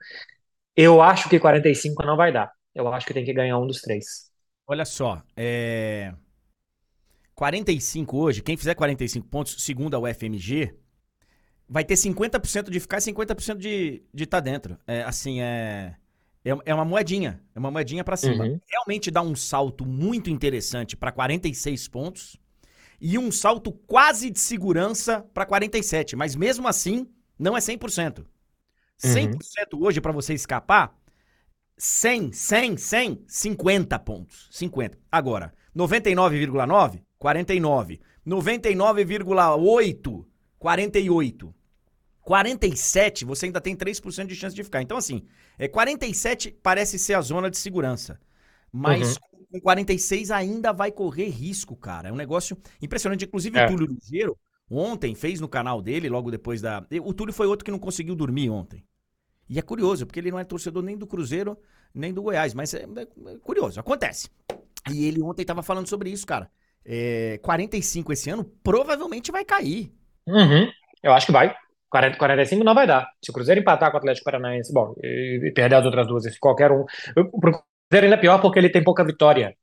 Eu 0.75 1.01
acho 1.01 1.27
que 1.27 1.39
45 1.39 2.06
não 2.06 2.15
vai 2.15 2.32
dar. 2.32 2.51
Eu 2.73 2.88
acho 2.93 3.08
que 3.08 3.15
tem 3.15 3.25
que 3.25 3.34
ganhar 3.34 3.58
um 3.58 3.65
dos 3.65 3.82
três. 3.82 4.30
Olha 4.67 4.86
só, 4.86 5.23
é... 5.36 6.13
45 7.34 8.17
hoje, 8.17 8.43
quem 8.43 8.56
fizer 8.56 8.75
45 8.75 9.27
pontos, 9.27 9.63
segundo 9.63 9.95
a 9.95 9.99
UFMG, 9.99 10.75
vai 11.67 11.84
ter 11.84 11.95
50% 11.95 12.69
de 12.69 12.80
ficar 12.80 12.97
e 12.97 13.01
50% 13.01 13.58
de 13.58 14.03
estar 14.13 14.13
de 14.13 14.27
tá 14.27 14.39
dentro. 14.39 14.77
É, 14.86 15.01
assim, 15.03 15.41
é, 15.41 15.95
é, 16.50 16.58
é 16.66 16.74
uma 16.74 16.86
moedinha. 16.86 17.42
É 17.54 17.60
uma 17.60 17.70
moedinha 17.70 18.04
para 18.04 18.16
cima. 18.16 18.46
Uhum. 18.46 18.60
Realmente 18.68 19.12
dá 19.12 19.22
um 19.22 19.36
salto 19.36 19.86
muito 19.86 20.30
interessante 20.30 20.96
para 20.96 21.12
46 21.12 21.88
pontos 21.88 22.38
e 23.00 23.18
um 23.18 23.32
salto 23.32 23.72
quase 23.72 24.30
de 24.30 24.40
segurança 24.40 25.22
para 25.34 25.46
47. 25.46 26.16
Mas 26.16 26.36
mesmo 26.36 26.68
assim, 26.68 27.08
não 27.38 27.56
é 27.56 27.60
100%. 27.60 28.26
100% 29.04 29.74
uhum. 29.74 29.84
hoje 29.84 30.02
para 30.02 30.12
você 30.12 30.34
escapar, 30.34 30.96
100, 31.78 32.32
100, 32.32 32.78
100, 32.78 33.24
50 33.28 34.00
pontos. 34.00 34.48
50. 34.52 34.98
Agora, 35.12 35.54
99,9, 35.76 37.02
49. 37.20 38.02
99,8, 38.26 40.26
48. 40.58 41.56
47, 42.28 43.24
você 43.24 43.46
ainda 43.46 43.62
tem 43.62 43.74
3% 43.74 44.26
de 44.26 44.36
chance 44.36 44.54
de 44.54 44.62
ficar. 44.62 44.82
Então, 44.82 44.98
assim, 44.98 45.24
é, 45.58 45.66
47 45.66 46.52
parece 46.62 47.00
ser 47.00 47.13
a 47.13 47.22
zona 47.22 47.50
de 47.50 47.58
segurança. 47.58 48.20
Mas 48.70 49.16
uhum. 49.16 49.46
com 49.54 49.62
46 49.62 50.30
ainda 50.30 50.74
vai 50.74 50.92
correr 50.92 51.30
risco, 51.30 51.74
cara. 51.74 52.10
É 52.10 52.12
um 52.12 52.18
negócio 52.18 52.58
impressionante. 52.82 53.24
Inclusive, 53.24 53.58
é. 53.58 53.66
o 53.66 53.70
Túlio 53.70 53.88
Ligeiro, 53.88 54.38
ontem, 54.70 55.16
fez 55.16 55.40
no 55.40 55.48
canal 55.48 55.82
dele, 55.82 56.10
logo 56.10 56.30
depois 56.30 56.62
da. 56.62 56.86
O 57.02 57.13
Túlio 57.13 57.34
foi 57.34 57.48
outro 57.48 57.63
que 57.63 57.72
não 57.72 57.80
conseguiu 57.80 58.13
dormir 58.13 58.50
ontem. 58.50 58.84
E 59.48 59.58
é 59.58 59.62
curioso, 59.62 60.06
porque 60.06 60.20
ele 60.20 60.30
não 60.30 60.38
é 60.38 60.44
torcedor 60.44 60.84
nem 60.84 60.98
do 60.98 61.08
Cruzeiro, 61.08 61.58
nem 61.94 62.13
do 62.13 62.22
Goiás. 62.22 62.54
Mas 62.54 62.74
é, 62.74 62.84
é 62.84 63.38
curioso, 63.38 63.80
acontece. 63.80 64.30
E 64.92 65.06
ele 65.06 65.22
ontem 65.22 65.46
tava 65.46 65.63
falando 65.63 65.88
sobre 65.88 66.10
isso, 66.10 66.28
cara. 66.28 66.52
É, 66.84 67.40
45 67.42 68.12
esse 68.12 68.30
ano 68.30 68.44
provavelmente 68.62 69.32
vai 69.32 69.46
cair. 69.46 69.94
Uhum. 70.28 70.70
Eu 71.02 71.13
acho 71.13 71.28
que 71.28 71.32
vai. 71.32 71.56
40, 71.89 72.17
45 72.17 72.63
não 72.63 72.76
vai 72.76 72.88
dar. 72.88 73.10
Se 73.23 73.32
o 73.32 73.34
Cruzeiro 73.34 73.62
empatar 73.62 73.91
com 73.91 73.97
o 73.97 74.00
Atlético 74.00 74.26
Paranaense, 74.26 74.73
bom, 74.73 74.93
e, 75.04 75.47
e 75.47 75.52
perder 75.52 75.76
as 75.76 75.86
outras 75.86 76.08
duas, 76.08 76.23
se 76.23 76.39
qualquer 76.39 76.71
um. 76.71 76.86
O 77.32 77.39
Cruzeiro 77.39 78.06
ainda 78.06 78.15
é 78.15 78.17
pior 78.17 78.41
porque 78.41 78.60
ele 78.60 78.69
tem 78.69 78.84
pouca 78.84 79.04
vitória. 79.06 79.56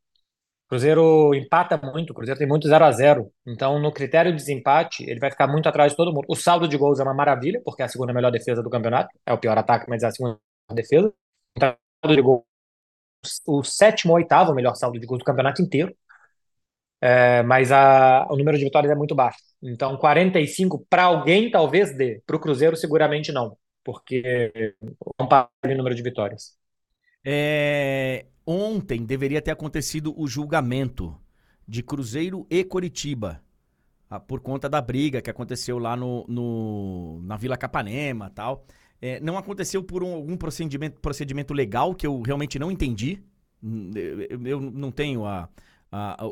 O 0.67 0.69
Cruzeiro 0.71 1.35
empata 1.35 1.77
muito, 1.77 2.11
o 2.11 2.15
Cruzeiro 2.15 2.39
tem 2.39 2.49
muito 2.49 2.67
0 2.67 2.85
a 2.85 2.91
0 2.91 3.31
Então, 3.47 3.79
no 3.79 3.93
critério 3.93 4.33
de 4.33 4.39
desempate, 4.39 5.05
ele 5.09 5.21
vai 5.21 5.31
ficar 5.31 5.47
muito 5.47 5.69
atrás 5.69 5.93
de 5.93 5.97
todo 5.97 6.13
mundo. 6.13 6.25
O 6.29 6.35
saldo 6.35 6.67
de 6.67 6.77
gols 6.77 6.99
é 7.01 7.03
uma 7.03 7.15
maravilha, 7.15 7.61
porque 7.65 7.83
é 7.83 7.85
a 7.85 7.89
segunda 7.89 8.13
melhor 8.13 8.31
defesa 8.31 8.63
do 8.63 8.71
campeonato. 8.71 9.11
É 9.27 9.33
o 9.33 9.39
pior 9.39 9.57
ataque, 9.59 9.87
mas 9.89 10.03
é 10.03 10.07
a 10.07 10.11
segunda 10.11 10.39
defesa. 10.73 11.13
Então, 11.57 11.71
o 11.71 12.07
saldo 12.07 12.17
de 12.17 12.23
gols, 12.23 12.45
o 13.47 13.63
sétimo 13.63 14.13
ou 14.13 14.19
oitavo 14.19 14.55
melhor 14.55 14.75
saldo 14.75 14.99
de 14.99 15.07
gols 15.07 15.21
do 15.21 15.25
campeonato 15.25 15.63
inteiro. 15.63 15.95
É, 17.01 17.43
mas 17.43 17.71
a, 17.71 18.27
o 18.31 18.37
número 18.37 18.57
de 18.57 18.65
vitórias 18.65 18.91
é 18.91 18.95
muito 18.95 19.15
baixo. 19.15 19.39
Então, 19.63 19.97
45 19.97 20.87
para 20.89 21.05
alguém 21.05 21.51
talvez 21.51 21.97
dê, 21.97 22.23
para 22.27 22.37
o 22.37 22.41
Cruzeiro 22.41 22.77
seguramente 22.77 23.33
não, 23.33 23.57
porque 23.85 24.75
não 25.19 25.29
para 25.29 25.49
o 25.65 25.75
número 25.77 25.95
de 25.95 26.03
vitórias. 26.03 26.57
É, 27.25 28.27
ontem 28.47 29.05
deveria 29.05 29.41
ter 29.41 29.51
acontecido 29.51 30.15
o 30.19 30.27
julgamento 30.27 31.19
de 31.67 31.83
Cruzeiro 31.83 32.47
e 32.51 32.63
Coritiba, 32.65 33.43
ah, 34.11 34.21
por 34.21 34.41
conta 34.41 34.69
da 34.69 34.81
briga 34.81 35.23
que 35.23 35.31
aconteceu 35.31 35.79
lá 35.79 35.97
no, 35.97 36.25
no 36.29 37.21
na 37.23 37.37
Vila 37.37 37.57
Capanema 37.57 38.31
tal. 38.31 38.67
É, 39.01 39.21
não 39.21 39.37
aconteceu 39.37 39.83
por 39.83 40.03
um, 40.03 40.15
algum 40.15 40.37
procedimento, 40.37 41.01
procedimento 41.01 41.53
legal 41.53 41.95
que 41.95 42.07
eu 42.07 42.21
realmente 42.23 42.59
não 42.59 42.71
entendi. 42.71 43.23
Hum, 43.63 43.91
eu, 43.95 44.47
eu 44.47 44.61
não 44.61 44.91
tenho 44.91 45.25
a, 45.27 45.49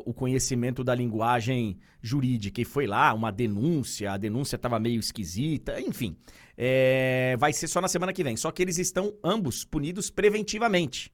o 0.05 0.13
conhecimento 0.13 0.83
da 0.83 0.93
linguagem 0.93 1.77
jurídica. 2.01 2.61
E 2.61 2.65
foi 2.65 2.85
lá 2.85 3.13
uma 3.13 3.31
denúncia, 3.31 4.11
a 4.11 4.17
denúncia 4.17 4.55
estava 4.55 4.79
meio 4.79 4.99
esquisita, 4.99 5.79
enfim. 5.79 6.17
É, 6.57 7.35
vai 7.37 7.53
ser 7.53 7.67
só 7.67 7.79
na 7.79 7.87
semana 7.87 8.13
que 8.13 8.23
vem. 8.23 8.35
Só 8.35 8.51
que 8.51 8.61
eles 8.61 8.77
estão 8.77 9.13
ambos 9.23 9.63
punidos 9.63 10.09
preventivamente 10.09 11.11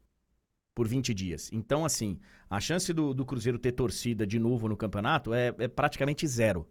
por 0.75 0.88
20 0.88 1.13
dias. 1.13 1.49
Então, 1.51 1.85
assim, 1.85 2.19
a 2.49 2.59
chance 2.59 2.91
do, 2.93 3.13
do 3.13 3.25
Cruzeiro 3.25 3.59
ter 3.59 3.73
torcida 3.73 4.25
de 4.25 4.39
novo 4.39 4.67
no 4.67 4.77
campeonato 4.77 5.33
é, 5.33 5.53
é 5.59 5.67
praticamente 5.67 6.25
zero. 6.25 6.67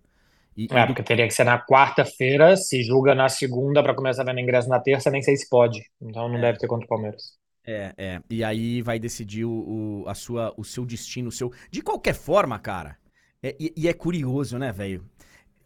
E, 0.56 0.66
é, 0.72 0.86
porque 0.86 1.02
teria 1.04 1.28
que 1.28 1.34
ser 1.34 1.44
na 1.44 1.64
quarta-feira, 1.64 2.56
se 2.56 2.82
julga 2.82 3.14
na 3.14 3.28
segunda 3.28 3.80
para 3.80 3.94
começar 3.94 4.22
a 4.22 4.24
vender 4.24 4.42
ingresso 4.42 4.68
na 4.68 4.80
terça, 4.80 5.10
nem 5.10 5.22
sei 5.22 5.36
se 5.36 5.48
pode. 5.48 5.80
Então 6.00 6.28
não 6.28 6.38
é. 6.38 6.40
deve 6.40 6.58
ter 6.58 6.66
contra 6.66 6.84
o 6.84 6.88
Palmeiras. 6.88 7.38
É, 7.70 7.92
é. 7.98 8.22
E 8.30 8.42
aí 8.42 8.80
vai 8.80 8.98
decidir 8.98 9.44
o, 9.44 9.50
o, 9.50 10.08
a 10.08 10.14
sua, 10.14 10.54
o 10.56 10.64
seu 10.64 10.86
destino, 10.86 11.28
o 11.28 11.32
seu. 11.32 11.52
De 11.70 11.82
qualquer 11.82 12.14
forma, 12.14 12.58
cara. 12.58 12.96
É, 13.42 13.54
e, 13.60 13.74
e, 13.76 13.86
é 13.86 13.92
curioso, 13.92 14.56
né, 14.58 14.72
velho? 14.72 15.04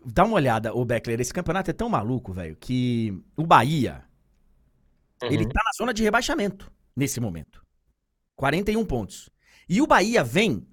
Dá 0.05 0.25
uma 0.25 0.35
olhada, 0.35 0.75
ô 0.75 0.85
Beckler. 0.85 1.21
Esse 1.21 1.33
campeonato 1.33 1.71
é 1.71 1.73
tão 1.73 1.89
maluco, 1.89 2.33
velho, 2.33 2.57
que 2.57 3.17
o 3.37 3.47
Bahia. 3.47 4.05
Uhum. 5.23 5.31
Ele 5.31 5.47
tá 5.47 5.61
na 5.65 5.71
zona 5.77 5.95
de 5.95 6.03
rebaixamento 6.03 6.73
nesse 6.97 7.21
momento. 7.21 7.65
41 8.35 8.85
pontos. 8.85 9.31
E 9.69 9.81
o 9.81 9.87
Bahia 9.87 10.25
vem 10.25 10.67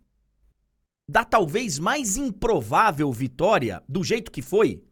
da 1.07 1.23
talvez 1.23 1.77
mais 1.77 2.17
improvável 2.17 3.11
vitória, 3.13 3.83
do 3.87 4.03
jeito 4.03 4.31
que 4.31 4.41
foi, 4.41 4.83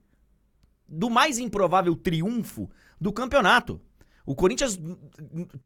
do 0.88 1.10
mais 1.10 1.40
improvável 1.40 1.96
triunfo 1.96 2.70
do 3.02 3.12
campeonato. 3.12 3.82
O 4.28 4.36
Corinthians 4.36 4.78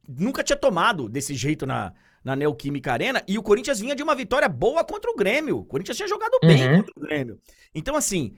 nunca 0.07 0.43
tinha 0.43 0.55
tomado 0.55 1.09
desse 1.09 1.33
jeito 1.33 1.65
na, 1.65 1.93
na 2.23 2.35
Neoquímica 2.35 2.93
Arena 2.93 3.23
e 3.27 3.35
o 3.35 3.41
Corinthians 3.41 3.79
vinha 3.79 3.95
de 3.95 4.03
uma 4.03 4.13
vitória 4.13 4.47
boa 4.47 4.83
contra 4.83 5.09
o 5.09 5.15
Grêmio. 5.15 5.57
O 5.57 5.65
Corinthians 5.65 5.97
tinha 5.97 6.07
jogado 6.07 6.37
bem 6.43 6.67
uhum. 6.67 6.77
contra 6.77 6.93
o 6.95 7.01
Grêmio. 7.01 7.39
Então, 7.73 7.95
assim, 7.95 8.35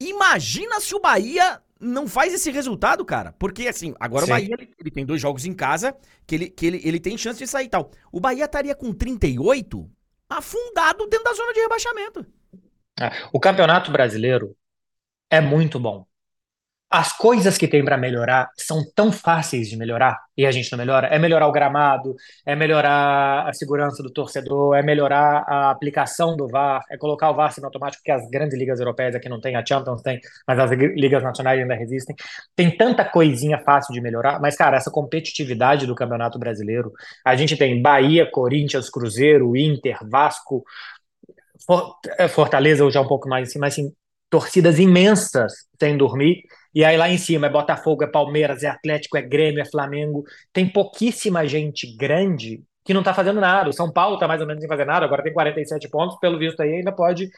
imagina 0.00 0.80
se 0.80 0.94
o 0.94 0.98
Bahia 0.98 1.60
não 1.78 2.08
faz 2.08 2.32
esse 2.32 2.50
resultado, 2.50 3.04
cara. 3.04 3.34
Porque, 3.38 3.68
assim, 3.68 3.94
agora 4.00 4.24
Sim. 4.24 4.32
o 4.32 4.34
Bahia 4.34 4.54
ele, 4.58 4.70
ele, 4.80 4.90
tem 4.90 5.04
dois 5.04 5.20
jogos 5.20 5.44
em 5.44 5.52
casa 5.52 5.94
que, 6.26 6.34
ele, 6.34 6.48
que 6.48 6.64
ele, 6.64 6.80
ele 6.82 6.98
tem 6.98 7.18
chance 7.18 7.38
de 7.38 7.46
sair 7.46 7.66
e 7.66 7.68
tal. 7.68 7.90
O 8.10 8.18
Bahia 8.18 8.46
estaria 8.46 8.74
com 8.74 8.94
38 8.94 9.90
afundado 10.26 11.06
dentro 11.06 11.24
da 11.24 11.34
zona 11.34 11.52
de 11.52 11.60
rebaixamento. 11.60 12.26
É, 12.98 13.10
o 13.30 13.38
campeonato 13.38 13.90
brasileiro 13.90 14.56
é 15.30 15.38
muito 15.38 15.78
bom 15.78 16.06
as 16.88 17.12
coisas 17.12 17.58
que 17.58 17.66
tem 17.66 17.84
para 17.84 17.96
melhorar 17.96 18.48
são 18.56 18.84
tão 18.94 19.10
fáceis 19.10 19.68
de 19.68 19.76
melhorar 19.76 20.20
e 20.36 20.46
a 20.46 20.52
gente 20.52 20.70
não 20.70 20.78
melhora. 20.78 21.08
É 21.08 21.18
melhorar 21.18 21.48
o 21.48 21.52
gramado, 21.52 22.14
é 22.44 22.54
melhorar 22.54 23.48
a 23.48 23.52
segurança 23.52 24.02
do 24.02 24.10
torcedor, 24.10 24.76
é 24.76 24.82
melhorar 24.82 25.44
a 25.48 25.70
aplicação 25.70 26.36
do 26.36 26.46
VAR, 26.46 26.82
é 26.88 26.96
colocar 26.96 27.30
o 27.30 27.34
VAR 27.34 27.52
no 27.58 27.64
automático 27.64 28.04
que 28.04 28.12
as 28.12 28.28
grandes 28.30 28.56
ligas 28.56 28.78
europeias 28.78 29.16
aqui 29.16 29.28
não 29.28 29.40
tem, 29.40 29.56
a 29.56 29.66
Champions 29.66 30.00
tem, 30.00 30.20
mas 30.46 30.58
as 30.60 30.70
ligas 30.70 31.22
nacionais 31.24 31.60
ainda 31.60 31.74
resistem. 31.74 32.14
Tem 32.54 32.76
tanta 32.76 33.04
coisinha 33.04 33.58
fácil 33.58 33.92
de 33.92 34.00
melhorar, 34.00 34.40
mas 34.40 34.56
cara, 34.56 34.76
essa 34.76 34.90
competitividade 34.90 35.86
do 35.86 35.94
Campeonato 35.94 36.38
Brasileiro, 36.38 36.92
a 37.24 37.34
gente 37.34 37.56
tem 37.56 37.82
Bahia, 37.82 38.30
Corinthians, 38.30 38.88
Cruzeiro, 38.88 39.56
Inter, 39.56 39.98
Vasco, 40.08 40.64
é, 42.18 42.28
Fortaleza 42.28 42.88
já 42.90 43.00
um 43.00 43.08
pouco 43.08 43.28
mais 43.28 43.48
assim, 43.48 43.58
mas 43.58 43.74
assim, 43.74 43.92
torcidas 44.30 44.78
imensas 44.78 45.52
sem 45.80 45.96
dormir 45.96 46.42
e 46.76 46.84
aí 46.84 46.94
lá 46.98 47.08
em 47.08 47.16
cima 47.16 47.46
é 47.46 47.50
Botafogo, 47.50 48.04
é 48.04 48.06
Palmeiras, 48.06 48.62
é 48.62 48.68
Atlético, 48.68 49.16
é 49.16 49.22
Grêmio, 49.22 49.62
é 49.62 49.64
Flamengo. 49.64 50.24
Tem 50.52 50.70
pouquíssima 50.70 51.48
gente 51.48 51.96
grande 51.96 52.62
que 52.84 52.92
não 52.92 53.02
tá 53.02 53.14
fazendo 53.14 53.40
nada. 53.40 53.70
O 53.70 53.72
São 53.72 53.90
Paulo 53.90 54.18
tá 54.18 54.28
mais 54.28 54.42
ou 54.42 54.46
menos 54.46 54.60
sem 54.60 54.68
fazer 54.68 54.84
nada, 54.84 55.06
agora 55.06 55.22
tem 55.22 55.32
47 55.32 55.88
pontos, 55.88 56.18
pelo 56.18 56.38
visto 56.38 56.60
aí 56.60 56.74
ainda 56.74 56.92
pode 56.92 57.30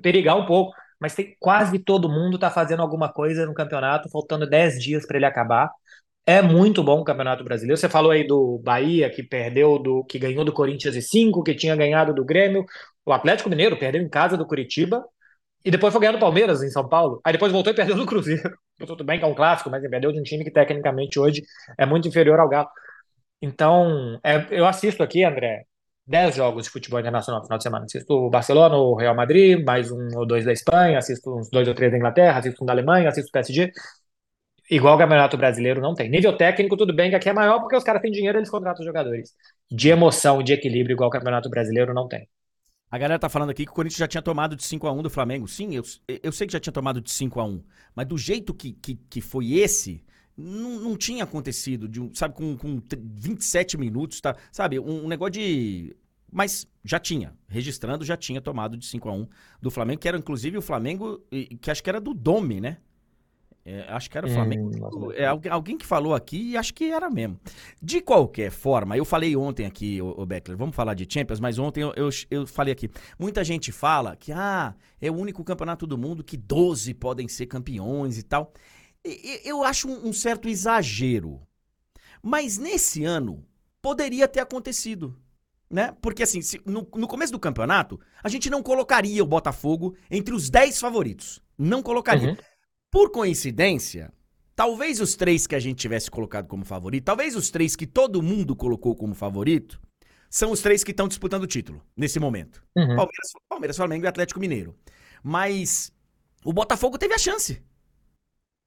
perigar 0.00 0.36
um 0.38 0.46
pouco. 0.46 0.72
Mas 0.98 1.14
tem, 1.14 1.36
quase 1.38 1.78
todo 1.80 2.08
mundo 2.08 2.38
tá 2.38 2.50
fazendo 2.50 2.80
alguma 2.80 3.12
coisa 3.12 3.44
no 3.44 3.52
campeonato, 3.52 4.08
faltando 4.08 4.48
10 4.48 4.82
dias 4.82 5.06
para 5.06 5.18
ele 5.18 5.26
acabar. 5.26 5.70
É 6.24 6.40
muito 6.40 6.82
bom 6.82 7.00
o 7.00 7.04
Campeonato 7.04 7.44
Brasileiro. 7.44 7.76
Você 7.78 7.90
falou 7.90 8.10
aí 8.10 8.26
do 8.26 8.58
Bahia, 8.64 9.10
que 9.10 9.22
perdeu 9.22 9.78
do. 9.78 10.02
que 10.04 10.18
ganhou 10.18 10.46
do 10.46 10.52
Corinthians 10.52 10.96
e 10.96 11.02
5, 11.02 11.42
que 11.42 11.54
tinha 11.54 11.76
ganhado 11.76 12.14
do 12.14 12.24
Grêmio. 12.24 12.64
O 13.04 13.12
Atlético 13.12 13.50
Mineiro 13.50 13.78
perdeu 13.78 14.00
em 14.00 14.08
casa 14.08 14.34
do 14.34 14.46
Curitiba 14.46 15.04
e 15.64 15.70
depois 15.70 15.92
foi 15.92 16.00
ganhar 16.00 16.12
do 16.12 16.18
Palmeiras 16.18 16.62
em 16.62 16.70
São 16.70 16.88
Paulo. 16.88 17.20
Aí 17.24 17.32
depois 17.32 17.52
voltou 17.52 17.72
e 17.72 17.76
perdeu 17.76 17.96
no 17.96 18.06
Cruzeiro. 18.06 18.56
Tudo 18.86 19.04
bem 19.04 19.18
que 19.18 19.24
é 19.24 19.28
um 19.28 19.34
clássico, 19.34 19.70
mas 19.70 19.82
ele 19.82 19.90
perdeu 19.90 20.12
de 20.12 20.20
um 20.20 20.22
time 20.22 20.44
que 20.44 20.50
tecnicamente 20.50 21.18
hoje 21.18 21.42
é 21.78 21.86
muito 21.86 22.08
inferior 22.08 22.40
ao 22.40 22.48
Galo. 22.48 22.68
Então, 23.40 24.18
é, 24.24 24.46
eu 24.50 24.66
assisto 24.66 25.02
aqui, 25.02 25.24
André, 25.24 25.64
10 26.06 26.36
jogos 26.36 26.64
de 26.64 26.70
futebol 26.70 27.00
internacional 27.00 27.40
no 27.40 27.46
final 27.46 27.58
de 27.58 27.64
semana. 27.64 27.84
Assisto 27.84 28.12
o 28.14 28.30
Barcelona, 28.30 28.76
o 28.76 28.94
Real 28.94 29.14
Madrid, 29.14 29.64
mais 29.64 29.90
um 29.90 30.08
ou 30.16 30.26
dois 30.26 30.44
da 30.44 30.52
Espanha, 30.52 30.98
assisto 30.98 31.36
uns 31.36 31.50
dois 31.50 31.68
ou 31.68 31.74
três 31.74 31.90
da 31.92 31.98
Inglaterra, 31.98 32.38
assisto 32.38 32.62
um 32.62 32.66
da 32.66 32.72
Alemanha, 32.72 33.08
assisto 33.08 33.28
o 33.28 33.32
PSG. 33.32 33.72
Igual 34.70 34.94
o 34.96 34.98
Campeonato 34.98 35.36
Brasileiro 35.36 35.80
não 35.80 35.94
tem. 35.94 36.08
Nível 36.08 36.36
técnico, 36.36 36.76
tudo 36.76 36.94
bem 36.94 37.10
que 37.10 37.16
aqui 37.16 37.28
é 37.28 37.32
maior 37.32 37.60
porque 37.60 37.76
os 37.76 37.84
caras 37.84 38.00
têm 38.00 38.10
dinheiro 38.10 38.38
eles 38.38 38.50
contratam 38.50 38.80
os 38.80 38.86
jogadores. 38.86 39.30
De 39.70 39.88
emoção, 39.90 40.42
de 40.42 40.52
equilíbrio, 40.52 40.94
igual 40.94 41.08
o 41.08 41.12
Campeonato 41.12 41.50
Brasileiro 41.50 41.92
não 41.94 42.08
tem. 42.08 42.28
A 42.92 42.98
galera 42.98 43.18
tá 43.18 43.30
falando 43.30 43.48
aqui 43.48 43.64
que 43.64 43.72
o 43.72 43.74
Corinthians 43.74 43.98
já 43.98 44.06
tinha 44.06 44.20
tomado 44.20 44.54
de 44.54 44.62
5 44.62 44.86
a 44.86 44.92
1 44.92 45.02
do 45.02 45.08
Flamengo. 45.08 45.48
Sim, 45.48 45.74
eu, 45.74 45.82
eu 46.22 46.30
sei 46.30 46.46
que 46.46 46.52
já 46.52 46.60
tinha 46.60 46.74
tomado 46.74 47.00
de 47.00 47.10
5 47.10 47.40
a 47.40 47.44
1 47.44 47.62
mas 47.96 48.06
do 48.06 48.18
jeito 48.18 48.52
que, 48.52 48.74
que, 48.74 48.96
que 49.08 49.22
foi 49.22 49.54
esse, 49.54 50.04
não, 50.36 50.78
não 50.78 50.94
tinha 50.94 51.24
acontecido, 51.24 51.88
de 51.88 52.10
sabe, 52.12 52.34
com, 52.34 52.54
com 52.54 52.82
27 53.14 53.78
minutos, 53.78 54.20
tá? 54.20 54.36
Sabe, 54.52 54.78
um, 54.78 55.06
um 55.06 55.08
negócio 55.08 55.32
de. 55.32 55.96
Mas 56.30 56.68
já 56.84 56.98
tinha, 56.98 57.34
registrando, 57.48 58.04
já 58.04 58.16
tinha 58.16 58.42
tomado 58.42 58.76
de 58.76 58.84
5 58.84 59.08
a 59.08 59.12
1 59.14 59.26
do 59.62 59.70
Flamengo, 59.70 59.98
que 59.98 60.08
era 60.08 60.18
inclusive 60.18 60.58
o 60.58 60.62
Flamengo, 60.62 61.24
que 61.62 61.70
acho 61.70 61.82
que 61.82 61.88
era 61.88 62.00
do 62.00 62.12
Dome, 62.12 62.60
né? 62.60 62.76
É, 63.64 63.84
acho 63.88 64.10
que 64.10 64.18
era 64.18 64.26
o 64.26 64.30
Flamengo. 64.30 64.70
Hum, 64.92 65.12
é, 65.12 65.24
alguém 65.26 65.78
que 65.78 65.86
falou 65.86 66.14
aqui 66.14 66.50
e 66.50 66.56
acho 66.56 66.74
que 66.74 66.90
era 66.90 67.08
mesmo. 67.08 67.38
De 67.80 68.00
qualquer 68.00 68.50
forma, 68.50 68.96
eu 68.96 69.04
falei 69.04 69.36
ontem 69.36 69.66
aqui, 69.66 70.02
o, 70.02 70.26
Beckler, 70.26 70.58
vamos 70.58 70.74
falar 70.74 70.94
de 70.94 71.06
Champions, 71.08 71.38
mas 71.38 71.58
ontem 71.58 71.82
eu, 71.82 71.92
eu, 71.94 72.08
eu, 72.28 72.46
falei 72.46 72.72
aqui. 72.72 72.90
Muita 73.18 73.44
gente 73.44 73.70
fala 73.70 74.16
que 74.16 74.32
ah, 74.32 74.74
é 75.00 75.10
o 75.10 75.14
único 75.14 75.44
campeonato 75.44 75.86
do 75.86 75.96
mundo 75.96 76.24
que 76.24 76.36
12 76.36 76.92
podem 76.94 77.28
ser 77.28 77.46
campeões 77.46 78.18
e 78.18 78.24
tal. 78.24 78.52
E, 79.04 79.40
eu 79.44 79.62
acho 79.62 79.88
um, 79.88 80.08
um 80.08 80.12
certo 80.12 80.48
exagero. 80.48 81.40
Mas 82.20 82.58
nesse 82.58 83.04
ano, 83.04 83.44
poderia 83.80 84.26
ter 84.26 84.40
acontecido. 84.40 85.16
Né? 85.70 85.94
Porque 86.02 86.24
assim, 86.24 86.42
se, 86.42 86.60
no, 86.66 86.86
no 86.94 87.06
começo 87.08 87.32
do 87.32 87.38
campeonato, 87.38 87.98
a 88.22 88.28
gente 88.28 88.50
não 88.50 88.62
colocaria 88.62 89.22
o 89.22 89.26
Botafogo 89.26 89.96
entre 90.10 90.34
os 90.34 90.50
10 90.50 90.78
favoritos. 90.80 91.40
Não 91.56 91.82
colocaria. 91.82 92.30
Uhum. 92.30 92.36
Por 92.92 93.10
coincidência, 93.10 94.12
talvez 94.54 95.00
os 95.00 95.16
três 95.16 95.46
que 95.46 95.54
a 95.54 95.58
gente 95.58 95.78
tivesse 95.78 96.10
colocado 96.10 96.46
como 96.46 96.62
favorito, 96.62 97.04
talvez 97.04 97.34
os 97.34 97.50
três 97.50 97.74
que 97.74 97.86
todo 97.86 98.22
mundo 98.22 98.54
colocou 98.54 98.94
como 98.94 99.14
favorito, 99.14 99.80
são 100.28 100.50
os 100.50 100.60
três 100.60 100.84
que 100.84 100.90
estão 100.90 101.08
disputando 101.08 101.44
o 101.44 101.46
título 101.46 101.82
nesse 101.96 102.20
momento. 102.20 102.62
Uhum. 102.76 102.88
Palmeiras, 102.88 103.32
Palmeiras, 103.48 103.76
Flamengo 103.78 104.04
e 104.04 104.08
Atlético 104.08 104.38
Mineiro. 104.38 104.76
Mas 105.24 105.90
o 106.44 106.52
Botafogo 106.52 106.98
teve 106.98 107.14
a 107.14 107.18
chance. 107.18 107.62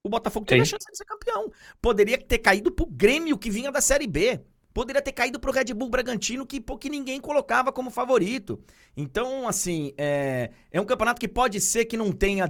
O 0.03 0.09
Botafogo 0.09 0.47
teve 0.47 0.65
Sim. 0.65 0.69
a 0.69 0.71
chance 0.71 0.91
de 0.91 0.97
ser 0.97 1.05
campeão. 1.05 1.51
Poderia 1.79 2.17
ter 2.17 2.39
caído 2.39 2.71
pro 2.71 2.88
Grêmio, 2.88 3.38
que 3.38 3.51
vinha 3.51 3.71
da 3.71 3.79
Série 3.79 4.07
B. 4.07 4.41
Poderia 4.73 5.03
ter 5.03 5.11
caído 5.11 5.39
pro 5.39 5.51
Red 5.51 5.71
Bull 5.75 5.89
Bragantino, 5.89 6.47
que, 6.47 6.59
que 6.59 6.89
ninguém 6.89 7.21
colocava 7.21 7.71
como 7.71 7.91
favorito. 7.91 8.59
Então, 8.97 9.47
assim, 9.47 9.93
é, 9.99 10.49
é 10.71 10.81
um 10.81 10.85
campeonato 10.85 11.21
que 11.21 11.27
pode 11.27 11.61
ser 11.61 11.85
que 11.85 11.95
não 11.95 12.11
tenha 12.11 12.47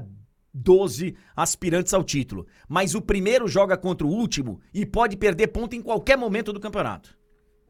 12 0.56 1.16
aspirantes 1.36 1.94
ao 1.94 2.04
título. 2.04 2.48
Mas 2.68 2.96
o 2.96 3.02
primeiro 3.02 3.48
joga 3.48 3.76
contra 3.76 4.08
o 4.08 4.10
último 4.10 4.62
e 4.74 4.86
pode 4.86 5.18
perder 5.18 5.48
ponto 5.48 5.76
em 5.76 5.82
qualquer 5.82 6.18
momento 6.18 6.54
do 6.54 6.60
campeonato. 6.60 7.16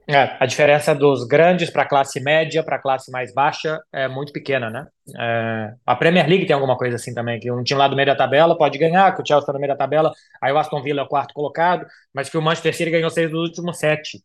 É, 0.08 0.38
a 0.39 0.45
diferença 0.45 0.93
dos 0.93 1.26
grandes 1.26 1.71
para 1.71 1.82
a 1.82 1.88
classe 1.88 2.19
média 2.19 2.63
para 2.63 2.76
a 2.76 2.80
classe 2.80 3.12
mais 3.12 3.34
baixa 3.34 3.82
é 3.91 4.08
muito 4.08 4.32
pequena, 4.32 4.69
né? 4.69 4.86
É, 5.17 5.74
a 5.84 5.95
Premier 5.95 6.30
League 6.30 6.45
tem 6.45 6.54
alguma 6.54 6.78
coisa 6.78 6.95
assim 6.95 7.12
também, 7.12 7.39
que 7.39 7.52
um 7.52 7.63
time 7.63 7.80
lá 7.80 7.88
do 7.88 7.95
meio 7.95 8.06
da 8.06 8.15
tabela 8.15 8.56
pode 8.56 8.78
ganhar, 8.78 9.15
que 9.15 9.24
o 9.24 9.26
Chelsea 9.26 9.41
está 9.41 9.52
no 9.52 9.58
meio 9.60 9.74
da 9.74 9.78
tabela, 9.78 10.12
aí 10.39 10.54
o 10.54 10.60
Aston 10.60 10.84
Villa 10.84 11.02
é 11.02 11.04
o 11.04 11.08
quarto 11.08 11.34
colocado, 11.34 11.88
mas 12.13 12.30
que 12.30 12.38
o 12.38 12.41
Manchester 12.41 12.76
City 12.76 12.91
ganhou 12.91 13.10
seis 13.10 13.32
dos 13.32 13.39
últimos 13.50 13.80
sete. 13.80 14.21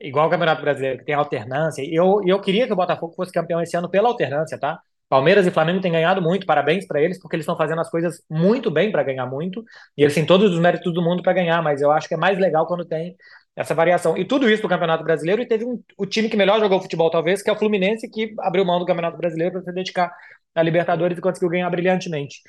Igual 0.00 0.28
o 0.28 0.30
Campeonato 0.30 0.62
Brasileiro, 0.62 0.98
que 0.98 1.04
tem 1.04 1.16
alternância. 1.16 1.82
Eu, 1.84 2.20
eu 2.24 2.40
queria 2.40 2.66
que 2.68 2.72
o 2.72 2.76
Botafogo 2.76 3.12
fosse 3.16 3.32
campeão 3.32 3.60
esse 3.60 3.76
ano 3.76 3.90
pela 3.90 4.08
alternância, 4.08 4.56
tá? 4.56 4.80
Palmeiras 5.08 5.46
e 5.46 5.50
Flamengo 5.50 5.80
têm 5.80 5.92
ganhado 5.92 6.20
muito, 6.20 6.46
parabéns 6.46 6.86
para 6.86 7.00
eles, 7.00 7.18
porque 7.18 7.36
eles 7.36 7.44
estão 7.44 7.56
fazendo 7.56 7.80
as 7.80 7.90
coisas 7.90 8.22
muito 8.28 8.70
bem 8.70 8.92
para 8.92 9.02
ganhar 9.02 9.26
muito, 9.26 9.64
e 9.96 10.02
eles 10.02 10.14
têm 10.14 10.26
todos 10.26 10.52
os 10.52 10.60
méritos 10.60 10.92
do 10.92 11.02
mundo 11.02 11.22
para 11.22 11.32
ganhar, 11.32 11.62
mas 11.62 11.80
eu 11.80 11.90
acho 11.90 12.06
que 12.06 12.14
é 12.14 12.16
mais 12.16 12.38
legal 12.38 12.66
quando 12.66 12.84
tem 12.84 13.16
essa 13.56 13.74
variação. 13.74 14.16
E 14.16 14.24
tudo 14.24 14.48
isso 14.48 14.62
do 14.62 14.68
Campeonato 14.68 15.02
Brasileiro, 15.02 15.42
e 15.42 15.46
teve 15.46 15.64
um, 15.64 15.82
o 15.96 16.06
time 16.06 16.28
que 16.28 16.36
melhor 16.36 16.60
jogou 16.60 16.80
futebol, 16.80 17.10
talvez, 17.10 17.42
que 17.42 17.48
é 17.48 17.52
o 17.52 17.56
Fluminense, 17.56 18.08
que 18.08 18.34
abriu 18.40 18.64
mão 18.64 18.78
do 18.78 18.84
Campeonato 18.84 19.16
Brasileiro 19.16 19.52
para 19.52 19.62
se 19.62 19.72
dedicar 19.72 20.12
à 20.54 20.62
Libertadores 20.62 21.16
e 21.16 21.20
conseguiu 21.20 21.48
ganhar 21.48 21.70
brilhantemente. 21.70 22.40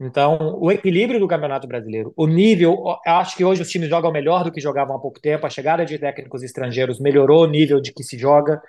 Então, 0.00 0.58
o 0.60 0.70
equilíbrio 0.70 1.20
do 1.20 1.28
Campeonato 1.28 1.66
Brasileiro, 1.66 2.12
o 2.16 2.26
nível, 2.26 2.76
acho 3.06 3.36
que 3.36 3.44
hoje 3.44 3.62
os 3.62 3.70
times 3.70 3.88
jogam 3.88 4.10
melhor 4.10 4.42
do 4.42 4.50
que 4.50 4.60
jogavam 4.60 4.96
há 4.96 4.98
pouco 4.98 5.20
tempo, 5.20 5.46
a 5.46 5.50
chegada 5.50 5.84
de 5.84 5.98
técnicos 5.98 6.42
estrangeiros 6.42 6.98
melhorou 6.98 7.44
o 7.44 7.46
nível 7.46 7.80
de 7.80 7.92
que 7.92 8.02
se 8.02 8.18
joga 8.18 8.60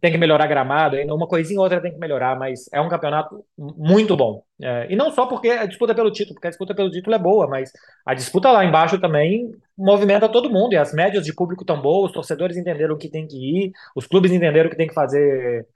tem 0.00 0.12
que 0.12 0.18
melhorar 0.18 0.46
gramado, 0.46 0.96
ainda 0.96 1.14
uma 1.14 1.26
coisinha 1.26 1.58
ou 1.58 1.64
outra 1.64 1.80
tem 1.80 1.92
que 1.92 1.98
melhorar, 1.98 2.38
mas 2.38 2.68
é 2.72 2.80
um 2.80 2.88
campeonato 2.88 3.44
muito 3.56 4.16
bom. 4.16 4.42
É, 4.62 4.86
e 4.92 4.96
não 4.96 5.10
só 5.10 5.26
porque 5.26 5.48
a 5.48 5.66
disputa 5.66 5.94
pelo 5.94 6.10
título, 6.10 6.34
porque 6.34 6.46
a 6.46 6.50
disputa 6.50 6.74
pelo 6.74 6.90
título 6.90 7.16
é 7.16 7.18
boa, 7.18 7.48
mas 7.48 7.72
a 8.06 8.14
disputa 8.14 8.52
lá 8.52 8.64
embaixo 8.64 9.00
também 9.00 9.50
movimenta 9.76 10.28
todo 10.28 10.50
mundo, 10.50 10.72
e 10.72 10.76
as 10.76 10.92
médias 10.92 11.24
de 11.24 11.34
público 11.34 11.62
estão 11.62 11.80
boas, 11.80 12.10
os 12.10 12.14
torcedores 12.14 12.56
entenderam 12.56 12.96
que 12.96 13.08
tem 13.08 13.26
que 13.26 13.36
ir, 13.36 13.72
os 13.94 14.06
clubes 14.06 14.30
entenderam 14.30 14.70
que 14.70 14.76
tem 14.76 14.86
que 14.86 14.94
fazer 14.94 15.66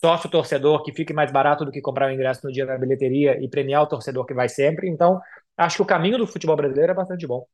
sócio 0.00 0.30
torcedor 0.30 0.82
que 0.82 0.92
fique 0.92 1.12
mais 1.12 1.30
barato 1.30 1.64
do 1.64 1.70
que 1.70 1.80
comprar 1.80 2.08
o 2.08 2.12
ingresso 2.12 2.40
no 2.44 2.52
dia 2.52 2.66
da 2.66 2.78
bilheteria 2.78 3.38
e 3.40 3.48
premiar 3.48 3.82
o 3.82 3.86
torcedor 3.86 4.24
que 4.26 4.34
vai 4.34 4.48
sempre. 4.48 4.88
Então, 4.88 5.20
acho 5.56 5.76
que 5.76 5.82
o 5.82 5.86
caminho 5.86 6.18
do 6.18 6.26
futebol 6.26 6.56
brasileiro 6.56 6.92
é 6.92 6.94
bastante 6.94 7.26
bom. 7.26 7.44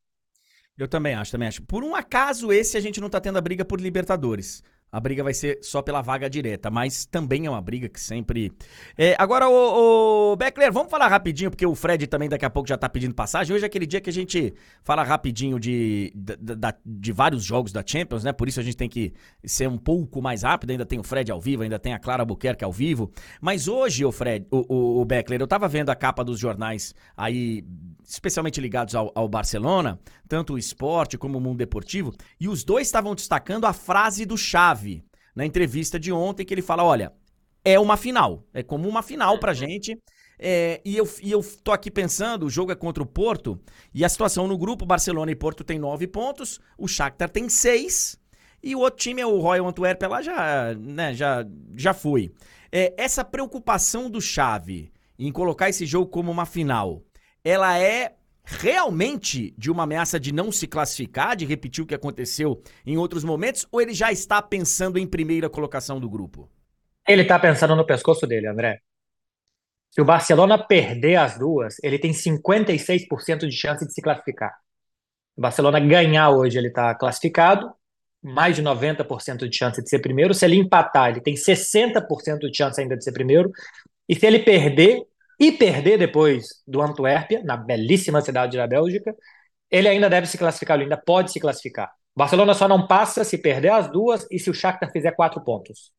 Eu 0.76 0.88
também 0.88 1.14
acho, 1.14 1.32
também 1.32 1.48
acho. 1.48 1.62
Por 1.62 1.84
um 1.84 1.94
acaso, 1.94 2.52
esse 2.52 2.76
a 2.76 2.80
gente 2.80 3.00
não 3.00 3.08
tá 3.08 3.20
tendo 3.20 3.38
a 3.38 3.40
briga 3.40 3.64
por 3.64 3.80
Libertadores 3.80 4.62
a 4.94 5.00
briga 5.00 5.24
vai 5.24 5.34
ser 5.34 5.58
só 5.60 5.82
pela 5.82 6.00
vaga 6.00 6.30
direta, 6.30 6.70
mas 6.70 7.04
também 7.04 7.46
é 7.46 7.50
uma 7.50 7.60
briga 7.60 7.88
que 7.88 8.00
sempre. 8.00 8.52
É, 8.96 9.16
agora, 9.18 9.48
o, 9.48 10.30
o 10.30 10.36
Beckler, 10.36 10.72
vamos 10.72 10.88
falar 10.88 11.08
rapidinho, 11.08 11.50
porque 11.50 11.66
o 11.66 11.74
Fred 11.74 12.06
também 12.06 12.28
daqui 12.28 12.44
a 12.44 12.50
pouco 12.50 12.68
já 12.68 12.78
tá 12.78 12.88
pedindo 12.88 13.12
passagem. 13.12 13.56
Hoje 13.56 13.64
é 13.64 13.66
aquele 13.66 13.86
dia 13.86 14.00
que 14.00 14.08
a 14.08 14.12
gente 14.12 14.54
fala 14.84 15.02
rapidinho 15.02 15.58
de, 15.58 16.12
de, 16.14 16.54
de, 16.86 17.12
vários 17.12 17.42
jogos 17.42 17.72
da 17.72 17.82
Champions, 17.84 18.22
né? 18.22 18.32
Por 18.32 18.46
isso 18.46 18.60
a 18.60 18.62
gente 18.62 18.76
tem 18.76 18.88
que 18.88 19.12
ser 19.44 19.68
um 19.68 19.76
pouco 19.76 20.22
mais 20.22 20.44
rápido. 20.44 20.70
Ainda 20.70 20.86
tem 20.86 21.00
o 21.00 21.02
Fred 21.02 21.32
ao 21.32 21.40
vivo, 21.40 21.64
ainda 21.64 21.78
tem 21.80 21.92
a 21.92 21.98
Clara 21.98 22.24
Buquerque 22.24 22.62
ao 22.62 22.70
vivo. 22.70 23.10
Mas 23.40 23.66
hoje, 23.66 24.04
o 24.04 24.12
Fred, 24.12 24.46
o, 24.48 24.64
o, 24.72 25.00
o 25.00 25.04
Beckler, 25.04 25.40
eu 25.40 25.48
tava 25.48 25.66
vendo 25.66 25.90
a 25.90 25.96
capa 25.96 26.22
dos 26.22 26.38
jornais 26.38 26.94
aí, 27.16 27.64
especialmente 28.04 28.60
ligados 28.60 28.94
ao, 28.94 29.10
ao 29.12 29.28
Barcelona, 29.28 29.98
tanto 30.28 30.54
o 30.54 30.58
esporte 30.58 31.18
como 31.18 31.38
o 31.38 31.40
mundo 31.40 31.58
deportivo, 31.58 32.12
e 32.40 32.48
os 32.48 32.64
dois 32.64 32.86
estavam 32.86 33.14
destacando 33.14 33.66
a 33.66 33.72
frase 33.72 34.24
do 34.24 34.36
Chave 34.36 35.04
na 35.34 35.44
entrevista 35.44 35.98
de 35.98 36.12
ontem, 36.12 36.44
que 36.44 36.54
ele 36.54 36.62
fala: 36.62 36.84
olha, 36.84 37.12
é 37.64 37.78
uma 37.80 37.96
final. 37.96 38.44
É 38.52 38.62
como 38.62 38.88
uma 38.88 39.02
final 39.02 39.38
pra 39.38 39.54
gente. 39.54 39.98
É, 40.38 40.80
e, 40.84 40.96
eu, 40.96 41.08
e 41.22 41.30
eu 41.30 41.42
tô 41.62 41.70
aqui 41.70 41.90
pensando, 41.90 42.44
o 42.44 42.50
jogo 42.50 42.72
é 42.72 42.74
contra 42.74 43.02
o 43.02 43.06
Porto, 43.06 43.58
e 43.94 44.04
a 44.04 44.08
situação 44.08 44.48
no 44.48 44.58
grupo, 44.58 44.84
Barcelona 44.84 45.30
e 45.30 45.36
Porto 45.36 45.62
tem 45.62 45.78
nove 45.78 46.08
pontos, 46.08 46.60
o 46.76 46.88
Shakhtar 46.88 47.30
tem 47.30 47.48
seis, 47.48 48.18
e 48.60 48.74
o 48.74 48.80
outro 48.80 48.98
time 48.98 49.20
é 49.20 49.26
o 49.26 49.38
Royal 49.38 49.68
Antwerp, 49.68 50.02
lá 50.02 50.20
já, 50.20 50.74
né, 50.74 51.14
já, 51.14 51.46
já 51.76 51.94
foi. 51.94 52.32
É, 52.72 52.92
essa 52.98 53.24
preocupação 53.24 54.10
do 54.10 54.20
Xavi 54.20 54.92
em 55.16 55.30
colocar 55.30 55.68
esse 55.68 55.86
jogo 55.86 56.10
como 56.10 56.32
uma 56.32 56.44
final, 56.44 57.02
ela 57.44 57.78
é 57.78 58.16
realmente 58.44 59.54
de 59.56 59.70
uma 59.70 59.84
ameaça 59.84 60.20
de 60.20 60.32
não 60.32 60.52
se 60.52 60.66
classificar, 60.66 61.34
de 61.34 61.46
repetir 61.46 61.82
o 61.82 61.86
que 61.86 61.94
aconteceu 61.94 62.62
em 62.84 62.96
outros 62.96 63.24
momentos, 63.24 63.66
ou 63.72 63.80
ele 63.80 63.94
já 63.94 64.12
está 64.12 64.40
pensando 64.42 64.98
em 64.98 65.06
primeira 65.06 65.48
colocação 65.48 65.98
do 65.98 66.08
grupo? 66.08 66.48
Ele 67.08 67.22
está 67.22 67.38
pensando 67.38 67.74
no 67.74 67.86
pescoço 67.86 68.26
dele, 68.26 68.46
André. 68.46 68.80
Se 69.90 70.00
o 70.00 70.04
Barcelona 70.04 70.58
perder 70.58 71.16
as 71.16 71.38
duas, 71.38 71.76
ele 71.82 71.98
tem 71.98 72.12
56% 72.12 73.46
de 73.46 73.52
chance 73.52 73.86
de 73.86 73.92
se 73.92 74.02
classificar. 74.02 74.52
O 75.36 75.40
Barcelona 75.40 75.80
ganhar 75.80 76.30
hoje, 76.30 76.58
ele 76.58 76.68
está 76.68 76.94
classificado, 76.94 77.72
mais 78.22 78.56
de 78.56 78.62
90% 78.62 79.48
de 79.48 79.56
chance 79.56 79.82
de 79.82 79.88
ser 79.88 80.00
primeiro. 80.00 80.34
Se 80.34 80.44
ele 80.44 80.56
empatar, 80.56 81.10
ele 81.10 81.20
tem 81.20 81.34
60% 81.34 82.38
de 82.50 82.56
chance 82.56 82.80
ainda 82.80 82.96
de 82.96 83.04
ser 83.04 83.12
primeiro. 83.12 83.52
E 84.08 84.14
se 84.14 84.26
ele 84.26 84.38
perder, 84.40 85.02
e 85.38 85.52
perder 85.52 85.98
depois 85.98 86.46
do 86.66 86.80
Antuérpia, 86.80 87.42
na 87.44 87.56
belíssima 87.56 88.20
cidade 88.20 88.56
da 88.56 88.66
Bélgica, 88.66 89.14
ele 89.70 89.88
ainda 89.88 90.08
deve 90.08 90.26
se 90.26 90.38
classificar, 90.38 90.76
ele 90.76 90.84
ainda 90.84 90.96
pode 90.96 91.32
se 91.32 91.40
classificar. 91.40 91.90
O 92.14 92.18
Barcelona 92.20 92.54
só 92.54 92.68
não 92.68 92.86
passa 92.86 93.24
se 93.24 93.38
perder 93.38 93.70
as 93.70 93.90
duas 93.90 94.26
e 94.30 94.38
se 94.38 94.48
o 94.48 94.54
Shakhtar 94.54 94.90
fizer 94.92 95.12
quatro 95.12 95.42
pontos. 95.42 95.92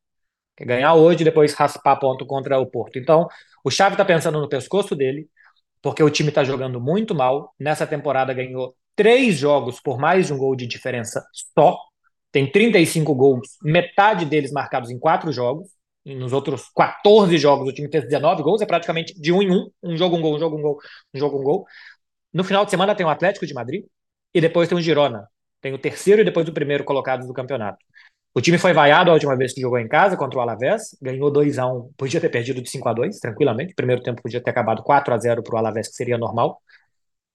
Ganhar 0.60 0.94
hoje 0.94 1.26
depois 1.26 1.54
raspar 1.54 1.98
ponto 1.98 2.26
contra 2.26 2.58
o 2.58 2.66
Porto. 2.66 2.98
Então, 2.98 3.28
o 3.64 3.70
Xavi 3.70 3.96
está 3.96 4.06
pensando 4.06 4.40
no 4.40 4.48
pescoço 4.48 4.96
dele, 4.96 5.28
porque 5.82 6.02
o 6.02 6.10
time 6.10 6.30
está 6.30 6.44
jogando 6.46 6.80
muito 6.80 7.14
mal. 7.14 7.54
Nessa 7.60 7.86
temporada 7.86 8.34
ganhou 8.34 8.74
três 8.96 9.36
jogos 9.36 9.82
por 9.82 10.00
mais 10.00 10.28
de 10.28 10.34
um 10.34 10.38
gol 10.38 10.56
de 10.56 10.66
diferença 10.66 11.22
só. 11.58 11.78
Tem 12.32 12.50
35 12.50 13.14
gols, 13.14 13.58
metade 13.62 14.26
deles 14.26 14.52
marcados 14.52 14.90
em 14.90 15.00
quatro 15.00 15.32
jogos 15.32 15.75
nos 16.06 16.34
outros 16.34 16.70
14 16.76 17.38
jogos 17.38 17.68
o 17.68 17.74
time 17.74 17.90
fez 17.90 18.06
19 18.06 18.44
gols, 18.44 18.62
é 18.62 18.66
praticamente 18.66 19.20
de 19.20 19.32
um 19.32 19.42
em 19.42 19.52
um, 19.52 19.70
um 19.84 19.98
jogo 19.98 20.16
um 20.16 20.22
gol, 20.22 20.36
um 20.36 20.40
jogo 20.40 20.58
um 20.58 20.62
gol, 20.62 20.78
um 21.14 21.20
jogo 21.20 21.40
um 21.40 21.44
gol. 21.44 21.66
No 22.34 22.44
final 22.44 22.66
de 22.66 22.72
semana 22.72 22.96
tem 22.96 23.06
o 23.06 23.10
Atlético 23.10 23.46
de 23.46 23.54
Madrid 23.54 23.86
e 24.34 24.42
depois 24.42 24.70
tem 24.70 24.78
o 24.78 24.82
Girona. 24.82 25.28
Tem 25.62 25.74
o 25.74 25.80
terceiro 25.80 26.22
e 26.22 26.26
depois 26.26 26.48
o 26.48 26.54
primeiro 26.54 26.84
colocados 26.84 27.26
do 27.28 27.34
campeonato. 27.34 27.80
O 28.36 28.42
time 28.42 28.58
foi 28.58 28.74
vaiado 28.74 29.10
a 29.10 29.14
última 29.14 29.36
vez 29.36 29.54
que 29.54 29.62
jogou 29.62 29.80
em 29.80 29.88
casa 29.88 30.18
contra 30.18 30.38
o 30.38 30.42
Alavés, 30.42 30.96
ganhou 31.02 31.32
2 31.32 31.58
a 31.58 31.66
1 31.66 31.94
podia 31.98 32.20
ter 32.20 32.30
perdido 32.30 32.62
de 32.62 32.70
5 32.70 32.90
a 32.90 32.94
2 32.94 33.20
tranquilamente. 33.20 33.72
O 33.72 33.76
primeiro 33.76 34.04
tempo 34.04 34.22
podia 34.22 34.42
ter 34.42 34.50
acabado 34.50 34.84
4 34.84 35.14
a 35.14 35.18
0 35.18 35.42
para 35.42 35.56
o 35.56 35.58
Alavés, 35.58 35.88
que 35.88 35.96
seria 35.96 36.18
normal. 36.18 36.62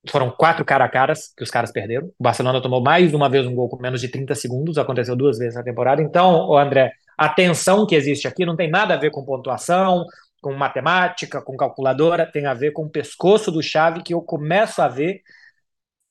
Foram 0.09 0.31
quatro 0.31 0.65
cara 0.65 0.85
a 0.85 0.89
caras 0.89 1.33
que 1.37 1.43
os 1.43 1.51
caras 1.51 1.73
perderam. 1.73 2.09
O 2.19 2.23
Barcelona 2.23 2.61
tomou 2.61 2.83
mais 2.83 3.13
uma 3.15 3.29
vez 3.29 3.47
um 3.47 3.55
gol 3.55 3.69
com 3.69 3.81
menos 3.81 4.01
de 4.01 4.09
30 4.09 4.35
segundos, 4.35 4.79
aconteceu 4.79 5.17
duas 5.17 5.39
vezes 5.39 5.55
na 5.55 5.63
temporada. 5.63 6.03
Então, 6.03 6.57
André, 6.57 6.93
a 7.21 7.29
tensão 7.29 7.87
que 7.87 7.95
existe 7.95 8.27
aqui 8.27 8.47
não 8.47 8.57
tem 8.57 8.71
nada 8.71 8.95
a 8.95 8.97
ver 8.97 9.11
com 9.11 9.23
pontuação, 9.25 10.07
com 10.41 10.55
matemática, 10.55 11.43
com 11.43 11.55
calculadora, 11.57 12.25
tem 12.31 12.47
a 12.47 12.55
ver 12.55 12.73
com 12.73 12.85
o 12.85 12.91
pescoço 12.91 13.53
do 13.53 13.63
chave 13.63 14.03
que 14.03 14.15
eu 14.15 14.23
começo 14.23 14.81
a 14.81 14.89
ver 14.89 15.23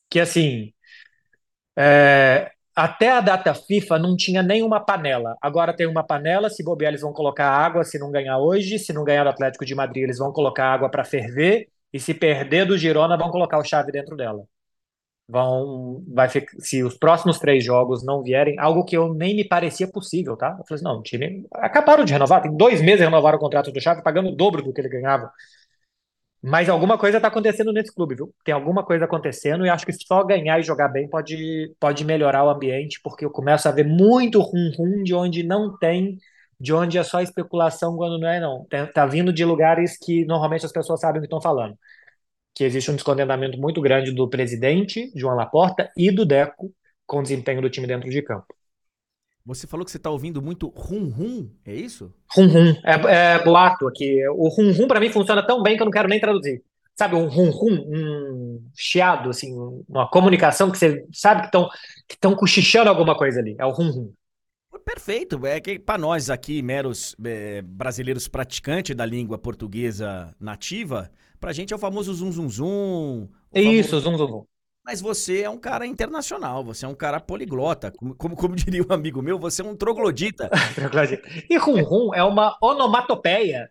que 0.09 0.19
assim 0.19 0.73
é, 1.77 2.51
até 2.75 3.09
a 3.11 3.21
data 3.21 3.53
FIFA 3.53 3.99
não 3.99 4.15
tinha 4.15 4.43
nenhuma 4.43 4.79
panela. 4.79 5.35
Agora 5.41 5.75
tem 5.75 5.87
uma 5.87 6.03
panela, 6.05 6.49
se 6.49 6.63
bobear 6.63 6.91
eles 6.91 7.01
vão 7.01 7.13
colocar 7.13 7.49
água 7.49 7.83
se 7.83 7.97
não 7.99 8.11
ganhar 8.11 8.37
hoje, 8.39 8.77
se 8.79 8.93
não 8.93 9.03
ganhar 9.03 9.23
do 9.23 9.29
Atlético 9.29 9.65
de 9.65 9.75
Madrid 9.75 10.03
eles 10.03 10.17
vão 10.19 10.31
colocar 10.31 10.65
água 10.73 10.89
para 10.89 11.03
ferver 11.03 11.67
e 11.91 11.99
se 11.99 12.13
perder 12.13 12.65
do 12.65 12.77
Girona 12.77 13.17
vão 13.17 13.31
colocar 13.31 13.57
o 13.59 13.63
chave 13.63 13.91
dentro 13.91 14.15
dela. 14.15 14.43
Vão, 15.31 16.03
vai 16.07 16.27
ficar, 16.27 16.51
se 16.59 16.83
os 16.83 16.97
próximos 16.97 17.37
três 17.37 17.63
jogos 17.63 18.03
não 18.03 18.23
vierem, 18.23 18.57
algo 18.57 18.83
que 18.83 18.97
eu 18.97 19.13
nem 19.13 19.35
me 19.35 19.43
parecia 19.47 19.87
possível, 19.87 20.35
tá? 20.35 20.55
Eu 20.57 20.65
falei 20.65 20.75
assim, 20.75 20.83
não, 20.83 20.99
o 20.99 21.03
time 21.03 21.45
acabaram 21.53 22.03
de 22.03 22.13
renovar, 22.13 22.41
tem 22.41 22.55
dois 22.57 22.81
meses 22.81 23.01
renovaram 23.01 23.37
o 23.37 23.41
contrato 23.41 23.71
do 23.71 23.79
Chave, 23.79 24.01
pagando 24.01 24.29
o 24.29 24.35
dobro 24.35 24.63
do 24.63 24.73
que 24.73 24.81
ele 24.81 24.89
ganhava. 24.89 25.31
Mas 26.41 26.69
alguma 26.69 26.97
coisa 26.97 27.17
está 27.17 27.27
acontecendo 27.27 27.73
nesse 27.73 27.93
clube, 27.93 28.15
viu? 28.15 28.33
Tem 28.45 28.53
alguma 28.53 28.83
coisa 28.83 29.05
acontecendo 29.05 29.65
e 29.65 29.69
acho 29.69 29.85
que 29.85 29.91
só 29.93 30.23
ganhar 30.23 30.57
e 30.59 30.63
jogar 30.63 30.87
bem 30.87 31.07
pode, 31.07 31.75
pode 31.79 32.05
melhorar 32.05 32.45
o 32.45 32.49
ambiente, 32.49 32.99
porque 33.03 33.25
eu 33.25 33.29
começo 33.29 33.67
a 33.67 33.71
ver 33.71 33.85
muito 33.85 34.39
rum-rum 34.39 35.03
de 35.03 35.13
onde 35.13 35.43
não 35.43 35.77
tem, 35.77 36.17
de 36.59 36.73
onde 36.73 36.97
é 36.97 37.03
só 37.03 37.21
especulação 37.21 37.97
quando 37.97 38.17
não 38.17 38.27
é, 38.29 38.39
não. 38.39 38.65
Tá, 38.69 38.87
tá 38.87 39.05
vindo 39.05 39.33
de 39.33 39.43
lugares 39.43 39.97
que 39.97 40.25
normalmente 40.25 40.65
as 40.65 40.71
pessoas 40.71 41.01
sabem 41.01 41.19
o 41.19 41.21
que 41.21 41.27
estão 41.27 41.41
falando. 41.41 41.77
Que 42.53 42.63
existe 42.63 42.91
um 42.91 42.95
descontentamento 42.95 43.57
muito 43.59 43.81
grande 43.81 44.11
do 44.11 44.27
presidente, 44.29 45.11
João 45.15 45.35
Laporta, 45.35 45.89
e 45.95 46.11
do 46.11 46.25
Deco 46.25 46.73
com 47.05 47.19
o 47.19 47.23
desempenho 47.23 47.61
do 47.61 47.69
time 47.69 47.87
dentro 47.87 48.09
de 48.09 48.21
campo. 48.21 48.53
Você 49.45 49.65
falou 49.65 49.83
que 49.83 49.91
você 49.91 49.97
está 49.97 50.11
ouvindo 50.11 50.41
muito 50.41 50.67
rum-rum, 50.67 51.49
é 51.65 51.73
isso? 51.73 52.13
Rum-rum, 52.35 52.75
é, 52.85 53.35
é 53.35 53.43
boato 53.43 53.87
aqui. 53.87 54.21
O 54.29 54.47
rum-rum 54.47 54.87
para 54.87 54.99
mim 54.99 55.09
funciona 55.09 55.45
tão 55.45 55.63
bem 55.63 55.75
que 55.75 55.81
eu 55.81 55.85
não 55.85 55.91
quero 55.91 56.07
nem 56.07 56.19
traduzir. 56.19 56.63
Sabe, 56.95 57.15
um 57.15 57.27
rum-rum, 57.27 57.83
um 57.87 58.69
chiado, 58.75 59.29
assim, 59.29 59.51
uma 59.87 60.07
comunicação 60.09 60.69
que 60.69 60.77
você 60.77 61.03
sabe 61.11 61.41
que 61.41 61.47
estão 61.47 61.69
que 62.07 62.35
cochichando 62.35 62.89
alguma 62.89 63.17
coisa 63.17 63.39
ali. 63.39 63.55
É 63.57 63.65
o 63.65 63.71
rum-rum. 63.71 64.13
Perfeito, 64.85 65.45
é 65.45 65.59
que 65.59 65.79
para 65.79 65.97
nós 65.97 66.29
aqui, 66.29 66.61
meros 66.61 67.15
é, 67.23 67.61
brasileiros 67.61 68.27
praticantes 68.27 68.95
da 68.95 69.05
língua 69.05 69.37
portuguesa 69.37 70.35
nativa, 70.39 71.11
pra 71.39 71.53
gente 71.53 71.73
é 71.73 71.75
o 71.75 71.79
famoso 71.79 72.13
zum 72.13 72.31
zum 72.31 72.49
zum. 72.49 73.29
Isso, 73.53 73.89
famoso... 73.89 74.01
zum 74.01 74.17
zum 74.17 74.27
zum. 74.27 74.45
Mas 74.89 75.01
você 75.01 75.43
é 75.43 75.49
um 75.49 75.59
cara 75.59 75.85
internacional, 75.85 76.63
você 76.63 76.85
é 76.85 76.87
um 76.87 76.95
cara 76.95 77.19
poliglota. 77.19 77.91
Como, 77.91 78.15
como, 78.15 78.35
como 78.35 78.55
diria 78.55 78.81
um 78.81 78.91
amigo 78.91 79.21
meu, 79.21 79.37
você 79.37 79.61
é 79.61 79.65
um 79.65 79.75
troglodita. 79.77 80.49
e 81.49 81.57
rum 81.57 81.83
rum 81.83 82.13
é 82.13 82.23
uma 82.23 82.57
onomatopeia, 82.61 83.69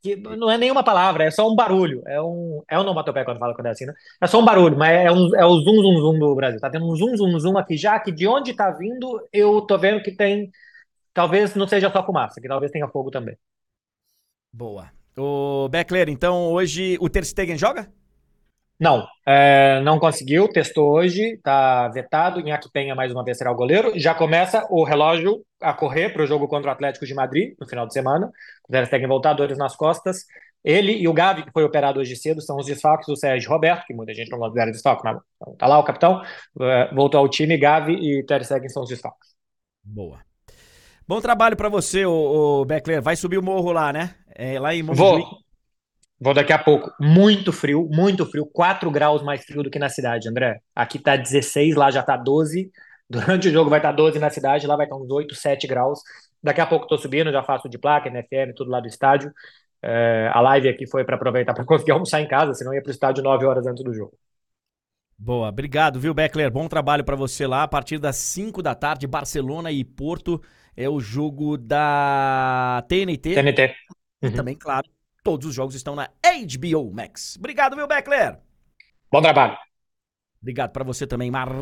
que 0.00 0.16
não 0.16 0.50
é 0.50 0.56
nenhuma 0.56 0.82
palavra, 0.82 1.24
é 1.24 1.30
só 1.30 1.46
um 1.50 1.54
barulho. 1.54 2.02
É 2.06 2.20
um 2.20 2.62
é 2.68 2.78
onomatopeia 2.78 3.24
quando 3.24 3.38
fala 3.38 3.54
quando 3.54 3.66
é 3.66 3.70
assim, 3.70 3.86
né? 3.86 3.92
É 4.22 4.26
só 4.26 4.40
um 4.40 4.44
barulho, 4.44 4.76
mas 4.76 4.90
é, 4.90 5.12
um, 5.12 5.36
é 5.36 5.44
o 5.44 5.60
zum 5.60 5.82
zum 5.82 5.96
zum 5.98 6.18
do 6.18 6.34
Brasil. 6.34 6.60
Tá 6.60 6.70
tendo 6.70 6.86
um 6.90 6.96
zum 6.96 7.16
zum 7.16 7.38
zum 7.38 7.58
aqui 7.58 7.76
já, 7.76 7.98
que 8.00 8.10
de 8.10 8.26
onde 8.26 8.54
tá 8.54 8.70
vindo, 8.70 9.20
eu 9.32 9.60
tô 9.62 9.76
vendo 9.76 10.02
que 10.02 10.12
tem. 10.12 10.50
Talvez 11.12 11.54
não 11.54 11.68
seja 11.68 11.90
só 11.90 12.04
fumaça, 12.04 12.40
que 12.40 12.48
talvez 12.48 12.72
tenha 12.72 12.88
fogo 12.88 13.10
também. 13.10 13.36
Boa. 14.52 14.90
O 15.16 15.68
Beckler, 15.68 16.08
então 16.08 16.52
hoje 16.52 16.96
o 17.00 17.08
Ter 17.08 17.24
Stegen 17.24 17.56
joga? 17.56 17.88
Não, 18.78 19.06
é, 19.24 19.80
não 19.82 20.00
conseguiu, 20.00 20.48
testou 20.48 20.92
hoje, 20.92 21.34
está 21.34 21.88
vetado. 21.88 22.40
Inhaque 22.40 22.68
Penha 22.72 22.94
mais 22.94 23.12
uma 23.12 23.24
vez 23.24 23.38
será 23.38 23.52
o 23.52 23.54
goleiro. 23.54 23.92
Já 23.94 24.14
começa 24.14 24.66
o 24.68 24.82
relógio 24.82 25.44
a 25.60 25.72
correr 25.72 26.10
para 26.10 26.24
o 26.24 26.26
jogo 26.26 26.48
contra 26.48 26.70
o 26.70 26.72
Atlético 26.72 27.06
de 27.06 27.14
Madrid 27.14 27.54
no 27.58 27.68
final 27.68 27.86
de 27.86 27.92
semana. 27.92 28.30
O 28.68 28.72
Ter 28.72 28.86
Stegen 28.86 29.06
voltar, 29.06 29.32
dores 29.34 29.56
nas 29.56 29.76
costas. 29.76 30.24
Ele 30.64 30.92
e 30.92 31.06
o 31.06 31.12
Gavi, 31.12 31.44
que 31.44 31.52
foi 31.52 31.62
operado 31.62 32.00
hoje 32.00 32.16
cedo, 32.16 32.40
são 32.40 32.56
os 32.56 32.66
desfalques 32.66 33.06
do 33.06 33.16
Sérgio 33.16 33.50
Roberto, 33.50 33.86
que 33.86 33.94
muita 33.94 34.14
gente 34.14 34.30
não 34.30 34.38
considera 34.38 34.72
desfalque, 34.72 35.04
mas 35.04 35.18
tá 35.58 35.66
lá 35.66 35.78
o 35.78 35.84
capitão, 35.84 36.22
é, 36.60 36.94
voltou 36.94 37.20
ao 37.20 37.28
time, 37.28 37.58
Gavi 37.58 37.92
e 37.92 38.24
Ter 38.24 38.42
Stegen 38.44 38.70
são 38.70 38.82
os 38.82 38.88
desfalques. 38.88 39.34
Boa. 39.84 40.20
Bom 41.06 41.20
trabalho 41.20 41.54
para 41.54 41.68
você, 41.68 42.06
o, 42.06 42.12
o 42.60 42.64
Beckler. 42.64 43.02
Vai 43.02 43.14
subir 43.14 43.36
o 43.36 43.42
morro 43.42 43.72
lá, 43.72 43.92
né? 43.92 44.14
É, 44.34 44.58
lá 44.58 44.74
em 44.74 44.82
Montjuic. 44.82 45.30
Vou. 45.30 45.44
Vou 46.20 46.34
daqui 46.34 46.52
a 46.52 46.58
pouco. 46.58 46.90
Muito 47.00 47.52
frio, 47.52 47.88
muito 47.90 48.24
frio. 48.26 48.46
4 48.46 48.90
graus 48.90 49.22
mais 49.22 49.44
frio 49.44 49.62
do 49.62 49.70
que 49.70 49.78
na 49.78 49.88
cidade, 49.88 50.28
André. 50.28 50.60
Aqui 50.74 50.98
tá 50.98 51.16
16, 51.16 51.74
lá 51.76 51.90
já 51.90 52.02
tá 52.02 52.16
12. 52.16 52.70
Durante 53.08 53.48
o 53.48 53.52
jogo 53.52 53.68
vai 53.68 53.78
estar 53.78 53.90
tá 53.90 53.96
12 53.96 54.18
na 54.18 54.30
cidade, 54.30 54.66
lá 54.66 54.76
vai 54.76 54.86
estar 54.86 54.96
tá 54.96 55.02
uns 55.02 55.10
8, 55.10 55.34
7 55.34 55.66
graus. 55.66 56.00
Daqui 56.42 56.60
a 56.60 56.66
pouco 56.66 56.86
tô 56.86 56.96
subindo, 56.96 57.30
já 57.30 57.42
faço 57.42 57.68
de 57.68 57.78
placa, 57.78 58.08
NFM, 58.08 58.54
tudo 58.56 58.70
lá 58.70 58.80
do 58.80 58.86
estádio. 58.86 59.32
É, 59.82 60.30
a 60.32 60.40
live 60.40 60.68
aqui 60.68 60.86
foi 60.86 61.04
para 61.04 61.16
aproveitar 61.16 61.52
para 61.52 61.64
conseguir 61.66 61.92
almoçar 61.92 62.20
em 62.20 62.28
casa, 62.28 62.54
senão 62.54 62.72
ia 62.72 62.82
pro 62.82 62.90
estádio 62.90 63.22
9 63.22 63.44
horas 63.44 63.66
antes 63.66 63.84
do 63.84 63.92
jogo. 63.92 64.16
Boa, 65.18 65.48
obrigado, 65.48 66.00
viu, 66.00 66.12
Beckler? 66.12 66.50
Bom 66.50 66.66
trabalho 66.68 67.04
para 67.04 67.16
você 67.16 67.46
lá. 67.46 67.62
A 67.62 67.68
partir 67.68 67.98
das 67.98 68.16
5 68.16 68.62
da 68.62 68.74
tarde, 68.74 69.06
Barcelona 69.06 69.70
e 69.70 69.84
Porto 69.84 70.40
é 70.76 70.88
o 70.88 70.98
jogo 71.00 71.56
da 71.56 72.84
TNT. 72.88 73.34
TNT. 73.34 73.74
E 74.24 74.28
uhum. 74.28 74.32
também, 74.32 74.56
claro, 74.56 74.88
Todos 75.24 75.48
os 75.48 75.54
jogos 75.54 75.74
estão 75.74 75.96
na 75.96 76.10
HBO 76.22 76.92
Max. 76.92 77.36
Obrigado, 77.38 77.74
meu 77.74 77.86
Beckler. 77.88 78.38
Bom 79.10 79.22
trabalho. 79.22 79.56
Obrigado 80.38 80.70
para 80.70 80.84
você 80.84 81.06
também, 81.06 81.30
Marcelo 81.30 81.56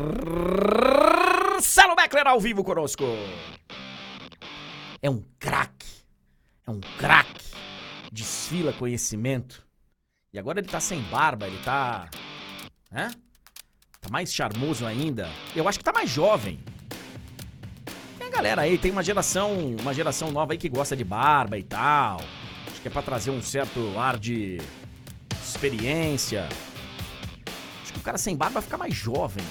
Beckler, 1.95 2.27
ao 2.27 2.41
vivo 2.41 2.61
conosco. 2.61 3.05
É 5.01 5.09
um 5.09 5.23
craque. 5.39 5.87
É 6.67 6.71
um 6.71 6.81
craque. 6.99 7.53
Desfila 8.11 8.73
conhecimento. 8.73 9.65
E 10.33 10.39
agora 10.39 10.59
ele 10.59 10.67
tá 10.67 10.81
sem 10.81 10.99
barba, 11.03 11.47
ele 11.47 11.63
tá. 11.63 12.09
Né? 12.91 13.11
Tá 14.01 14.09
mais 14.11 14.33
charmoso 14.33 14.85
ainda. 14.85 15.29
Eu 15.55 15.69
acho 15.69 15.79
que 15.79 15.85
tá 15.85 15.93
mais 15.93 16.09
jovem. 16.09 16.59
Tem 18.19 18.27
a 18.27 18.29
galera 18.31 18.63
aí, 18.63 18.77
tem 18.77 18.91
uma 18.91 19.03
geração, 19.03 19.73
uma 19.79 19.93
geração 19.93 20.33
nova 20.33 20.51
aí 20.51 20.57
que 20.57 20.67
gosta 20.67 20.97
de 20.97 21.05
barba 21.05 21.57
e 21.57 21.63
tal 21.63 22.19
que 22.83 22.89
é 22.89 22.91
para 22.91 23.01
trazer 23.01 23.31
um 23.31 23.41
certo 23.41 23.97
ar 23.97 24.19
de 24.19 24.59
experiência. 25.41 26.49
Acho 27.81 27.93
que 27.93 27.99
o 27.99 28.01
cara 28.01 28.17
sem 28.17 28.35
barba 28.35 28.61
fica 28.61 28.77
mais 28.77 28.93
jovem. 28.93 29.43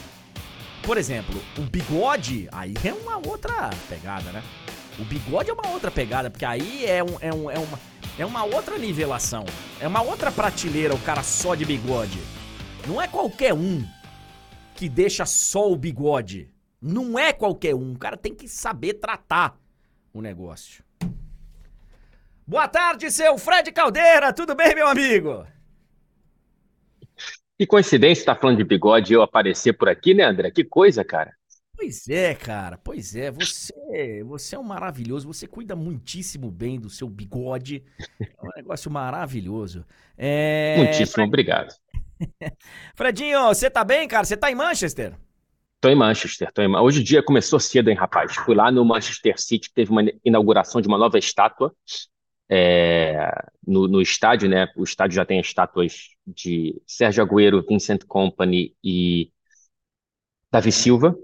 Por 0.83 0.99
exemplo, 0.99 1.41
o 1.57 1.63
bigode, 1.63 2.47
aí 2.53 2.75
é 2.85 2.93
uma 2.93 3.17
outra 3.27 3.71
pegada, 3.89 4.31
né? 4.33 4.43
O 4.99 5.05
bigode 5.05 5.49
é 5.49 5.55
uma 5.55 5.69
outra 5.69 5.91
pegada, 5.91 6.31
porque 6.31 6.45
aí 6.45 6.85
é, 6.85 7.03
um, 7.03 7.17
é, 7.21 7.33
um, 7.33 7.51
é, 7.51 7.59
uma, 7.59 7.81
é 8.19 8.27
uma 8.27 8.45
outra 8.45 8.77
nivelação. 8.77 9.47
É 9.81 9.89
uma 9.89 10.03
outra 10.03 10.31
prateleira 10.31 10.95
o 10.95 11.01
cara 11.01 11.23
só 11.23 11.55
de 11.55 11.65
bigode. 11.65 12.19
Não 12.87 13.01
é 13.01 13.09
qualquer 13.09 13.55
um 13.55 13.83
que 14.77 14.91
deixa 14.91 15.25
só 15.25 15.73
o 15.73 15.77
bigode. 15.77 16.51
Não 16.83 17.19
é 17.19 17.33
qualquer 17.33 17.75
um. 17.75 17.93
O 17.93 17.99
cara 17.99 18.19
tem 18.19 18.35
que 18.35 18.47
saber 18.47 18.95
tratar 18.95 19.59
o 20.13 20.21
negócio. 20.21 20.85
Boa 22.47 22.67
tarde, 22.67 23.11
seu 23.11 23.39
Fred 23.39 23.71
Caldeira. 23.71 24.33
Tudo 24.33 24.55
bem, 24.55 24.75
meu 24.75 24.89
amigo? 24.89 25.47
Que 27.57 27.65
coincidência 27.67 28.23
estar 28.23 28.35
tá 28.35 28.41
falando 28.41 28.57
de 28.57 28.65
bigode 28.65 29.13
e 29.13 29.17
eu 29.17 29.23
aparecer 29.23 29.73
por 29.73 29.89
aqui, 29.89 30.13
né, 30.13 30.25
André? 30.25 30.51
Que 30.51 30.65
coisa, 30.65 31.05
cara. 31.05 31.33
Pois 31.77 32.09
é, 32.09 32.35
cara. 32.35 32.77
Pois 32.77 33.15
é. 33.15 33.31
Você, 33.31 34.25
você 34.25 34.57
é 34.57 34.59
um 34.59 34.65
maravilhoso. 34.65 35.29
Você 35.29 35.47
cuida 35.47 35.77
muitíssimo 35.77 36.51
bem 36.51 36.81
do 36.81 36.91
seu 36.91 37.09
bigode. 37.09 37.85
É 38.21 38.45
um 38.45 38.51
negócio 38.57 38.91
maravilhoso. 38.91 39.87
É... 40.19 40.75
Muitíssimo 40.79 41.15
Fred... 41.15 41.29
obrigado. 41.29 41.75
Fredinho, 42.97 43.47
você 43.47 43.71
tá 43.71 43.85
bem, 43.85 44.09
cara? 44.09 44.25
Você 44.25 44.37
tá 44.37 44.51
em 44.51 44.55
Manchester? 44.57 45.15
Tô 45.81 45.89
em 45.89 45.95
Manchester. 45.95 46.53
Tô 46.53 46.63
em... 46.63 46.77
Hoje 46.77 47.01
o 47.01 47.05
dia 47.05 47.23
começou 47.23 47.61
cedo, 47.61 47.89
hein, 47.89 47.97
rapaz? 47.97 48.35
Fui 48.35 48.55
lá 48.57 48.71
no 48.73 48.85
Manchester 48.85 49.41
City, 49.41 49.73
teve 49.73 49.93
uma 49.93 50.03
inauguração 50.25 50.81
de 50.81 50.89
uma 50.89 50.99
nova 50.99 51.19
estátua 51.19 51.73
é, 52.55 53.33
no, 53.67 53.89
no, 53.89 54.03
estádio, 54.03 54.47
né? 54.47 54.69
O 54.77 54.85
estádio 54.85 55.17
já 55.17 55.25
tem 55.25 55.41
estátuas 55.41 56.11
de 56.27 56.79
Sérgio 56.87 57.25
Agüero, 57.25 57.65
Vincent 57.67 58.05
Company 58.05 58.77
e 58.85 59.33
Davi 60.51 60.71
Silva, 60.71 61.17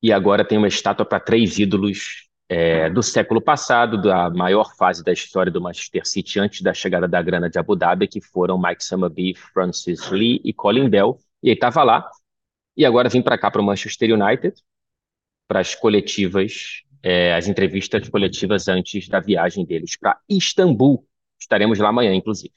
e 0.00 0.12
agora 0.12 0.44
tem 0.44 0.56
uma 0.56 0.68
estátua 0.68 1.04
para 1.04 1.18
três 1.18 1.58
ídolos 1.58 2.28
é, 2.48 2.88
do 2.88 3.02
século 3.02 3.42
passado, 3.42 4.00
da 4.00 4.30
maior 4.30 4.72
fase 4.76 5.02
da 5.02 5.12
história 5.12 5.50
do 5.50 5.60
Manchester 5.60 6.06
City 6.06 6.38
antes 6.38 6.62
da 6.62 6.72
chegada 6.72 7.08
da 7.08 7.20
grana 7.20 7.50
de 7.50 7.58
Abu 7.58 7.74
Dhabi, 7.74 8.06
que 8.06 8.20
foram 8.20 8.56
Mike 8.56 8.84
Summerby, 8.84 9.34
Francis 9.34 10.08
Lee 10.12 10.40
e 10.44 10.52
Colin 10.52 10.88
Bell. 10.88 11.18
E 11.42 11.48
aí 11.48 11.54
estava 11.54 11.82
lá. 11.82 12.08
E 12.76 12.86
agora 12.86 13.08
vim 13.08 13.20
para 13.20 13.36
cá 13.36 13.50
para 13.50 13.60
o 13.60 13.64
Manchester 13.64 14.14
United, 14.14 14.54
para 15.48 15.58
as 15.58 15.74
coletivas 15.74 16.84
é, 17.02 17.34
as 17.34 17.46
entrevistas 17.46 18.08
coletivas 18.08 18.68
antes 18.68 19.08
da 19.08 19.20
viagem 19.20 19.64
deles 19.64 19.96
para 19.96 20.18
Istambul. 20.28 21.06
Estaremos 21.38 21.78
lá 21.78 21.88
amanhã, 21.88 22.14
inclusive. 22.14 22.54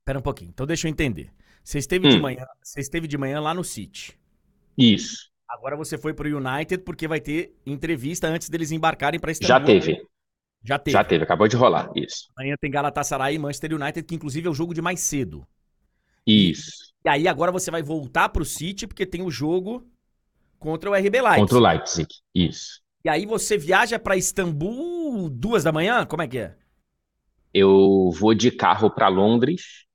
Espera 0.00 0.18
um 0.18 0.22
pouquinho. 0.22 0.50
Então 0.50 0.66
deixa 0.66 0.86
eu 0.86 0.90
entender. 0.90 1.32
Você 1.62 1.78
esteve 1.78 2.06
hum. 2.06 2.10
de 2.10 2.18
manhã, 2.18 2.44
você 2.62 2.80
esteve 2.80 3.06
de 3.06 3.16
manhã 3.16 3.40
lá 3.40 3.54
no 3.54 3.62
City. 3.62 4.18
Isso. 4.76 5.30
Agora 5.48 5.76
você 5.76 5.96
foi 5.96 6.12
para 6.12 6.28
o 6.28 6.36
United 6.36 6.82
porque 6.82 7.06
vai 7.06 7.20
ter 7.20 7.54
entrevista 7.64 8.26
antes 8.26 8.48
deles 8.48 8.72
embarcarem 8.72 9.20
para 9.20 9.32
Istambul. 9.32 9.48
Já 9.48 9.60
teve. 9.60 10.02
Já 10.64 10.78
teve. 10.78 10.92
Já 10.92 11.04
teve, 11.04 11.24
acabou 11.24 11.48
de 11.48 11.56
rolar. 11.56 11.90
Isso. 11.94 12.28
Amanhã 12.36 12.56
tem 12.60 12.70
Galatasaray 12.70 13.34
e 13.34 13.38
Manchester 13.38 13.74
United, 13.74 14.06
que 14.06 14.14
inclusive 14.14 14.46
é 14.46 14.50
o 14.50 14.54
jogo 14.54 14.74
de 14.74 14.80
mais 14.80 15.00
cedo. 15.00 15.46
Isso. 16.26 16.92
E 17.04 17.08
aí 17.08 17.26
agora 17.26 17.50
você 17.50 17.70
vai 17.70 17.82
voltar 17.82 18.28
pro 18.28 18.44
City, 18.44 18.86
porque 18.86 19.04
tem 19.04 19.22
o 19.22 19.30
jogo 19.30 19.86
contra 20.58 20.90
o 20.90 20.94
RB 20.94 21.20
Leipzig. 21.20 21.40
Contra 21.40 21.58
o 21.58 21.60
Leipzig. 21.60 22.08
Isso. 22.34 22.81
E 23.04 23.08
aí 23.08 23.26
você 23.26 23.56
viaja 23.58 23.98
pra 23.98 24.16
Istambul 24.16 25.28
duas 25.28 25.64
da 25.64 25.72
manhã? 25.72 26.06
Como 26.06 26.22
é 26.22 26.28
que 26.28 26.38
é? 26.38 26.56
Eu 27.54 28.10
vou 28.10 28.34
de 28.34 28.50
carro 28.50 28.90
para 28.90 29.08
Londres, 29.08 29.86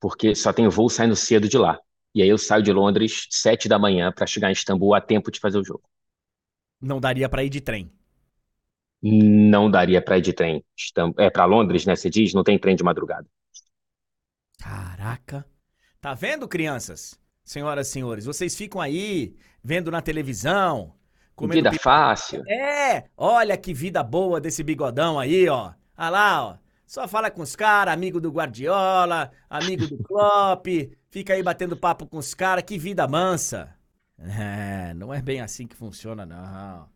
porque 0.00 0.34
só 0.34 0.52
tem 0.52 0.68
voo 0.68 0.88
saindo 0.90 1.16
cedo 1.16 1.48
de 1.48 1.56
lá. 1.58 1.78
E 2.14 2.22
aí 2.22 2.28
eu 2.28 2.36
saio 2.38 2.62
de 2.62 2.72
Londres 2.72 3.26
sete 3.30 3.68
da 3.68 3.78
manhã 3.78 4.12
para 4.12 4.26
chegar 4.26 4.50
em 4.50 4.52
Istambul 4.52 4.94
a 4.94 5.00
tempo 5.00 5.30
de 5.30 5.40
fazer 5.40 5.58
o 5.58 5.64
jogo. 5.64 5.82
Não 6.82 7.00
daria 7.00 7.30
pra 7.30 7.42
ir 7.44 7.48
de 7.48 7.62
trem. 7.62 7.90
Não 9.02 9.70
daria 9.70 10.02
para 10.02 10.18
ir 10.18 10.22
de 10.22 10.32
trem. 10.32 10.64
É 11.18 11.28
para 11.30 11.44
Londres, 11.44 11.84
né? 11.86 11.94
Você 11.96 12.08
diz? 12.10 12.32
Não 12.34 12.44
tem 12.44 12.58
trem 12.58 12.74
de 12.76 12.82
madrugada. 12.84 13.26
Caraca. 14.58 15.44
Tá 16.00 16.14
vendo, 16.14 16.48
crianças? 16.48 17.18
Senhoras 17.44 17.88
e 17.88 17.90
senhores, 17.90 18.24
vocês 18.24 18.54
ficam 18.56 18.80
aí 18.80 19.36
vendo 19.64 19.90
na 19.90 20.00
televisão, 20.00 20.94
comendo 21.34 21.68
Vida 21.68 21.70
pi- 21.70 21.78
fácil. 21.78 22.42
É, 22.48 23.04
olha 23.16 23.56
que 23.56 23.74
vida 23.74 24.02
boa 24.02 24.40
desse 24.40 24.62
bigodão 24.62 25.18
aí, 25.18 25.48
ó. 25.48 25.72
Olha 25.96 26.10
lá, 26.10 26.44
ó. 26.46 26.56
Só 26.86 27.08
fala 27.08 27.30
com 27.30 27.42
os 27.42 27.56
caras, 27.56 27.94
amigo 27.94 28.20
do 28.20 28.30
Guardiola, 28.30 29.30
amigo 29.48 29.86
do 29.86 29.98
Klopp, 29.98 30.66
fica 31.10 31.32
aí 31.34 31.42
batendo 31.42 31.76
papo 31.76 32.06
com 32.06 32.18
os 32.18 32.34
caras, 32.34 32.64
que 32.64 32.78
vida 32.78 33.06
mansa. 33.08 33.74
É, 34.18 34.92
não 34.94 35.12
é 35.12 35.22
bem 35.22 35.40
assim 35.40 35.66
que 35.66 35.74
funciona, 35.74 36.26
não. 36.26 36.88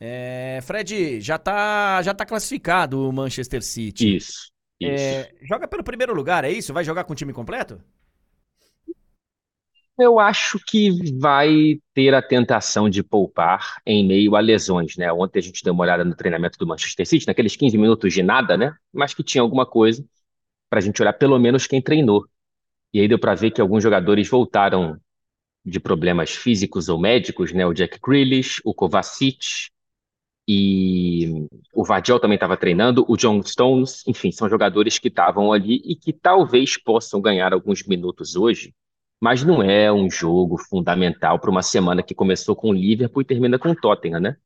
É, 0.00 0.60
Fred, 0.62 1.20
já 1.20 1.38
tá, 1.38 2.02
já 2.02 2.14
tá 2.14 2.24
classificado 2.26 3.08
o 3.08 3.12
Manchester 3.12 3.62
City. 3.62 4.16
Isso. 4.16 4.52
Isso. 4.80 4.92
É, 4.94 5.32
joga 5.42 5.66
pelo 5.66 5.82
primeiro 5.82 6.14
lugar, 6.14 6.44
é 6.44 6.50
isso? 6.52 6.72
Vai 6.72 6.84
jogar 6.84 7.04
com 7.04 7.12
o 7.12 7.16
time 7.16 7.32
completo? 7.32 7.82
Eu 9.98 10.20
acho 10.20 10.60
que 10.64 10.90
vai 11.18 11.80
ter 11.92 12.14
a 12.14 12.22
tentação 12.22 12.88
de 12.88 13.02
poupar 13.02 13.80
em 13.84 14.06
meio 14.06 14.36
a 14.36 14.40
lesões, 14.40 14.96
né? 14.96 15.12
Ontem 15.12 15.40
a 15.40 15.42
gente 15.42 15.64
deu 15.64 15.72
uma 15.74 15.82
olhada 15.82 16.04
no 16.04 16.14
treinamento 16.14 16.56
do 16.56 16.66
Manchester 16.66 17.04
City, 17.04 17.26
naqueles 17.26 17.56
15 17.56 17.76
minutos 17.76 18.14
de 18.14 18.22
nada, 18.22 18.56
né? 18.56 18.76
Mas 18.92 19.12
que 19.12 19.24
tinha 19.24 19.42
alguma 19.42 19.66
coisa 19.66 20.04
para 20.70 20.78
a 20.78 20.82
gente 20.82 21.02
olhar 21.02 21.12
pelo 21.14 21.36
menos 21.38 21.66
quem 21.66 21.82
treinou. 21.82 22.24
E 22.94 23.00
aí 23.00 23.08
deu 23.08 23.18
para 23.18 23.34
ver 23.34 23.50
que 23.50 23.60
alguns 23.60 23.82
jogadores 23.82 24.28
voltaram 24.28 25.00
de 25.64 25.80
problemas 25.80 26.30
físicos 26.30 26.88
ou 26.88 26.98
médicos, 26.98 27.52
né? 27.52 27.66
O 27.66 27.74
Jack 27.74 27.98
Grealish, 28.00 28.60
o 28.64 28.72
Kovacic 28.72 29.68
e 30.46 31.44
o 31.74 31.84
Vardiol 31.84 32.20
também 32.20 32.36
estava 32.36 32.56
treinando, 32.56 33.04
o 33.08 33.16
John 33.16 33.42
Stones, 33.42 34.06
enfim, 34.06 34.30
são 34.30 34.48
jogadores 34.48 34.96
que 34.96 35.08
estavam 35.08 35.52
ali 35.52 35.82
e 35.84 35.96
que 35.96 36.12
talvez 36.12 36.80
possam 36.80 37.20
ganhar 37.20 37.52
alguns 37.52 37.84
minutos 37.84 38.36
hoje 38.36 38.72
mas 39.20 39.42
não 39.42 39.62
é 39.62 39.92
um 39.92 40.10
jogo 40.10 40.56
fundamental 40.58 41.38
para 41.38 41.50
uma 41.50 41.62
semana 41.62 42.02
que 42.02 42.14
começou 42.14 42.54
com 42.54 42.70
o 42.70 42.72
Liverpool 42.72 43.22
e 43.22 43.26
termina 43.26 43.58
com 43.58 43.70
o 43.70 43.76
Tottenham, 43.76 44.20
né? 44.20 44.36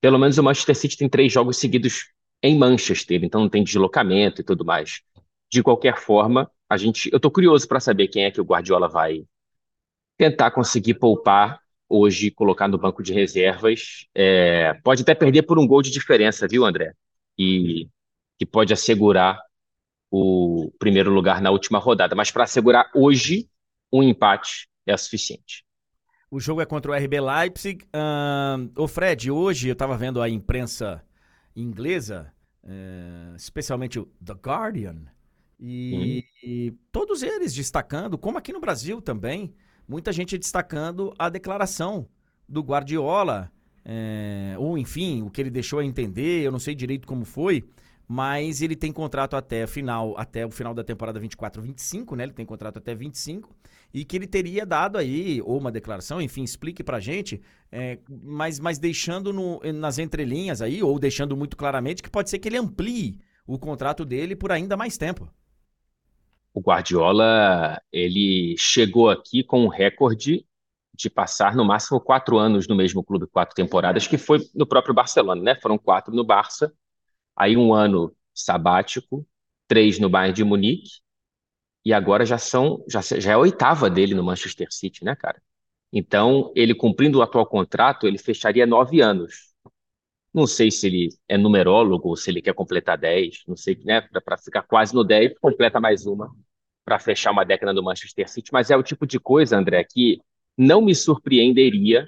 Pelo 0.00 0.18
menos 0.18 0.38
o 0.38 0.42
Manchester 0.42 0.76
City 0.76 0.96
tem 0.96 1.08
três 1.08 1.32
jogos 1.32 1.58
seguidos 1.58 2.12
em 2.42 2.56
Manchester, 2.56 3.22
então 3.22 3.42
não 3.42 3.48
tem 3.48 3.62
deslocamento 3.62 4.40
e 4.40 4.44
tudo 4.44 4.64
mais. 4.64 5.02
De 5.50 5.62
qualquer 5.62 5.98
forma, 5.98 6.50
a 6.68 6.76
gente, 6.76 7.10
eu 7.12 7.20
tô 7.20 7.30
curioso 7.30 7.66
para 7.66 7.80
saber 7.80 8.08
quem 8.08 8.24
é 8.24 8.30
que 8.30 8.40
o 8.40 8.44
Guardiola 8.44 8.88
vai 8.88 9.24
tentar 10.16 10.50
conseguir 10.52 10.94
poupar 10.94 11.60
hoje, 11.88 12.30
colocar 12.30 12.68
no 12.68 12.78
banco 12.78 13.02
de 13.02 13.12
reservas. 13.12 14.06
É, 14.14 14.74
pode 14.84 15.02
até 15.02 15.14
perder 15.14 15.42
por 15.42 15.58
um 15.58 15.66
gol 15.66 15.82
de 15.82 15.90
diferença, 15.90 16.46
viu, 16.46 16.64
André? 16.64 16.92
E 17.36 17.88
que 18.38 18.46
pode 18.46 18.72
assegurar 18.72 19.38
o 20.10 20.72
primeiro 20.78 21.10
lugar 21.10 21.42
na 21.42 21.50
última 21.50 21.78
rodada. 21.78 22.14
Mas 22.14 22.30
para 22.30 22.44
assegurar 22.44 22.90
hoje, 22.94 23.48
um 23.92 24.02
empate 24.02 24.68
é 24.86 24.96
suficiente. 24.96 25.64
O 26.30 26.38
jogo 26.38 26.60
é 26.60 26.66
contra 26.66 26.92
o 26.92 26.94
RB 26.94 27.20
Leipzig. 27.20 27.84
Ahn, 27.92 28.70
ô 28.76 28.86
Fred, 28.86 29.30
hoje 29.30 29.68
eu 29.68 29.74
tava 29.74 29.96
vendo 29.96 30.22
a 30.22 30.28
imprensa 30.28 31.04
inglesa, 31.56 32.32
eh, 32.62 33.34
especialmente 33.36 33.98
o 33.98 34.06
The 34.24 34.34
Guardian, 34.34 35.06
e, 35.58 36.24
e 36.42 36.72
todos 36.90 37.22
eles 37.22 37.52
destacando, 37.52 38.16
como 38.16 38.38
aqui 38.38 38.52
no 38.52 38.60
Brasil 38.60 39.02
também, 39.02 39.52
muita 39.86 40.12
gente 40.12 40.38
destacando 40.38 41.12
a 41.18 41.28
declaração 41.28 42.08
do 42.48 42.62
Guardiola, 42.62 43.52
eh, 43.84 44.54
ou 44.56 44.78
enfim, 44.78 45.22
o 45.22 45.30
que 45.30 45.40
ele 45.40 45.50
deixou 45.50 45.80
a 45.80 45.84
entender, 45.84 46.42
eu 46.42 46.52
não 46.52 46.58
sei 46.58 46.74
direito 46.74 47.06
como 47.06 47.24
foi, 47.24 47.68
mas 48.08 48.62
ele 48.62 48.74
tem 48.74 48.92
contrato 48.92 49.36
até 49.36 49.66
final, 49.66 50.14
até 50.16 50.46
o 50.46 50.50
final 50.50 50.72
da 50.74 50.82
temporada 50.82 51.20
24-25, 51.20 52.16
né? 52.16 52.24
Ele 52.24 52.32
tem 52.32 52.46
contrato 52.46 52.78
até 52.78 52.94
25 52.94 53.54
e 53.92 54.04
que 54.04 54.16
ele 54.16 54.26
teria 54.26 54.64
dado 54.66 54.98
aí 54.98 55.40
ou 55.42 55.58
uma 55.58 55.72
declaração, 55.72 56.20
enfim, 56.20 56.42
explique 56.44 56.82
pra 56.84 57.00
gente, 57.00 57.40
é, 57.72 57.98
mas, 58.08 58.60
mas 58.60 58.78
deixando 58.78 59.32
no- 59.32 59.60
nas 59.74 59.98
entrelinhas 59.98 60.62
aí 60.62 60.82
ou 60.82 60.98
deixando 60.98 61.36
muito 61.36 61.56
claramente 61.56 62.02
que 62.02 62.10
pode 62.10 62.30
ser 62.30 62.38
que 62.38 62.48
ele 62.48 62.56
amplie 62.58 63.18
o 63.46 63.58
contrato 63.58 64.04
dele 64.04 64.36
por 64.36 64.52
ainda 64.52 64.76
mais 64.76 64.96
tempo. 64.96 65.28
O 66.52 66.60
Guardiola, 66.60 67.80
ele 67.92 68.56
chegou 68.58 69.08
aqui 69.08 69.42
com 69.44 69.60
um 69.64 69.68
recorde 69.68 70.44
de 70.94 71.08
passar 71.08 71.54
no 71.54 71.64
máximo 71.64 72.00
quatro 72.00 72.38
anos 72.38 72.66
no 72.68 72.74
mesmo 72.74 73.04
clube, 73.04 73.26
quatro 73.28 73.54
temporadas, 73.54 74.06
que 74.08 74.18
foi 74.18 74.40
no 74.54 74.66
próprio 74.66 74.92
Barcelona, 74.94 75.40
né? 75.42 75.54
Foram 75.60 75.78
quatro 75.78 76.14
no 76.14 76.24
Barça, 76.24 76.72
aí 77.36 77.56
um 77.56 77.74
ano 77.74 78.14
sabático, 78.34 79.26
três 79.68 79.98
no 79.98 80.10
Bayern 80.10 80.34
de 80.36 80.44
Munique, 80.44 81.00
e 81.90 81.92
agora 81.92 82.24
já 82.24 82.38
são, 82.38 82.84
já, 82.88 83.00
já 83.00 83.32
é 83.32 83.34
a 83.34 83.38
oitava 83.38 83.90
dele 83.90 84.14
no 84.14 84.22
Manchester 84.22 84.68
City, 84.70 85.04
né, 85.04 85.16
cara? 85.16 85.42
Então, 85.92 86.52
ele 86.54 86.72
cumprindo 86.72 87.18
o 87.18 87.22
atual 87.22 87.44
contrato, 87.44 88.06
ele 88.06 88.16
fecharia 88.16 88.64
nove 88.64 89.00
anos. 89.00 89.52
Não 90.32 90.46
sei 90.46 90.70
se 90.70 90.86
ele 90.86 91.08
é 91.28 91.36
numerólogo 91.36 92.10
ou 92.10 92.16
se 92.16 92.30
ele 92.30 92.40
quer 92.40 92.54
completar 92.54 92.96
10, 92.96 93.42
não 93.48 93.56
sei, 93.56 93.76
né? 93.84 94.02
Para 94.02 94.38
ficar 94.38 94.62
quase 94.62 94.94
no 94.94 95.02
10, 95.02 95.36
completa 95.40 95.80
mais 95.80 96.06
uma 96.06 96.32
para 96.84 97.00
fechar 97.00 97.32
uma 97.32 97.44
década 97.44 97.74
do 97.74 97.82
Manchester 97.82 98.28
City, 98.30 98.52
mas 98.52 98.70
é 98.70 98.76
o 98.76 98.84
tipo 98.84 99.04
de 99.04 99.18
coisa, 99.18 99.56
André, 99.56 99.82
que 99.82 100.20
não 100.56 100.80
me 100.80 100.94
surpreenderia 100.94 102.06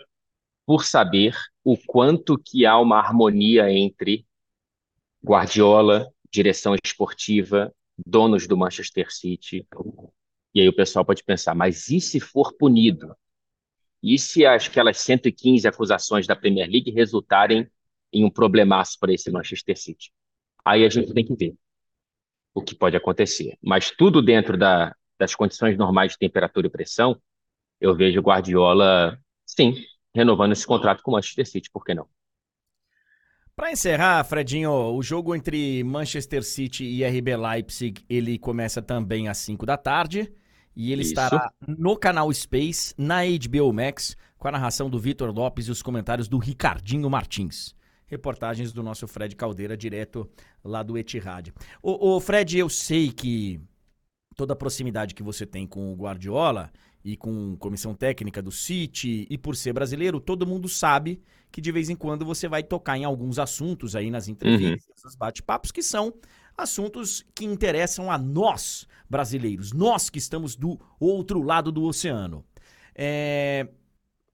por 0.65 0.85
saber 0.85 1.37
o 1.65 1.77
quanto 1.77 2.39
que 2.39 2.65
há 2.65 2.79
uma 2.79 2.99
harmonia 2.99 3.69
entre 3.73 4.25
Guardiola, 5.25 6.09
direção 6.31 6.77
esportiva, 6.85 7.75
donos 8.07 8.47
do 8.47 8.57
Manchester 8.57 9.13
City. 9.13 9.67
E 10.55 10.61
aí 10.61 10.69
o 10.69 10.75
pessoal 10.77 11.05
pode 11.05 11.25
pensar, 11.25 11.55
mas 11.55 11.89
e 11.89 12.01
se 12.01 12.21
for 12.21 12.53
punido? 12.55 13.15
E 14.03 14.19
se 14.19 14.45
as- 14.47 14.67
aquelas 14.69 14.99
115 14.99 15.69
acusações 15.69 16.27
da 16.27 16.37
Premier 16.37 16.69
League 16.71 16.91
resultarem 16.91 17.69
em 18.13 18.25
um 18.25 18.31
problemaço 18.31 18.99
para 19.01 19.13
esse 19.13 19.31
Manchester 19.31 19.79
City? 19.79 20.13
Aí 20.65 20.85
a 20.85 20.91
gente 20.91 21.15
tem 21.15 21.25
que 21.25 21.35
ver 21.37 21.55
o 22.55 22.63
que 22.63 22.75
pode 22.75 22.97
acontecer. 22.97 23.57
Mas 23.63 23.91
tudo 23.91 24.23
dentro 24.23 24.57
da- 24.57 24.95
das 25.19 25.35
condições 25.35 25.77
normais 25.79 26.13
de 26.13 26.19
temperatura 26.19 26.67
e 26.67 26.71
pressão, 26.71 27.21
eu 27.81 27.97
vejo 27.97 28.21
Guardiola, 28.23 29.19
sim, 29.47 29.75
renovando 30.15 30.53
esse 30.53 30.67
contrato 30.67 31.03
com 31.03 31.13
o 31.13 31.15
Manchester 31.15 31.47
City, 31.49 31.71
por 31.73 31.85
que 31.85 31.95
não? 31.95 32.09
Pra 33.55 33.71
encerrar, 33.71 34.25
Fredinho, 34.25 34.73
o 34.73 35.03
jogo 35.03 35.35
entre 35.35 35.85
Manchester 35.85 36.43
City 36.43 36.85
e 36.85 37.05
RB 37.05 37.37
Leipzig, 37.37 38.03
ele 38.09 38.39
começa 38.39 38.81
também 38.81 39.29
às 39.29 39.37
5 39.39 39.67
da 39.67 39.77
tarde 39.77 40.33
e 40.75 40.91
ele 40.91 41.03
Isso. 41.03 41.11
estará 41.11 41.53
no 41.67 41.95
canal 41.95 42.33
Space, 42.33 42.95
na 42.97 43.21
HBO 43.25 43.71
Max, 43.73 44.17
com 44.39 44.49
a 44.49 44.53
narração 44.53 44.89
do 44.89 44.99
Vitor 44.99 45.31
Lopes 45.31 45.67
e 45.67 45.71
os 45.71 45.83
comentários 45.83 46.29
do 46.29 46.39
Ricardinho 46.39 47.09
Martins. 47.11 47.75
Reportagens 48.07 48.73
do 48.73 48.83
nosso 48.83 49.07
Fred 49.07 49.37
Caldeira, 49.37 49.77
direto 49.77 50.29
lá 50.65 50.83
do 50.83 50.97
Etihad. 50.97 51.53
Ô, 51.83 52.17
ô, 52.17 52.21
Fred, 52.21 52.59
eu 52.59 52.71
sei 52.71 53.13
que 53.13 53.61
toda 54.35 54.55
a 54.55 54.57
proximidade 54.57 55.15
que 55.15 55.23
você 55.23 55.45
tem 55.45 55.67
com 55.67 55.93
o 55.93 55.97
Guardiola 55.97 56.73
e 57.05 57.17
com 57.17 57.57
comissão 57.57 57.95
técnica 57.95 58.41
do 58.41 58.51
City 58.53 59.27
e 59.29 59.37
por 59.37 59.57
ser 59.57 59.73
brasileiro, 59.73 60.21
todo 60.21 60.47
mundo 60.47 60.69
sabe 60.69 61.21
que 61.51 61.61
de 61.61 61.73
vez 61.73 61.91
em 61.91 61.97
quando 61.97 62.25
você 62.25 62.49
vai 62.49 62.63
tocar 62.63 62.97
em 62.97 63.05
alguns 63.05 63.39
assuntos 63.39 63.95
aí 63.97 64.11
nas 64.11 64.29
entrevistas, 64.29 65.03
nos 65.05 65.17
bate-papos, 65.17 65.71
que 65.73 65.83
são 65.83 66.15
assuntos 66.57 67.25
que 67.35 67.45
interessam 67.45 68.11
a 68.11 68.17
nós, 68.19 68.87
brasileiros, 69.09 69.73
nós 69.73 70.09
que 70.09 70.19
estamos 70.19 70.55
do 70.57 70.79
outro 71.01 71.43
lado 71.43 71.71
do 71.73 71.85
oceano. 71.85 72.45
É, 72.95 73.69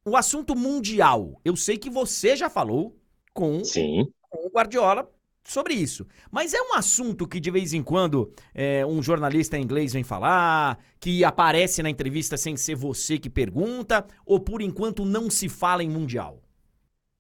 O 0.05 0.17
assunto 0.17 0.57
mundial, 0.57 1.41
eu 1.45 1.55
sei 1.57 1.77
que 1.77 1.91
você 1.91 2.37
já 2.37 2.49
falou 2.49 2.97
com 3.35 3.63
Sim. 3.65 4.07
com 4.31 4.47
o 4.47 4.51
Guardiola 4.51 5.09
sobre 5.49 5.75
isso. 5.75 6.07
Mas 6.31 6.55
é 6.55 6.61
um 6.63 6.75
assunto 6.75 7.27
que 7.27 7.41
de 7.41 7.51
vez 7.51 7.73
em 7.73 7.83
quando 7.83 8.33
é, 8.55 8.85
um 8.87 9.03
jornalista 9.03 9.59
inglês 9.59 9.93
vem 9.93 10.05
falar, 10.05 10.79
que 11.01 11.25
aparece 11.25 11.83
na 11.83 11.91
entrevista 11.91 12.37
sem 12.37 12.57
ser 12.57 12.75
você 12.77 13.19
que 13.19 13.31
pergunta, 13.31 14.07
ou 14.27 14.39
por 14.41 14.61
enquanto 14.63 15.05
não 15.05 15.31
se 15.31 15.49
fala 15.49 15.83
em 15.83 15.89
Mundial? 15.91 16.43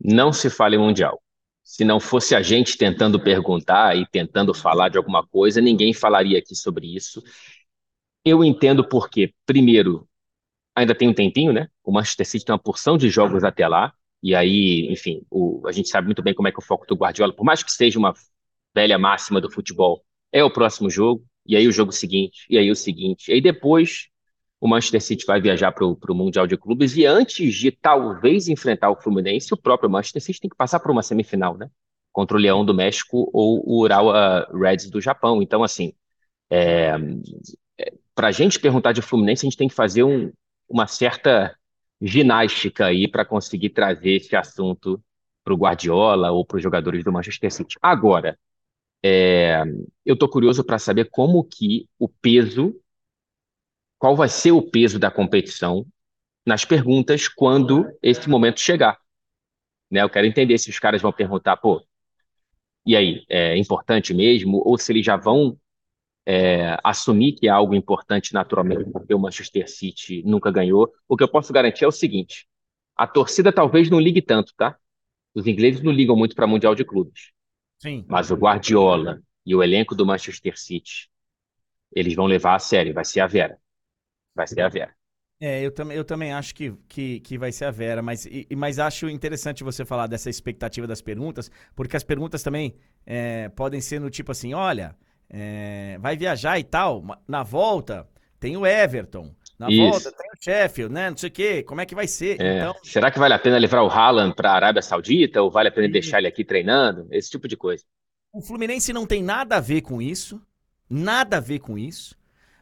Não 0.02 0.32
se 0.32 0.50
fala 0.50 0.74
em 0.74 0.78
Mundial. 0.78 1.20
se 1.62 1.84
não 1.84 2.00
fosse 2.00 2.34
a 2.34 2.40
gente 2.42 2.78
tentando 2.78 3.22
perguntar 3.22 3.96
e 3.96 4.06
tentando 4.06 4.54
falar 4.54 4.88
de 4.88 4.96
alguma 4.96 5.26
coisa, 5.26 5.60
ninguém 5.60 5.92
falaria 5.92 6.38
aqui 6.38 6.54
sobre 6.54 6.94
isso. 6.96 7.22
Eu 8.24 8.44
entendo 8.44 8.88
porque, 8.88 9.34
primeiro, 9.46 10.08
ainda 10.74 10.94
tem 10.94 11.08
um 11.08 11.14
tempinho, 11.14 11.52
né? 11.52 11.68
O 11.84 11.92
Manchester 11.92 12.26
City 12.26 12.44
tem 12.44 12.52
uma 12.54 12.58
porção 12.58 12.96
de 12.98 13.10
jogos 13.10 13.44
até 13.44 13.68
lá. 13.68 13.92
E 14.22 14.34
aí, 14.34 14.88
enfim, 14.90 15.22
o, 15.30 15.62
a 15.66 15.72
gente 15.72 15.88
sabe 15.88 16.06
muito 16.06 16.22
bem 16.22 16.34
como 16.34 16.48
é 16.48 16.52
que 16.52 16.58
o 16.58 16.62
foco 16.62 16.86
do 16.86 16.96
Guardiola, 16.96 17.32
por 17.32 17.44
mais 17.44 17.62
que 17.62 17.72
seja 17.72 17.98
uma 17.98 18.14
velha 18.74 18.98
máxima 18.98 19.40
do 19.40 19.50
futebol, 19.50 20.04
é 20.32 20.42
o 20.42 20.50
próximo 20.50 20.90
jogo, 20.90 21.24
e 21.46 21.56
aí 21.56 21.66
o 21.66 21.72
jogo 21.72 21.92
seguinte, 21.92 22.46
e 22.50 22.58
aí 22.58 22.70
o 22.70 22.76
seguinte. 22.76 23.30
E 23.30 23.34
aí 23.34 23.40
depois 23.40 24.08
o 24.60 24.68
Manchester 24.68 25.00
City 25.00 25.24
vai 25.24 25.40
viajar 25.40 25.72
para 25.72 25.84
o 25.84 26.14
Mundial 26.14 26.46
de 26.46 26.56
Clubes, 26.56 26.96
e 26.96 27.06
antes 27.06 27.54
de 27.54 27.70
talvez 27.70 28.48
enfrentar 28.48 28.90
o 28.90 29.00
Fluminense, 29.00 29.54
o 29.54 29.56
próprio 29.56 29.88
Manchester 29.88 30.20
City 30.22 30.40
tem 30.40 30.50
que 30.50 30.56
passar 30.56 30.80
por 30.80 30.90
uma 30.90 31.02
semifinal, 31.02 31.56
né? 31.56 31.70
Contra 32.12 32.36
o 32.36 32.40
Leão 32.40 32.64
do 32.64 32.74
México 32.74 33.30
ou 33.32 33.62
o 33.64 33.80
Urawa 33.82 34.48
Reds 34.52 34.90
do 34.90 35.00
Japão. 35.00 35.40
Então, 35.40 35.62
assim, 35.62 35.92
é, 36.50 36.92
é, 37.78 37.92
para 38.14 38.28
a 38.28 38.32
gente 38.32 38.58
perguntar 38.58 38.92
de 38.92 39.02
Fluminense, 39.02 39.46
a 39.46 39.48
gente 39.48 39.56
tem 39.56 39.68
que 39.68 39.74
fazer 39.74 40.02
um, 40.02 40.32
uma 40.68 40.86
certa 40.88 41.56
ginástica 42.00 42.86
aí 42.86 43.08
para 43.08 43.24
conseguir 43.24 43.70
trazer 43.70 44.16
esse 44.16 44.36
assunto 44.36 45.02
para 45.44 45.54
o 45.54 45.56
Guardiola 45.56 46.30
ou 46.30 46.44
para 46.44 46.56
os 46.56 46.62
jogadores 46.62 47.02
do 47.02 47.12
Manchester 47.12 47.52
City. 47.52 47.76
Agora, 47.82 48.38
é, 49.02 49.62
eu 50.04 50.14
estou 50.14 50.28
curioso 50.28 50.64
para 50.64 50.78
saber 50.78 51.08
como 51.10 51.42
que 51.44 51.88
o 51.98 52.08
peso, 52.08 52.74
qual 53.98 54.14
vai 54.16 54.28
ser 54.28 54.52
o 54.52 54.62
peso 54.62 54.98
da 54.98 55.10
competição 55.10 55.86
nas 56.46 56.64
perguntas 56.64 57.28
quando 57.28 57.86
esse 58.02 58.28
momento 58.28 58.60
chegar. 58.60 58.98
Né? 59.90 60.02
Eu 60.02 60.10
quero 60.10 60.26
entender 60.26 60.58
se 60.58 60.70
os 60.70 60.78
caras 60.78 61.02
vão 61.02 61.12
perguntar, 61.12 61.56
pô, 61.56 61.82
e 62.86 62.96
aí, 62.96 63.24
é 63.28 63.56
importante 63.58 64.14
mesmo? 64.14 64.62
Ou 64.64 64.78
se 64.78 64.92
eles 64.92 65.04
já 65.04 65.16
vão 65.16 65.58
é, 66.30 66.76
assumir 66.84 67.32
que 67.32 67.48
é 67.48 67.50
algo 67.50 67.74
importante 67.74 68.34
naturalmente, 68.34 68.84
porque 68.90 69.14
o 69.14 69.18
Manchester 69.18 69.66
City 69.66 70.22
nunca 70.26 70.50
ganhou. 70.50 70.92
O 71.08 71.16
que 71.16 71.24
eu 71.24 71.28
posso 71.28 71.54
garantir 71.54 71.84
é 71.84 71.88
o 71.88 71.90
seguinte: 71.92 72.46
a 72.94 73.06
torcida 73.06 73.50
talvez 73.50 73.88
não 73.88 73.98
ligue 73.98 74.20
tanto, 74.20 74.52
tá? 74.54 74.76
Os 75.34 75.46
ingleses 75.46 75.82
não 75.82 75.90
ligam 75.90 76.14
muito 76.14 76.36
para 76.36 76.46
Mundial 76.46 76.74
de 76.74 76.84
Clubes. 76.84 77.32
Sim. 77.78 78.04
Mas 78.06 78.30
o 78.30 78.34
Guardiola 78.36 79.22
e 79.46 79.54
o 79.54 79.62
elenco 79.62 79.94
do 79.94 80.04
Manchester 80.04 80.58
City, 80.58 81.08
eles 81.90 82.14
vão 82.14 82.26
levar 82.26 82.56
a 82.56 82.58
sério. 82.58 82.92
Vai 82.92 83.06
ser 83.06 83.20
a 83.20 83.26
Vera. 83.26 83.58
Vai 84.34 84.46
ser 84.46 84.60
a 84.60 84.68
Vera. 84.68 84.94
É, 85.40 85.62
eu, 85.64 85.70
tam 85.70 85.90
eu 85.92 86.04
também 86.04 86.32
acho 86.32 86.54
que, 86.54 86.74
que, 86.88 87.20
que 87.20 87.38
vai 87.38 87.52
ser 87.52 87.66
a 87.66 87.70
Vera, 87.70 88.02
mas, 88.02 88.26
e, 88.26 88.46
mas 88.56 88.78
acho 88.78 89.08
interessante 89.08 89.62
você 89.64 89.84
falar 89.84 90.08
dessa 90.08 90.28
expectativa 90.28 90.86
das 90.86 91.00
perguntas, 91.00 91.48
porque 91.76 91.96
as 91.96 92.02
perguntas 92.02 92.42
também 92.42 92.74
é, 93.06 93.48
podem 93.50 93.80
ser 93.80 94.00
no 94.00 94.10
tipo 94.10 94.32
assim: 94.32 94.52
olha, 94.52 94.96
é, 95.30 95.98
vai 96.00 96.16
viajar 96.16 96.58
e 96.58 96.64
tal, 96.64 97.04
na 97.26 97.42
volta 97.42 98.06
tem 98.40 98.56
o 98.56 98.66
Everton, 98.66 99.34
na 99.58 99.68
Isso. 99.68 99.90
volta 99.90 100.12
tem 100.12 100.26
o 100.30 100.42
Sheffield, 100.42 100.94
né? 100.94 101.10
Não 101.10 101.16
sei 101.16 101.28
o 101.28 101.32
quê, 101.32 101.62
como 101.62 101.80
é 101.80 101.86
que 101.86 101.94
vai 101.94 102.06
ser? 102.06 102.40
É. 102.40 102.58
Então... 102.58 102.74
Será 102.82 103.10
que 103.10 103.18
vale 103.18 103.34
a 103.34 103.38
pena 103.38 103.58
levar 103.58 103.82
o 103.82 103.88
Haaland 103.88 104.34
para 104.34 104.50
a 104.50 104.54
Arábia 104.54 104.82
Saudita 104.82 105.42
ou 105.42 105.50
vale 105.50 105.68
a 105.68 105.72
pena 105.72 105.86
Isso. 105.86 105.92
deixar 105.92 106.18
ele 106.18 106.28
aqui 106.28 106.44
treinando? 106.44 107.08
Esse 107.10 107.30
tipo 107.30 107.48
de 107.48 107.56
coisa. 107.56 107.84
O 108.32 108.40
Fluminense 108.40 108.92
não 108.92 109.06
tem 109.06 109.22
nada 109.22 109.56
a 109.56 109.60
ver 109.60 109.80
com 109.80 110.00
isso, 110.00 110.40
nada 110.88 111.38
a 111.38 111.40
ver 111.40 111.58
com 111.58 111.78
isso. 111.78 112.16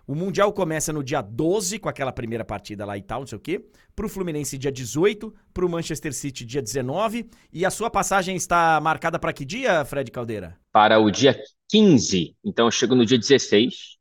O 0.07 0.14
Mundial 0.14 0.52
começa 0.52 0.92
no 0.92 1.02
dia 1.02 1.20
12, 1.20 1.80
com 1.80 1.88
aquela 1.88 2.12
primeira 2.12 2.44
partida 2.44 2.84
lá 2.84 2.96
e 2.96 3.02
tal, 3.02 3.20
não 3.20 3.26
sei 3.26 3.38
o 3.38 3.40
quê. 3.40 3.66
Pro 3.94 4.09
Fluminense, 4.09 4.57
dia 4.57 4.70
18. 4.70 5.34
Pro 5.52 5.68
Manchester 5.68 6.12
City, 6.12 6.44
dia 6.44 6.62
19. 6.62 7.28
E 7.52 7.66
a 7.66 7.70
sua 7.70 7.90
passagem 7.90 8.36
está 8.36 8.80
marcada 8.80 9.18
para 9.18 9.32
que 9.32 9.44
dia, 9.44 9.84
Fred 9.84 10.09
Caldeira? 10.12 10.57
Para 10.70 11.00
o 11.00 11.11
dia 11.11 11.36
15. 11.68 12.36
Então, 12.44 12.66
eu 12.66 12.70
chego 12.70 12.94
no 12.94 13.04
dia 13.04 13.18
16. 13.18 13.96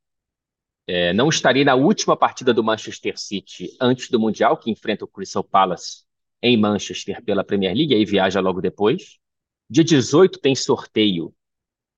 É, 0.88 1.12
não 1.12 1.28
estarei 1.28 1.64
na 1.64 1.74
última 1.74 2.16
partida 2.16 2.53
do 2.53 2.64
Manchester 2.64 3.18
City 3.18 3.76
antes 3.82 4.08
do 4.08 4.20
Mundial, 4.20 4.58
que 4.58 4.70
enfrenta 4.70 5.06
o 5.06 5.08
Crystal 5.08 5.43
Palace 5.43 6.03
em 6.39 6.56
Manchester 6.56 7.24
pela 7.24 7.43
Premier 7.43 7.76
League, 7.76 7.95
aí 7.95 8.06
viaja 8.06 8.39
logo 8.39 8.62
depois. 8.62 9.18
Dia 9.68 9.84
18 9.84 10.39
tem 10.39 10.53
sorteio 10.53 11.34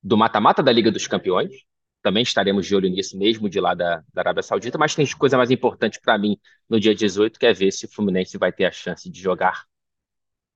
do 0.02 0.16
mata-mata 0.16 0.64
da 0.64 0.72
Liga 0.72 0.90
dos 0.90 1.06
Campeões 1.06 1.67
também 2.08 2.24
estaremos 2.24 2.66
de 2.66 2.74
olho 2.74 2.90
nisso, 2.90 3.18
mesmo 3.18 3.50
de 3.50 3.60
lá 3.60 3.74
da, 3.74 4.02
da 4.14 4.22
Arábia 4.22 4.42
Saudita, 4.42 4.78
mas 4.78 4.96
tem 4.96 5.06
coisa 5.18 5.36
mais 5.36 5.52
importante 5.52 6.00
para 6.00 6.18
mim 6.18 6.38
no 6.70 6.80
dia 6.80 6.96
18, 6.96 7.38
que 7.38 7.46
é 7.46 7.52
ver 7.52 7.70
se 7.74 7.86
o 7.86 7.90
Fluminense 7.90 8.38
vai 8.38 8.50
ter 8.50 8.64
a 8.64 8.72
chance 8.72 9.10
de 9.10 9.20
jogar 9.20 9.66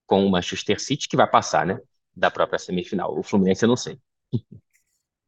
com 0.06 0.26
o 0.26 0.32
Manchester 0.32 0.80
City, 0.80 1.10
que 1.10 1.18
vai 1.18 1.30
passar, 1.30 1.66
né? 1.66 1.78
Da 2.16 2.32
própria 2.32 2.58
semifinal. 2.58 3.20
O 3.20 3.22
Fluminense 3.22 3.66
eu 3.66 3.68
não 3.68 3.76
sei. 3.76 4.00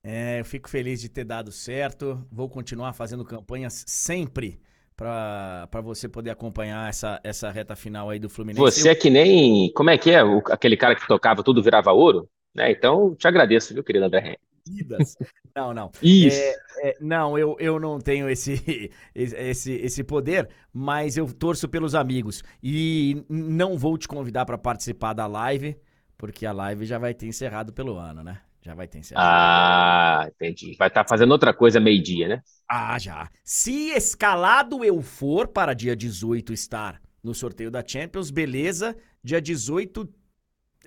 É, 0.06 0.42
eu 0.42 0.44
fico 0.44 0.70
feliz 0.70 1.00
de 1.00 1.08
ter 1.08 1.24
dado 1.24 1.50
certo. 1.50 2.28
Vou 2.30 2.50
continuar 2.50 2.92
fazendo 2.92 3.24
campanhas 3.24 3.86
sempre 3.88 4.60
para 4.98 5.80
você 5.82 6.10
poder 6.10 6.30
acompanhar 6.30 6.90
essa, 6.90 7.22
essa 7.24 7.50
reta 7.50 7.74
final 7.74 8.10
aí 8.10 8.20
do 8.20 8.28
Fluminense. 8.30 8.60
Você 8.60 8.90
é 8.90 8.96
que 8.96 9.10
nem. 9.10 9.72
Como 9.72 9.90
é 9.90 9.98
que 9.98 10.12
é? 10.12 10.22
O, 10.22 10.44
aquele 10.52 10.76
cara 10.76 10.94
que 10.94 11.08
tocava 11.08 11.42
tudo 11.42 11.64
virava 11.64 11.94
ouro? 11.94 12.30
Né? 12.54 12.70
Então, 12.70 13.16
te 13.16 13.26
agradeço, 13.30 13.74
viu, 13.74 13.82
querido 13.82 14.04
André? 14.04 14.38
Vidas. 14.68 15.16
Não, 15.56 15.74
não. 15.74 15.92
Isso. 16.02 16.38
É, 16.38 16.90
é, 16.90 16.98
não, 17.00 17.38
eu, 17.38 17.56
eu 17.60 17.80
não 17.80 18.00
tenho 18.00 18.28
esse, 18.30 18.92
esse, 19.14 19.74
esse 19.74 20.04
poder, 20.04 20.50
mas 20.72 21.18
eu 21.18 21.32
torço 21.34 21.68
pelos 21.68 21.96
amigos. 21.96 22.44
E 22.62 23.26
não 23.30 23.78
vou 23.78 23.98
te 23.98 24.08
convidar 24.08 24.46
para 24.46 24.58
participar 24.58 25.14
da 25.14 25.28
live, 25.28 25.78
porque 26.18 26.46
a 26.46 26.52
live 26.52 26.86
já 26.86 26.98
vai 26.98 27.14
ter 27.14 27.28
encerrado 27.28 27.74
pelo 27.74 27.98
ano, 27.98 28.24
né? 28.24 28.42
Já 28.62 28.74
vai 28.74 28.88
ter 28.88 29.00
encerrado. 29.00 29.26
Ah, 29.26 30.30
entendi. 30.30 30.76
Vai 30.78 30.88
estar 30.88 31.04
tá 31.04 31.10
fazendo 31.10 31.32
outra 31.32 31.54
coisa 31.54 31.82
meio-dia, 31.82 32.30
né? 32.30 32.42
Ah, 32.68 32.98
já. 32.98 33.30
Se 33.44 33.90
escalado 33.90 34.86
eu 34.86 35.02
for 35.02 35.50
para 35.50 35.74
dia 35.74 35.96
18 35.96 36.54
estar 36.54 37.02
no 37.22 37.34
sorteio 37.34 37.70
da 37.70 37.84
Champions, 37.86 38.32
beleza. 38.32 38.96
Dia 39.22 39.42
18, 39.42 40.08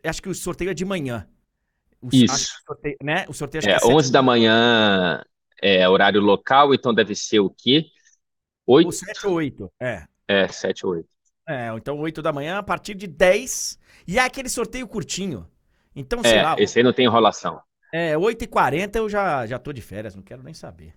acho 0.05 0.23
que 0.23 0.29
o 0.29 0.35
sorteio 0.35 0.71
é 0.71 0.75
de 0.75 0.87
manhã. 0.87 1.29
O, 2.01 2.09
Isso. 2.13 2.35
O 2.35 2.67
sorteio, 2.67 2.97
né? 3.03 3.25
o 3.29 3.33
sorteio 3.33 3.63
é, 3.67 3.73
é 3.73 3.87
11 3.87 4.13
da 4.13 4.23
manhã 4.23 5.23
é 5.61 5.89
horário 5.89 6.21
local, 6.21 6.75
então 6.75 6.95
deve 6.95 7.15
ser 7.15 7.41
o 7.41 7.51
quê? 7.51 7.87
8? 8.67 8.93
7 8.93 9.27
ou 9.27 9.35
8, 9.35 9.73
é. 9.81 10.05
É, 10.29 10.49
7 10.49 10.87
ou 10.87 10.93
8. 10.93 11.09
É, 11.49 11.69
então 11.77 11.99
8 11.99 12.21
da 12.21 12.33
manhã, 12.33 12.59
a 12.59 12.63
partir 12.63 12.95
de 12.95 13.07
10. 13.07 13.79
E 14.07 14.19
é 14.19 14.23
aquele 14.23 14.49
sorteio 14.49 14.87
curtinho. 14.89 15.47
Então, 15.95 16.21
sei 16.23 16.39
é, 16.39 16.43
lá. 16.43 16.57
Esse 16.59 16.79
aí 16.79 16.83
não 16.83 16.93
tem 16.93 17.07
enrolação. 17.07 17.61
É, 17.93 18.15
8h40 18.15 18.97
eu 18.97 19.09
já, 19.09 19.47
já 19.47 19.59
tô 19.59 19.73
de 19.73 19.81
férias, 19.81 20.15
não 20.15 20.23
quero 20.23 20.43
nem 20.43 20.53
saber. 20.53 20.93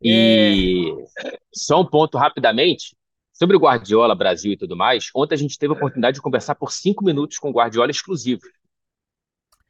E 0.00 0.94
é... 1.24 1.38
só 1.52 1.80
um 1.80 1.86
ponto 1.86 2.18
rapidamente. 2.18 2.94
Sobre 3.32 3.56
o 3.56 3.58
Guardiola, 3.60 4.14
Brasil 4.14 4.52
e 4.52 4.56
tudo 4.56 4.76
mais, 4.76 5.10
ontem 5.12 5.34
a 5.34 5.38
gente 5.38 5.58
teve 5.58 5.72
a 5.72 5.76
oportunidade 5.76 6.14
de 6.14 6.22
conversar 6.22 6.54
por 6.54 6.70
cinco 6.70 7.04
minutos 7.04 7.36
com 7.36 7.50
o 7.50 7.52
Guardiola 7.52 7.90
exclusivo 7.90 8.42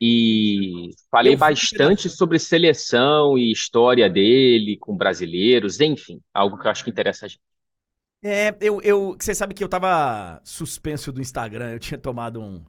e 0.06 0.90
falei 1.10 1.34
bastante 1.34 2.10
sobre 2.10 2.38
seleção 2.38 3.38
e 3.38 3.50
história 3.50 4.10
dele 4.10 4.76
com 4.76 4.94
brasileiros, 4.94 5.80
enfim, 5.80 6.20
algo 6.32 6.58
que 6.58 6.66
eu 6.66 6.70
acho 6.70 6.84
que 6.84 6.90
interessa 6.90 7.24
a 7.24 7.28
gente. 7.28 7.40
É, 8.22 8.54
eu, 8.60 8.82
eu, 8.82 9.16
você 9.18 9.34
sabe 9.34 9.54
que 9.54 9.64
eu 9.64 9.68
tava 9.68 10.42
suspenso 10.44 11.10
do 11.10 11.22
Instagram, 11.22 11.72
eu 11.72 11.78
tinha 11.78 11.96
tomado 11.96 12.38
um. 12.38 12.62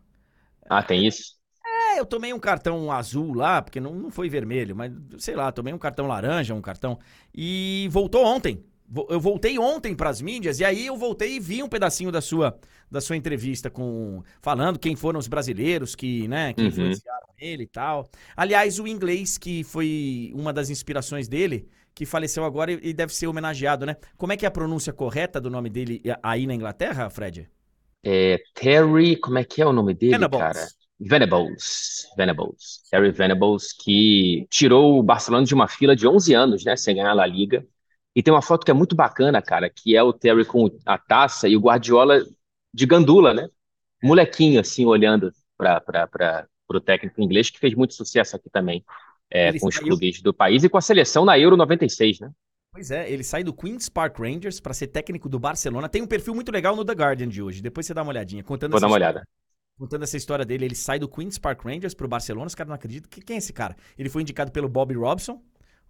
Ah, 0.70 0.82
tem 0.82 1.06
isso? 1.06 1.36
É, 1.66 2.00
eu 2.00 2.06
tomei 2.06 2.32
um 2.32 2.40
cartão 2.40 2.90
azul 2.90 3.34
lá, 3.34 3.62
porque 3.62 3.82
não, 3.82 3.94
não 3.94 4.10
foi 4.10 4.30
vermelho, 4.30 4.74
mas 4.74 4.94
sei 5.18 5.36
lá, 5.36 5.52
tomei 5.52 5.74
um 5.74 5.78
cartão 5.78 6.08
laranja, 6.08 6.54
um 6.54 6.62
cartão. 6.62 6.98
E 7.34 7.90
voltou 7.92 8.24
ontem. 8.26 8.64
Eu 9.10 9.20
voltei 9.20 9.58
ontem 9.58 9.96
para 9.96 10.10
as 10.10 10.22
mídias 10.22 10.60
e 10.60 10.66
aí 10.66 10.86
eu 10.86 10.96
voltei 10.96 11.38
e 11.38 11.40
vi 11.40 11.64
um 11.64 11.68
pedacinho 11.68 12.12
da 12.12 12.22
sua 12.22 12.56
da 12.90 13.02
sua 13.02 13.18
entrevista 13.18 13.68
com 13.68 14.22
falando 14.42 14.78
quem 14.78 14.96
foram 14.96 15.20
os 15.20 15.28
brasileiros 15.28 15.96
que, 15.96 16.28
né, 16.28 16.54
que 16.54 16.62
uhum. 16.62 16.68
influenciaram 16.68 17.25
ele 17.40 17.64
e 17.64 17.68
tal. 17.68 18.10
Aliás, 18.36 18.80
o 18.80 18.88
inglês 18.88 19.38
que 19.38 19.64
foi 19.64 20.32
uma 20.36 20.54
das 20.54 20.70
inspirações 20.70 21.28
dele, 21.28 21.68
que 21.94 22.06
faleceu 22.06 22.44
agora 22.44 22.72
e 22.72 22.94
deve 22.94 23.14
ser 23.14 23.28
homenageado, 23.28 23.86
né? 23.86 23.96
Como 24.18 24.34
é 24.34 24.38
que 24.38 24.46
é 24.46 24.48
a 24.48 24.52
pronúncia 24.52 24.92
correta 24.92 25.40
do 25.40 25.50
nome 25.50 25.70
dele 25.70 26.02
aí 26.22 26.46
na 26.46 26.54
Inglaterra, 26.54 27.10
Fred? 27.10 27.50
É 28.04 28.38
Terry, 28.54 29.16
como 29.16 29.38
é 29.38 29.44
que 29.44 29.62
é 29.62 29.66
o 29.66 29.74
nome 29.74 29.94
dele, 29.94 30.14
Venables. 30.14 30.40
cara? 30.40 30.68
Venables, 31.00 32.08
Venables, 32.16 32.82
Terry 32.90 33.12
Venables, 33.12 33.74
que 33.74 34.48
tirou 34.50 34.98
o 35.00 35.04
Barcelona 35.04 35.46
de 35.46 35.54
uma 35.54 35.68
fila 35.68 35.96
de 35.96 36.08
11 36.08 36.34
anos, 36.34 36.64
né, 36.64 36.76
sem 36.78 36.96
ganhar 36.96 37.12
a 37.12 37.14
La 37.14 37.26
Liga. 37.26 37.66
E 38.16 38.24
tem 38.24 38.34
uma 38.34 38.42
foto 38.42 38.64
que 38.64 38.72
é 38.72 38.74
muito 38.74 38.96
bacana, 38.96 39.42
cara, 39.42 39.70
que 39.70 39.96
é 39.96 40.02
o 40.02 40.14
Terry 40.14 40.46
com 40.46 40.70
a 40.86 40.98
taça 40.98 41.50
e 41.50 41.58
o 41.58 41.60
Guardiola 41.60 42.24
de 42.74 42.86
gandula, 42.86 43.34
né? 43.34 43.50
Molequinho, 44.02 44.60
assim, 44.60 44.86
olhando 44.86 45.34
para 45.58 46.48
o 46.70 46.80
técnico 46.80 47.22
inglês, 47.22 47.50
que 47.50 47.60
fez 47.60 47.74
muito 47.76 47.94
sucesso 47.94 48.36
aqui 48.36 48.50
também, 48.50 48.84
é, 49.30 49.52
com 49.54 49.60
saiu... 49.60 49.70
os 49.70 49.78
clubes 49.80 50.22
do 50.22 50.34
país 50.34 50.64
e 50.64 50.70
com 50.70 50.78
a 50.78 50.82
seleção 50.82 51.26
na 51.26 51.38
Euro 51.38 51.58
96, 51.58 52.20
né? 52.22 52.32
Pois 52.72 52.92
é, 52.92 53.10
ele 53.10 53.24
sai 53.24 53.44
do 53.44 53.54
Queen's 53.54 53.88
Park 53.88 54.20
Rangers 54.20 54.60
para 54.60 54.74
ser 54.74 54.88
técnico 54.88 55.30
do 55.30 55.40
Barcelona. 55.40 55.88
Tem 55.88 56.02
um 56.02 56.08
perfil 56.08 56.36
muito 56.36 56.52
legal 56.52 56.76
no 56.76 56.84
The 56.84 56.92
Guardian 56.94 57.30
de 57.30 57.42
hoje. 57.42 57.62
Depois 57.62 57.86
você 57.86 57.94
dá 57.94 58.02
uma 58.02 58.12
olhadinha. 58.12 58.44
Contando 58.44 58.72
Vou 58.72 58.82
dar 58.82 58.88
uma 58.88 58.96
olhada. 58.96 59.24
contando 59.78 60.04
essa 60.04 60.18
história 60.18 60.44
dele. 60.44 60.66
Ele 60.66 60.76
sai 60.76 61.00
do 61.00 61.08
Queen's 61.08 61.38
Park 61.38 61.64
Rangers 61.64 61.94
pro 61.94 62.06
Barcelona. 62.08 62.48
Os 62.48 62.56
caras 62.56 62.68
não 62.68 62.76
acreditam. 62.76 63.10
Que, 63.10 63.22
quem 63.22 63.36
é 63.36 63.38
esse 63.38 63.54
cara? 63.54 63.78
Ele 63.98 64.10
foi 64.10 64.24
indicado 64.24 64.52
pelo 64.52 64.68
Bob 64.68 64.94
Robson. 64.94 65.42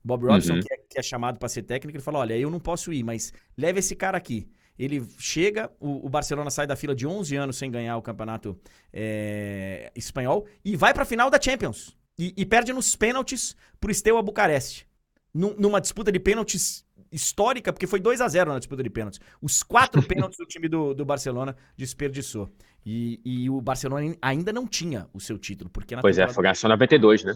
Bob 0.04 0.28
Robson, 0.28 0.54
Uhum. 0.54 0.60
que, 0.60 0.72
é, 0.72 0.78
que 0.78 1.00
é 1.00 1.02
chamado 1.02 1.40
para 1.40 1.50
ser 1.50 1.64
técnico, 1.64 1.98
ele 1.98 2.04
falou: 2.04 2.22
Olha, 2.22 2.38
eu 2.38 2.52
não 2.52 2.60
posso 2.60 2.94
ir, 2.94 3.02
mas 3.04 3.34
leve 3.58 3.80
esse 3.80 3.96
cara 3.96 4.16
aqui. 4.16 4.48
Ele 4.78 5.06
chega, 5.18 5.72
o, 5.80 6.06
o 6.06 6.10
Barcelona 6.10 6.50
sai 6.50 6.68
da 6.68 6.76
fila 6.76 6.94
de 6.94 7.08
11 7.08 7.36
anos 7.36 7.58
sem 7.58 7.72
ganhar 7.72 7.98
o 7.98 8.02
campeonato 8.02 8.60
é, 8.92 9.92
espanhol 9.96 10.46
e 10.64 10.76
vai 10.76 10.94
pra 10.94 11.06
final 11.06 11.30
da 11.30 11.40
Champions. 11.42 11.96
E, 12.18 12.34
e 12.38 12.46
perde 12.46 12.72
nos 12.72 12.96
pênaltis 12.96 13.56
pro 13.80 13.94
Steaua 13.94 14.22
Bucareste. 14.22 14.88
Num- 15.34 15.56
numa 15.58 15.82
disputa 15.82 16.12
de 16.12 16.20
pênaltis 16.20 16.86
histórica, 17.12 17.72
porque 17.74 17.88
foi 17.88 18.00
2 18.00 18.22
a 18.22 18.28
0 18.28 18.54
na 18.54 18.60
disputa 18.60 18.82
de 18.84 18.90
pênaltis. 18.90 19.20
Os 19.42 19.64
quatro 19.64 20.02
pênaltis 20.08 20.38
do 20.38 20.46
time 20.46 20.68
do, 20.68 20.94
do 20.94 21.06
Barcelona 21.06 21.56
desperdiçou. 21.78 22.50
E, 22.86 23.20
e 23.26 23.50
o 23.50 23.60
Barcelona 23.60 24.16
ainda 24.22 24.54
não 24.54 24.68
tinha 24.68 25.10
o 25.14 25.20
seu 25.20 25.38
título, 25.38 25.70
porque 25.70 25.96
na 25.96 26.02
Pois 26.02 26.18
é, 26.20 26.28
foi 26.28 26.54
só 26.54 26.68
92, 26.68 27.24
né? 27.24 27.34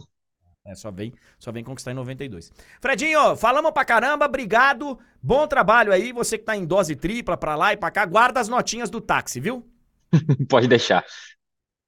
É, 0.65 0.75
só 0.75 0.91
vem, 0.91 1.13
só 1.37 1.51
vem 1.51 1.63
conquistar 1.63 1.91
em 1.91 1.95
92. 1.95 2.51
Fredinho, 2.81 3.35
falamos 3.35 3.71
pra 3.71 3.85
caramba, 3.85 4.25
obrigado. 4.25 4.99
Bom 5.21 5.47
trabalho 5.47 5.91
aí, 5.91 6.11
você 6.11 6.37
que 6.37 6.45
tá 6.45 6.55
em 6.55 6.65
dose 6.65 6.95
tripla 6.95 7.37
pra 7.37 7.55
lá 7.55 7.73
e 7.73 7.77
pra 7.77 7.91
cá, 7.91 8.05
guarda 8.05 8.39
as 8.39 8.47
notinhas 8.47 8.89
do 8.89 9.01
táxi, 9.01 9.39
viu? 9.39 9.67
Pode 10.49 10.67
deixar. 10.67 11.03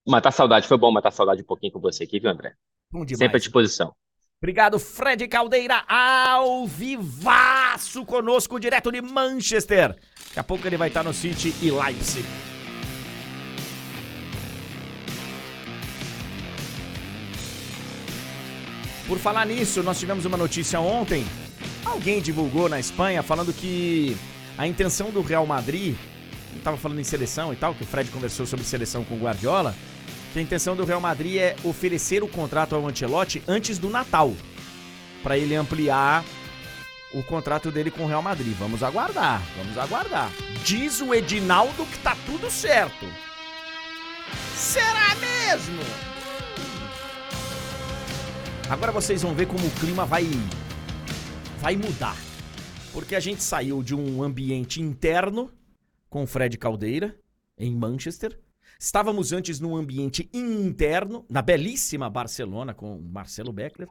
Matar 0.07 0.31
saudade, 0.31 0.67
foi 0.67 0.77
bom 0.77 0.91
matar 0.91 1.11
saudade 1.11 1.41
um 1.41 1.45
pouquinho 1.45 1.73
com 1.73 1.79
você 1.79 2.03
aqui, 2.03 2.19
viu, 2.19 2.29
André? 2.29 2.53
Bom 2.91 3.05
demais. 3.05 3.19
Sempre 3.19 3.37
à 3.37 3.39
disposição. 3.39 3.93
Obrigado, 4.41 4.79
Fred 4.79 5.27
Caldeira, 5.27 5.83
ao 5.87 6.65
vivaço 6.65 8.03
conosco, 8.03 8.59
direto 8.59 8.91
de 8.91 8.99
Manchester. 8.99 9.95
Daqui 10.29 10.39
a 10.39 10.43
pouco 10.43 10.65
ele 10.65 10.77
vai 10.77 10.87
estar 10.87 11.03
no 11.03 11.13
City 11.13 11.53
e 11.61 11.69
Leipzig. 11.69 12.25
Por 19.11 19.19
falar 19.19 19.45
nisso, 19.45 19.83
nós 19.83 19.99
tivemos 19.99 20.23
uma 20.23 20.37
notícia 20.37 20.79
ontem. 20.79 21.25
Alguém 21.83 22.21
divulgou 22.21 22.69
na 22.69 22.79
Espanha 22.79 23.21
falando 23.21 23.51
que 23.51 24.15
a 24.57 24.65
intenção 24.65 25.11
do 25.11 25.21
Real 25.21 25.45
Madrid, 25.45 25.97
estava 26.55 26.77
falando 26.77 27.01
em 27.01 27.03
seleção 27.03 27.51
e 27.51 27.57
tal, 27.57 27.75
que 27.75 27.83
o 27.83 27.85
Fred 27.85 28.09
conversou 28.09 28.45
sobre 28.45 28.65
seleção 28.65 29.03
com 29.03 29.15
o 29.15 29.19
Guardiola, 29.19 29.75
que 30.31 30.39
a 30.39 30.41
intenção 30.41 30.77
do 30.77 30.85
Real 30.85 31.01
Madrid 31.01 31.35
é 31.35 31.57
oferecer 31.65 32.23
o 32.23 32.27
contrato 32.29 32.73
ao 32.73 32.87
Ancelotti 32.87 33.43
antes 33.49 33.77
do 33.77 33.89
Natal, 33.89 34.33
para 35.21 35.37
ele 35.37 35.55
ampliar 35.55 36.23
o 37.13 37.21
contrato 37.21 37.69
dele 37.69 37.91
com 37.91 38.05
o 38.05 38.07
Real 38.07 38.21
Madrid. 38.21 38.55
Vamos 38.57 38.81
aguardar, 38.81 39.41
vamos 39.57 39.77
aguardar. 39.77 40.31
Diz 40.63 41.01
o 41.01 41.13
Edinaldo 41.13 41.85
que 41.85 41.99
tá 41.99 42.15
tudo 42.25 42.49
certo. 42.49 43.05
Será 44.55 45.13
mesmo? 45.15 46.10
Agora 48.71 48.93
vocês 48.93 49.21
vão 49.21 49.35
ver 49.35 49.47
como 49.47 49.67
o 49.67 49.71
clima 49.81 50.05
vai 50.05 50.23
vai 51.59 51.75
mudar. 51.75 52.15
Porque 52.93 53.15
a 53.15 53.19
gente 53.19 53.43
saiu 53.43 53.83
de 53.83 53.93
um 53.93 54.23
ambiente 54.23 54.81
interno 54.81 55.51
com 56.09 56.25
Fred 56.25 56.57
Caldeira 56.57 57.19
em 57.57 57.75
Manchester. 57.75 58.39
Estávamos 58.79 59.33
antes 59.33 59.59
num 59.59 59.75
ambiente 59.75 60.29
interno 60.33 61.25
na 61.29 61.41
belíssima 61.41 62.09
Barcelona 62.09 62.73
com 62.73 62.97
Marcelo 62.97 63.51
Beckler. 63.51 63.89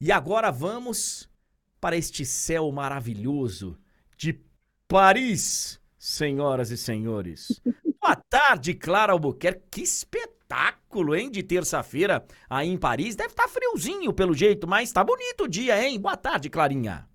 E 0.00 0.12
agora 0.12 0.52
vamos 0.52 1.28
para 1.80 1.96
este 1.96 2.24
céu 2.24 2.70
maravilhoso 2.70 3.76
de 4.16 4.40
Paris, 4.86 5.80
senhoras 5.98 6.70
e 6.70 6.76
senhores. 6.76 7.60
Boa 8.00 8.14
tarde, 8.14 8.74
Clara 8.74 9.12
Albuquerque. 9.12 9.66
Que 9.72 9.82
espetáculo, 9.82 10.39
hein, 11.16 11.30
de 11.30 11.42
terça-feira 11.42 12.24
aí 12.48 12.68
em 12.68 12.78
Paris. 12.78 13.16
Deve 13.16 13.30
estar 13.30 13.48
friozinho 13.48 14.12
pelo 14.12 14.34
jeito, 14.34 14.66
mas 14.66 14.92
tá 14.92 15.04
bonito 15.04 15.44
o 15.44 15.48
dia, 15.48 15.82
hein? 15.82 15.98
Boa 15.98 16.16
tarde, 16.16 16.50
Clarinha. 16.50 17.08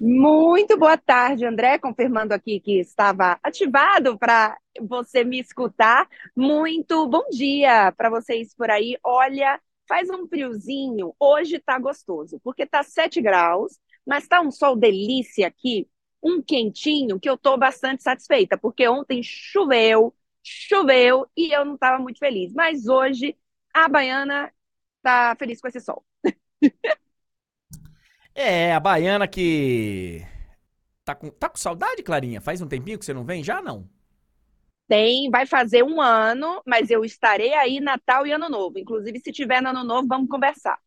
Muito 0.00 0.76
boa 0.76 0.96
tarde, 0.98 1.46
André. 1.46 1.78
Confirmando 1.78 2.34
aqui 2.34 2.58
que 2.60 2.80
estava 2.80 3.38
ativado 3.42 4.18
para 4.18 4.56
você 4.80 5.22
me 5.24 5.38
escutar. 5.38 6.08
Muito 6.36 7.06
bom 7.06 7.24
dia 7.30 7.92
para 7.92 8.10
vocês 8.10 8.54
por 8.54 8.70
aí. 8.70 8.98
Olha, 9.04 9.60
faz 9.88 10.10
um 10.10 10.26
friozinho. 10.26 11.14
Hoje 11.18 11.60
tá 11.60 11.78
gostoso, 11.78 12.40
porque 12.42 12.66
tá 12.66 12.82
7 12.82 13.20
graus, 13.20 13.78
mas 14.06 14.26
tá 14.26 14.40
um 14.40 14.50
sol 14.50 14.76
delícia 14.76 15.46
aqui, 15.46 15.88
um 16.22 16.42
quentinho 16.42 17.20
que 17.20 17.28
eu 17.28 17.38
tô 17.38 17.56
bastante 17.56 18.02
satisfeita, 18.02 18.58
porque 18.58 18.88
ontem 18.88 19.22
choveu, 19.22 20.14
choveu 20.44 21.26
e 21.36 21.54
eu 21.54 21.64
não 21.64 21.74
estava 21.74 22.02
muito 22.02 22.18
feliz. 22.18 22.52
Mas 22.52 22.86
hoje 22.86 23.36
a 23.72 23.88
baiana 23.88 24.52
tá 25.02 25.34
feliz 25.38 25.60
com 25.60 25.68
esse 25.68 25.80
sol. 25.80 26.04
É, 28.36 28.74
a 28.74 28.80
baiana 28.80 29.28
que. 29.28 30.26
Tá 31.04 31.14
com, 31.14 31.30
tá 31.30 31.48
com 31.48 31.56
saudade, 31.56 32.02
Clarinha? 32.02 32.40
Faz 32.40 32.60
um 32.60 32.66
tempinho 32.66 32.98
que 32.98 33.04
você 33.04 33.14
não 33.14 33.24
vem 33.24 33.44
já, 33.44 33.62
não? 33.62 33.88
Tem, 34.88 35.30
vai 35.30 35.46
fazer 35.46 35.84
um 35.84 36.00
ano, 36.00 36.60
mas 36.66 36.90
eu 36.90 37.04
estarei 37.04 37.54
aí 37.54 37.78
Natal 37.78 38.26
e 38.26 38.32
Ano 38.32 38.48
Novo. 38.48 38.78
Inclusive, 38.78 39.20
se 39.20 39.30
tiver 39.30 39.62
no 39.62 39.68
Ano 39.68 39.84
Novo, 39.84 40.08
vamos 40.08 40.28
conversar. 40.28 40.78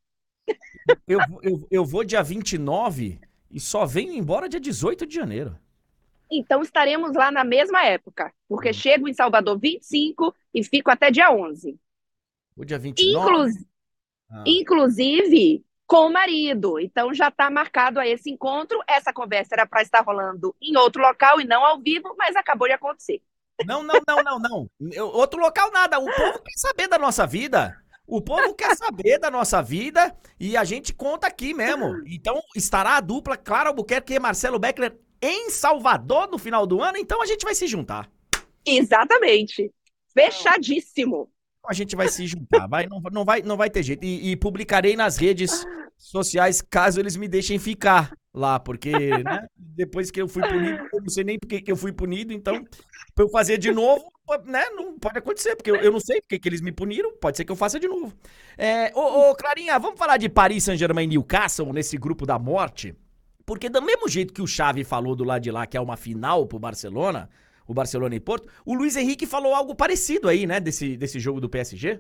Eu, 1.08 1.20
eu, 1.41 1.68
eu 1.72 1.86
vou 1.86 2.03
dia 2.03 2.22
29 2.22 3.20
e 3.49 3.60
só 3.60 3.86
venho 3.86 4.14
embora 4.14 4.49
dia 4.49 4.60
18 4.60 5.05
de 5.05 5.16
janeiro. 5.16 5.58
Então, 6.32 6.61
estaremos 6.61 7.13
lá 7.15 7.32
na 7.32 7.43
mesma 7.43 7.84
época, 7.86 8.34
porque 8.47 8.73
chego 8.73 9.07
em 9.07 9.13
Salvador 9.13 9.57
25 9.59 10.34
e 10.53 10.63
fico 10.63 10.89
até 10.91 11.09
dia 11.11 11.32
11. 11.32 11.78
O 12.55 12.65
dia 12.65 12.78
29. 12.80 13.30
Inclu- 13.30 13.67
Ah. 14.30 14.43
Inclusive 14.45 15.63
com 15.86 16.07
o 16.07 16.11
marido. 16.11 16.78
Então, 16.80 17.13
já 17.13 17.30
está 17.30 17.49
marcado 17.49 17.97
a 17.99 18.05
esse 18.05 18.30
encontro. 18.30 18.78
Essa 18.88 19.13
conversa 19.13 19.55
era 19.55 19.65
para 19.65 19.82
estar 19.82 20.01
rolando 20.01 20.53
em 20.61 20.75
outro 20.78 21.01
local 21.01 21.39
e 21.39 21.45
não 21.45 21.63
ao 21.63 21.80
vivo, 21.80 22.13
mas 22.17 22.36
acabou 22.36 22.67
de 22.67 22.73
acontecer. 22.73 23.21
Não, 23.65 23.82
não, 23.82 23.95
não, 24.05 24.23
não, 24.23 24.39
não. 24.39 24.69
Outro 25.13 25.39
local 25.39 25.71
nada. 25.71 25.97
O 25.97 26.05
povo 26.05 26.39
quer 26.43 26.57
saber 26.57 26.88
da 26.89 26.99
nossa 26.99 27.25
vida. 27.25 27.75
O 28.05 28.21
povo 28.21 28.53
quer 28.53 28.75
saber 28.75 29.17
da 29.17 29.32
nossa 29.32 29.61
vida 29.61 30.15
e 30.39 30.55
a 30.57 30.63
gente 30.63 30.93
conta 30.93 31.28
aqui 31.28 31.53
mesmo. 31.53 31.86
Então 32.07 32.41
estará 32.55 32.97
a 32.97 33.01
dupla 33.01 33.36
Clara 33.38 33.69
Albuquerque 33.69 34.13
e 34.13 34.19
Marcelo 34.19 34.59
Beckler 34.59 34.97
em 35.22 35.49
Salvador 35.49 36.30
no 36.30 36.38
final 36.38 36.65
do 36.65 36.82
ano, 36.82 36.97
então 36.97 37.22
a 37.22 37.26
gente 37.26 37.43
vai 37.43 37.55
se 37.55 37.68
juntar. 37.68 38.09
Exatamente. 38.65 39.72
Fechadíssimo. 40.13 41.30
A 41.65 41.74
gente 41.74 41.95
vai 41.95 42.07
se 42.07 42.26
juntar, 42.26 42.68
vai, 42.68 42.88
não, 42.88 43.01
não 43.11 43.26
vai, 43.26 43.41
não 43.41 43.57
vai 43.57 43.70
ter 43.70 43.84
jeito. 43.84 44.03
E, 44.05 44.32
e 44.32 44.36
publicarei 44.36 44.95
nas 44.95 45.18
redes 45.18 45.65
sociais 45.97 46.61
caso 46.61 46.99
eles 46.99 47.15
me 47.15 47.28
deixem 47.28 47.59
ficar 47.59 48.11
lá, 48.34 48.59
porque 48.59 48.91
né, 48.91 49.47
depois 49.55 50.11
que 50.11 50.22
eu 50.22 50.28
fui 50.28 50.43
punido, 50.47 50.88
eu 50.93 51.01
não 51.01 51.09
sei 51.09 51.24
nem 51.24 51.39
por 51.39 51.47
que 51.47 51.61
que 51.61 51.72
eu 51.72 51.76
fui 51.76 51.91
punido, 51.91 52.32
então 52.32 52.63
pra 53.15 53.26
eu 53.26 53.30
fazer 53.30 53.57
de 53.57 53.72
novo, 53.72 54.07
né, 54.45 54.70
não 54.70 54.97
pode 54.99 55.18
acontecer, 55.18 55.55
porque 55.55 55.72
eu, 55.72 55.76
eu 55.78 55.91
não 55.91 55.99
sei 55.99 56.22
porque 56.22 56.38
que 56.38 56.47
eles 56.47 56.61
me 56.61 56.72
puniram, 56.72 57.18
pode 57.18 57.36
ser 57.36 57.43
que 57.43 57.51
eu 57.51 57.55
faça 57.55 57.80
de 57.80 57.88
novo. 57.88 58.13
É, 58.57 58.91
ô, 58.95 59.32
ô, 59.32 59.36
Clarinha, 59.36 59.78
vamos 59.80 59.97
falar 59.97 60.18
de 60.18 60.30
Paris 60.30 60.63
Saint-Germain 60.63 61.05
e 61.05 61.07
Newcastle 61.07 61.74
nesse 61.74 61.97
grupo 61.97 62.26
da 62.26 62.38
morte? 62.38 62.95
Porque 63.48 63.70
do 63.70 63.82
mesmo 63.82 64.08
jeito 64.10 64.34
que 64.34 64.43
o 64.43 64.48
Xavi 64.48 64.84
falou 64.84 65.16
do 65.16 65.24
lado 65.24 65.41
de 65.43 65.52
lá 65.52 65.66
que 65.68 65.78
é 65.78 65.82
uma 65.82 65.98
final 65.98 66.45
pro 66.48 66.60
Barcelona, 66.60 67.30
o 67.68 67.74
Barcelona 67.74 68.16
e 68.16 68.20
Porto, 68.20 68.48
o 68.66 68.76
Luiz 68.76 68.95
Henrique 68.98 69.26
falou 69.26 69.56
algo 69.56 69.76
parecido 69.76 70.30
aí, 70.30 70.45
né, 70.48 70.60
desse, 70.60 70.98
desse 70.98 71.20
jogo 71.20 71.41
do 71.41 71.50
PSG? 71.50 72.00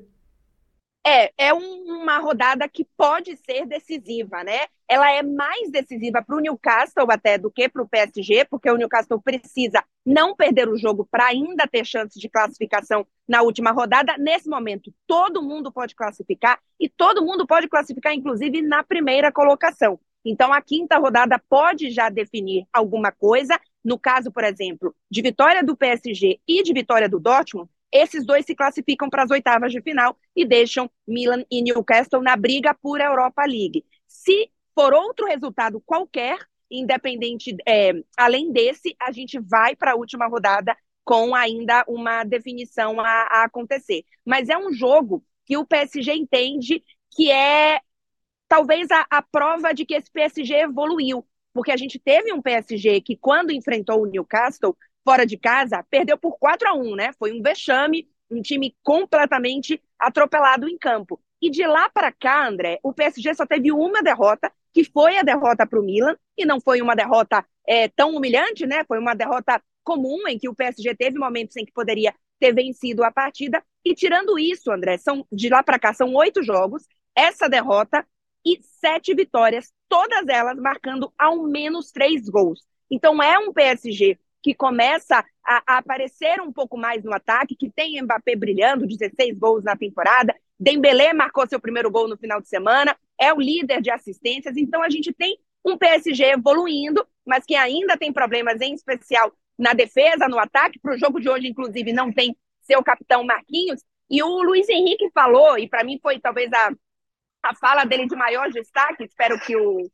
É, 1.05 1.31
é 1.37 1.53
um- 1.53 2.01
uma 2.01 2.17
rodada 2.19 2.67
que 2.67 2.85
pode 2.97 3.37
ser 3.37 3.65
decisiva, 3.65 4.43
né? 4.43 4.65
Ela 4.89 5.09
é 5.11 5.23
mais 5.23 5.71
decisiva 5.71 6.21
para 6.21 6.35
o 6.35 6.39
Newcastle 6.39 7.07
até 7.09 7.37
do 7.37 7.49
que 7.51 7.69
para 7.69 7.81
o 7.81 7.87
PSG, 7.87 8.45
porque 8.45 8.69
o 8.69 8.75
Newcastle 8.77 9.21
precisa 9.21 9.83
não 10.05 10.35
perder 10.35 10.67
o 10.69 10.77
jogo 10.77 11.07
para 11.09 11.27
ainda 11.27 11.65
ter 11.67 11.85
chance 11.85 12.19
de 12.19 12.29
classificação 12.29 13.07
na 13.27 13.41
última 13.41 13.71
rodada. 13.71 14.17
Nesse 14.17 14.49
momento, 14.49 14.93
todo 15.05 15.41
mundo 15.41 15.71
pode 15.71 15.95
classificar 15.95 16.59
e 16.79 16.89
todo 16.89 17.23
mundo 17.25 17.47
pode 17.47 17.69
classificar, 17.69 18.13
inclusive, 18.13 18.61
na 18.61 18.83
primeira 18.83 19.31
colocação. 19.31 19.97
Então, 20.29 20.51
a 20.51 20.61
quinta 20.61 20.97
rodada 20.97 21.41
pode 21.49 21.89
já 21.89 22.09
definir 22.09 22.65
alguma 22.73 23.11
coisa. 23.13 23.57
No 23.83 23.97
caso, 23.97 24.29
por 24.29 24.43
exemplo, 24.43 24.93
de 25.09 25.21
vitória 25.21 25.63
do 25.63 25.75
PSG 25.75 26.39
e 26.45 26.61
de 26.63 26.73
vitória 26.73 27.07
do 27.07 27.19
Dortmund, 27.19 27.69
esses 27.91 28.25
dois 28.25 28.45
se 28.45 28.53
classificam 28.53 29.09
para 29.09 29.23
as 29.23 29.31
oitavas 29.31 29.71
de 29.71 29.81
final 29.81 30.17
e 30.35 30.45
deixam 30.45 30.91
Milan 31.07 31.45
e 31.49 31.61
Newcastle 31.61 32.21
na 32.21 32.35
briga 32.35 32.73
por 32.73 32.99
Europa 32.99 33.45
League. 33.45 33.85
Se 34.05 34.51
for 34.75 34.93
outro 34.93 35.25
resultado 35.25 35.81
qualquer, 35.85 36.37
independente, 36.69 37.55
é, 37.65 37.93
além 38.17 38.51
desse, 38.51 38.93
a 38.99 39.13
gente 39.13 39.39
vai 39.39 39.77
para 39.77 39.93
a 39.93 39.95
última 39.95 40.27
rodada 40.27 40.75
com 41.05 41.33
ainda 41.33 41.85
uma 41.87 42.25
definição 42.25 42.99
a, 42.99 43.27
a 43.31 43.43
acontecer. 43.45 44.03
Mas 44.25 44.49
é 44.49 44.57
um 44.57 44.73
jogo 44.73 45.23
que 45.45 45.55
o 45.55 45.65
PSG 45.65 46.13
entende 46.13 46.83
que 47.15 47.31
é 47.31 47.79
talvez 48.47 48.89
a, 48.91 49.05
a 49.09 49.21
prova 49.21 49.73
de 49.73 49.85
que 49.85 49.95
esse 49.95 50.11
PSG 50.11 50.53
evoluiu, 50.53 51.25
porque 51.53 51.71
a 51.71 51.77
gente 51.77 51.99
teve 51.99 52.31
um 52.33 52.41
PSG 52.41 53.01
que, 53.01 53.15
quando 53.15 53.51
enfrentou 53.51 54.01
o 54.01 54.05
Newcastle 54.05 54.75
fora 55.03 55.25
de 55.25 55.37
casa, 55.37 55.85
perdeu 55.89 56.17
por 56.17 56.37
4 56.37 56.67
a 56.67 56.73
1 56.73 56.95
né? 56.95 57.11
Foi 57.17 57.31
um 57.31 57.41
vexame, 57.41 58.07
um 58.29 58.41
time 58.41 58.75
completamente 58.83 59.81
atropelado 59.97 60.67
em 60.67 60.77
campo. 60.77 61.19
E 61.41 61.49
de 61.49 61.65
lá 61.65 61.89
para 61.89 62.11
cá, 62.11 62.47
André, 62.47 62.79
o 62.83 62.91
PSG 62.91 63.33
só 63.35 63.45
teve 63.45 63.71
uma 63.71 64.01
derrota, 64.01 64.51
que 64.73 64.83
foi 64.83 65.17
a 65.17 65.23
derrota 65.23 65.65
para 65.65 65.79
o 65.79 65.83
Milan, 65.83 66.15
e 66.37 66.45
não 66.45 66.59
foi 66.59 66.81
uma 66.81 66.95
derrota 66.95 67.45
é, 67.65 67.87
tão 67.87 68.15
humilhante, 68.15 68.65
né? 68.65 68.83
Foi 68.87 68.99
uma 68.99 69.13
derrota 69.13 69.61
comum 69.83 70.27
em 70.27 70.37
que 70.37 70.49
o 70.49 70.55
PSG 70.55 70.95
teve 70.95 71.17
momentos 71.17 71.55
em 71.55 71.65
que 71.65 71.71
poderia 71.71 72.13
ter 72.39 72.53
vencido 72.53 73.03
a 73.03 73.11
partida. 73.11 73.63
E 73.85 73.95
tirando 73.95 74.37
isso, 74.37 74.71
André, 74.71 74.97
são 74.97 75.25
de 75.31 75.49
lá 75.49 75.63
para 75.63 75.79
cá 75.79 75.93
são 75.93 76.13
oito 76.15 76.43
jogos, 76.43 76.83
essa 77.15 77.47
derrota 77.47 78.05
e 78.45 78.59
sete 78.61 79.13
vitórias, 79.13 79.71
todas 79.89 80.27
elas 80.27 80.57
marcando 80.57 81.11
ao 81.17 81.43
menos 81.43 81.91
três 81.91 82.29
gols. 82.29 82.65
Então 82.89 83.21
é 83.21 83.37
um 83.37 83.51
PSG 83.51 84.17
que 84.41 84.53
começa 84.53 85.25
a, 85.45 85.63
a, 85.67 85.77
aparecer 85.79 86.39
um 86.41 86.53
pouco 86.53 86.77
mais 86.77 87.03
no 87.03 87.13
ataque, 87.13 87.55
que 87.55 87.69
tem 87.69 88.01
Mbappé 88.01 88.35
brilhando, 88.35 88.87
16 88.87 89.37
gols 89.37 89.63
na 89.63 89.75
temporada, 89.75 90.33
Dembélé 90.59 91.13
marcou 91.13 91.47
seu 91.47 91.59
primeiro 91.59 91.91
gol 91.91 92.07
no 92.07 92.17
final 92.17 92.41
de 92.41 92.47
semana, 92.47 92.97
é 93.19 93.33
o 93.33 93.39
líder 93.39 93.81
de 93.81 93.91
assistências, 93.91 94.55
então 94.57 94.81
a 94.81 94.89
gente 94.89 95.13
tem 95.13 95.37
um 95.65 95.77
PSG 95.77 96.23
evoluindo, 96.23 97.05
mas 97.25 97.43
que 97.45 97.55
ainda 97.55 97.97
tem 97.97 98.11
problemas, 98.13 98.61
em 98.61 98.73
especial 98.73 99.31
na 99.57 99.73
defesa, 99.73 100.27
no 100.27 100.39
ataque. 100.39 100.79
Para 100.79 100.95
o 100.95 100.97
jogo 100.97 101.19
de 101.19 101.29
hoje, 101.29 101.47
inclusive, 101.47 101.91
não 101.91 102.11
tem 102.11 102.35
seu 102.61 102.81
capitão 102.83 103.23
Marquinhos. 103.23 103.83
E 104.09 104.23
o 104.23 104.43
Luiz 104.43 104.69
Henrique 104.69 105.09
falou, 105.13 105.57
e 105.57 105.67
para 105.67 105.83
mim 105.83 105.99
foi 106.01 106.19
talvez 106.19 106.51
a, 106.53 106.71
a 107.43 107.55
fala 107.55 107.85
dele 107.85 108.07
de 108.07 108.15
maior 108.15 108.49
destaque, 108.49 109.03
espero 109.03 109.39
que 109.39 109.55
o. 109.55 109.89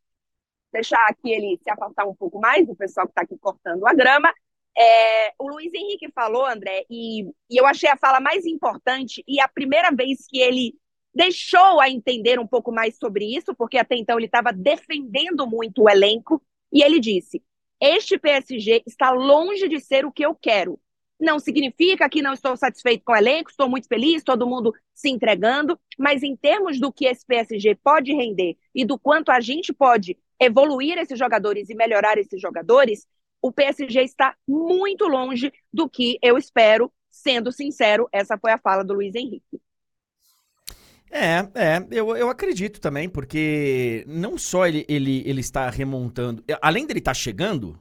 deixar 0.72 1.06
aqui 1.08 1.32
ele 1.32 1.60
se 1.62 1.70
afastar 1.70 2.06
um 2.06 2.16
pouco 2.16 2.40
mais, 2.40 2.68
o 2.68 2.76
pessoal 2.76 3.06
que 3.06 3.12
está 3.12 3.22
aqui 3.22 3.38
cortando 3.38 3.86
a 3.88 3.94
grama. 3.94 4.34
É, 4.76 5.34
o 5.38 5.48
Luiz 5.50 5.72
Henrique 5.74 6.12
falou, 6.14 6.46
André, 6.46 6.86
e, 6.90 7.24
e 7.50 7.58
eu 7.60 7.66
achei 7.66 7.90
a 7.90 7.98
fala 7.98 8.20
mais 8.20 8.44
importante, 8.46 9.24
e 9.28 9.40
a 9.40 9.48
primeira 9.48 9.92
vez 9.92 10.26
que 10.28 10.40
ele 10.40 10.74
deixou 11.14 11.80
a 11.80 11.90
entender 11.90 12.40
um 12.40 12.48
pouco 12.48 12.72
mais 12.72 12.98
sobre 12.98 13.26
isso, 13.36 13.54
porque 13.54 13.78
até 13.78 13.96
então 13.96 14.18
ele 14.18 14.26
estava 14.26 14.52
defendendo 14.52 15.46
muito 15.46 15.84
o 15.84 15.90
elenco, 15.90 16.42
e 16.72 16.82
ele 16.82 17.00
disse: 17.00 17.44
Este 17.80 18.18
PSG 18.18 18.84
está 18.88 19.12
longe 19.12 19.70
de 19.70 19.80
ser 19.80 20.06
o 20.06 20.12
que 20.12 20.26
eu 20.26 20.34
quero. 20.34 20.80
Não 21.20 21.40
significa 21.40 22.10
que 22.10 22.22
não 22.22 22.34
estou 22.34 22.58
satisfeito 22.58 23.04
com 23.06 23.14
o 23.14 23.16
elenco, 23.16 23.50
estou 23.50 23.70
muito 23.70 23.88
feliz, 23.88 24.24
todo 24.24 24.48
mundo 24.48 24.74
se 24.94 25.10
entregando, 25.10 25.80
mas 25.98 26.24
em 26.24 26.36
termos 26.36 26.80
do 26.80 26.92
que 26.92 27.06
esse 27.06 27.26
PSG 27.26 27.76
pode 27.76 28.14
render 28.14 28.58
e 28.74 28.84
do 28.84 28.98
quanto 28.98 29.32
a 29.32 29.40
gente 29.40 29.72
pode 29.72 30.18
evoluir 30.40 30.98
esses 30.98 31.18
jogadores 31.18 31.70
e 31.70 31.76
melhorar 31.76 32.18
esses 32.18 32.42
jogadores, 32.42 33.08
o 33.42 33.52
PSG 33.52 34.02
está 34.02 34.36
muito 34.48 35.06
longe 35.06 35.52
do 35.72 35.90
que 35.90 36.18
eu 36.22 36.38
espero, 36.38 36.92
sendo 37.12 37.52
sincero, 37.52 38.08
essa 38.12 38.38
foi 38.38 38.52
a 38.52 38.58
fala 38.58 38.84
do 38.84 38.94
Luiz 38.94 39.16
Henrique. 39.16 39.62
É, 41.12 41.48
é, 41.54 41.88
eu, 41.92 42.18
eu 42.18 42.28
acredito 42.28 42.82
também, 42.82 43.08
porque 43.08 44.04
não 44.08 44.36
só 44.36 44.66
ele, 44.66 44.84
ele, 44.90 45.22
ele 45.28 45.42
está 45.42 45.70
remontando, 45.70 46.44
além 46.60 46.88
dele 46.88 46.98
estar 46.98 47.12
tá 47.12 47.16
chegando, 47.16 47.80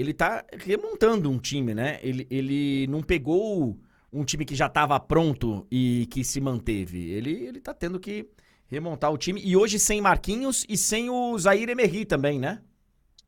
ele 0.00 0.12
está 0.12 0.44
remontando 0.52 1.30
um 1.30 1.38
time, 1.38 1.74
né? 1.74 1.98
Ele, 2.02 2.26
ele 2.30 2.86
não 2.86 3.02
pegou 3.02 3.78
um 4.12 4.24
time 4.24 4.44
que 4.44 4.54
já 4.54 4.66
estava 4.66 4.98
pronto 4.98 5.66
e 5.70 6.06
que 6.10 6.24
se 6.24 6.40
manteve. 6.40 7.10
Ele, 7.10 7.32
ele 7.46 7.60
tá 7.60 7.74
tendo 7.74 8.00
que 8.00 8.28
remontar 8.66 9.12
o 9.12 9.18
time. 9.18 9.40
E 9.44 9.56
hoje 9.56 9.78
sem 9.78 10.00
Marquinhos 10.00 10.64
e 10.68 10.76
sem 10.76 11.10
o 11.10 11.36
Zaire 11.38 11.72
Emery 11.72 12.04
também, 12.04 12.38
né? 12.38 12.62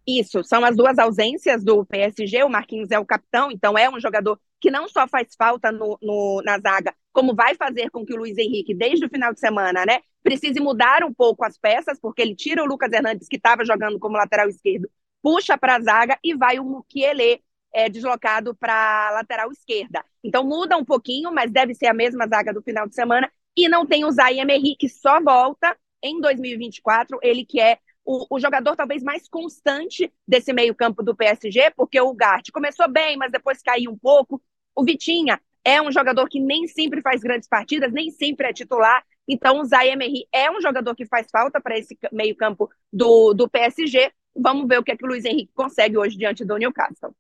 Isso, 0.06 0.42
são 0.42 0.64
as 0.64 0.76
duas 0.76 0.98
ausências 0.98 1.62
do 1.62 1.84
PSG. 1.86 2.42
O 2.42 2.48
Marquinhos 2.48 2.90
é 2.90 2.98
o 2.98 3.06
capitão, 3.06 3.50
então 3.52 3.78
é 3.78 3.88
um 3.88 4.00
jogador 4.00 4.38
que 4.60 4.70
não 4.70 4.88
só 4.88 5.06
faz 5.06 5.34
falta 5.36 5.70
no, 5.70 5.98
no, 6.00 6.42
na 6.44 6.58
zaga, 6.58 6.94
como 7.12 7.34
vai 7.34 7.54
fazer 7.54 7.90
com 7.90 8.04
que 8.06 8.14
o 8.14 8.16
Luiz 8.16 8.38
Henrique, 8.38 8.74
desde 8.74 9.04
o 9.04 9.08
final 9.08 9.32
de 9.32 9.40
semana, 9.40 9.84
né, 9.84 10.00
precise 10.22 10.60
mudar 10.60 11.04
um 11.04 11.12
pouco 11.12 11.44
as 11.44 11.58
peças, 11.58 11.98
porque 12.00 12.22
ele 12.22 12.34
tira 12.34 12.62
o 12.62 12.66
Lucas 12.66 12.92
Hernandes, 12.92 13.28
que 13.28 13.36
estava 13.36 13.64
jogando 13.64 13.98
como 13.98 14.16
lateral 14.16 14.48
esquerdo, 14.48 14.88
puxa 15.22 15.56
para 15.56 15.76
a 15.76 15.80
zaga 15.80 16.18
e 16.22 16.34
vai 16.34 16.58
o 16.58 16.64
Mukiele 16.64 17.42
é, 17.72 17.88
deslocado 17.88 18.54
para 18.54 19.10
lateral 19.12 19.50
esquerda. 19.50 20.04
Então 20.22 20.44
muda 20.44 20.76
um 20.76 20.84
pouquinho, 20.84 21.32
mas 21.32 21.50
deve 21.50 21.74
ser 21.74 21.86
a 21.86 21.94
mesma 21.94 22.26
zaga 22.26 22.52
do 22.52 22.62
final 22.62 22.86
de 22.86 22.94
semana. 22.94 23.30
E 23.56 23.68
não 23.68 23.86
tem 23.86 24.04
o 24.04 24.10
Zay 24.10 24.36
que 24.78 24.88
só 24.88 25.20
volta 25.22 25.76
em 26.02 26.20
2024, 26.20 27.18
ele 27.22 27.44
que 27.44 27.60
é 27.60 27.78
o, 28.04 28.26
o, 28.34 28.40
jogador 28.40 28.74
talvez 28.74 29.02
mais 29.02 29.28
constante 29.28 30.12
desse 30.26 30.52
meio-campo 30.52 31.02
do 31.02 31.14
PSG, 31.14 31.70
porque 31.76 32.00
o 32.00 32.12
Gart 32.12 32.50
começou 32.52 32.88
bem, 32.88 33.16
mas 33.16 33.30
depois 33.30 33.62
caiu 33.62 33.92
um 33.92 33.98
pouco. 33.98 34.42
O 34.74 34.84
Vitinha 34.84 35.40
é 35.64 35.80
um 35.80 35.92
jogador 35.92 36.28
que 36.28 36.40
nem 36.40 36.66
sempre 36.66 37.00
faz 37.00 37.20
grandes 37.20 37.48
partidas, 37.48 37.92
nem 37.92 38.10
sempre 38.10 38.48
é 38.48 38.52
titular. 38.52 39.04
Então, 39.28 39.60
o 39.60 39.64
Zay 39.64 39.90
é 40.32 40.50
um 40.50 40.60
jogador 40.60 40.96
que 40.96 41.06
faz 41.06 41.28
falta 41.30 41.60
para 41.60 41.78
esse 41.78 41.96
meio-campo 42.10 42.68
do, 42.92 43.32
do 43.32 43.48
PSG. 43.48 44.10
Vamos 44.36 44.66
ver 44.66 44.78
o 44.78 44.82
que, 44.82 44.92
é 44.92 44.96
que 44.96 45.04
o 45.04 45.08
Luiz 45.08 45.24
Henrique 45.24 45.52
consegue 45.54 45.96
hoje 45.96 46.16
diante 46.16 46.44
do 46.44 46.56
Newcastle. 46.56 47.14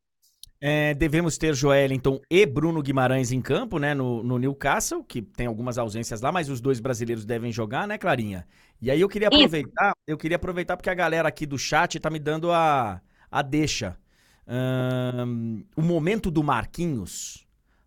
É, 0.64 0.94
devemos 0.94 1.36
ter 1.36 1.56
Joelinton 1.56 2.20
e 2.30 2.46
Bruno 2.46 2.80
Guimarães 2.80 3.32
em 3.32 3.42
campo, 3.42 3.80
né, 3.80 3.94
no, 3.94 4.22
no, 4.22 4.38
Newcastle, 4.38 5.02
que 5.02 5.20
tem 5.20 5.48
algumas 5.48 5.76
ausências 5.76 6.20
lá, 6.20 6.30
mas 6.30 6.48
os 6.48 6.60
dois 6.60 6.78
brasileiros 6.78 7.24
devem 7.24 7.50
jogar, 7.50 7.88
né, 7.88 7.98
Clarinha? 7.98 8.46
E 8.80 8.88
aí 8.88 9.00
eu 9.00 9.08
queria 9.08 9.26
aproveitar, 9.26 9.88
Isso. 9.88 10.04
eu 10.06 10.16
queria 10.16 10.36
aproveitar 10.36 10.76
porque 10.76 10.88
a 10.88 10.94
galera 10.94 11.28
aqui 11.28 11.46
do 11.46 11.58
chat 11.58 11.98
tá 11.98 12.08
me 12.08 12.20
dando 12.20 12.52
a, 12.52 13.02
a 13.28 13.42
deixa. 13.42 13.98
Um, 14.46 15.64
o 15.76 15.82
momento 15.82 16.30
do 16.30 16.44
Marquinhos, 16.44 17.44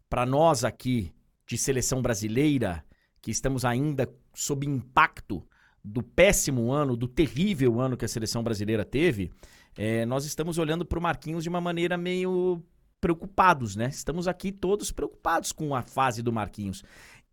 para 0.09 0.25
nós 0.25 0.65
aqui 0.65 1.13
de 1.47 1.57
seleção 1.57 2.01
brasileira, 2.01 2.83
que 3.21 3.31
estamos 3.31 3.63
ainda 3.63 4.13
sob 4.33 4.67
impacto 4.67 5.41
do 5.85 6.01
péssimo 6.01 6.71
ano, 6.71 6.97
do 6.97 7.07
terrível 7.07 7.79
ano 7.79 7.95
que 7.95 8.05
a 8.05 8.07
seleção 8.07 8.43
brasileira 8.43 8.83
teve, 8.83 9.31
é, 9.77 10.05
nós 10.05 10.25
estamos 10.25 10.57
olhando 10.57 10.83
para 10.83 10.97
o 10.97 11.01
Marquinhos 11.01 11.43
de 11.43 11.49
uma 11.49 11.61
maneira 11.61 11.95
meio 11.97 12.61
preocupados, 12.99 13.75
né? 13.75 13.87
Estamos 13.89 14.27
aqui 14.27 14.51
todos 14.51 14.91
preocupados 14.91 15.51
com 15.51 15.75
a 15.75 15.83
fase 15.83 16.23
do 16.23 16.33
Marquinhos. 16.33 16.83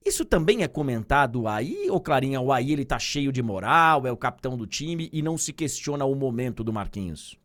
Isso 0.04 0.24
também 0.24 0.62
é 0.62 0.68
comentado 0.68 1.46
aí, 1.46 1.86
ou 1.88 2.00
Clarinha, 2.00 2.40
o 2.40 2.52
aí 2.52 2.72
ele 2.72 2.84
tá 2.84 2.98
cheio 2.98 3.32
de 3.32 3.40
moral, 3.40 4.06
é 4.06 4.12
o 4.12 4.16
capitão 4.16 4.56
do 4.56 4.66
time 4.66 5.08
e 5.12 5.22
não 5.22 5.38
se 5.38 5.52
questiona 5.52 6.04
o 6.04 6.14
momento 6.14 6.62
do 6.62 6.72
Marquinhos? 6.72 7.38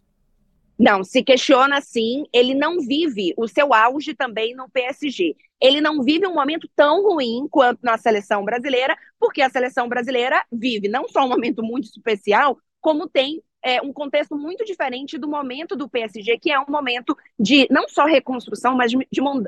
Não, 0.77 1.03
se 1.03 1.23
questiona 1.23 1.81
sim. 1.81 2.25
Ele 2.31 2.53
não 2.53 2.79
vive 2.79 3.33
o 3.37 3.47
seu 3.47 3.73
auge 3.73 4.13
também 4.13 4.55
no 4.55 4.69
PSG. 4.69 5.35
Ele 5.59 5.81
não 5.81 6.03
vive 6.03 6.27
um 6.27 6.35
momento 6.35 6.69
tão 6.75 7.01
ruim 7.03 7.47
quanto 7.49 7.79
na 7.81 7.97
seleção 7.97 8.45
brasileira, 8.45 8.95
porque 9.19 9.41
a 9.41 9.49
seleção 9.49 9.89
brasileira 9.89 10.45
vive 10.51 10.87
não 10.87 11.07
só 11.07 11.25
um 11.25 11.29
momento 11.29 11.63
muito 11.63 11.85
especial, 11.85 12.59
como 12.79 13.09
tem 13.09 13.41
é, 13.63 13.81
um 13.81 13.91
contexto 13.91 14.37
muito 14.37 14.63
diferente 14.63 15.17
do 15.17 15.27
momento 15.27 15.75
do 15.75 15.89
PSG, 15.89 16.37
que 16.37 16.51
é 16.51 16.59
um 16.59 16.69
momento 16.69 17.17
de 17.39 17.67
não 17.69 17.89
só 17.89 18.05
reconstrução, 18.05 18.75
mas 18.75 18.91
de, 18.91 18.97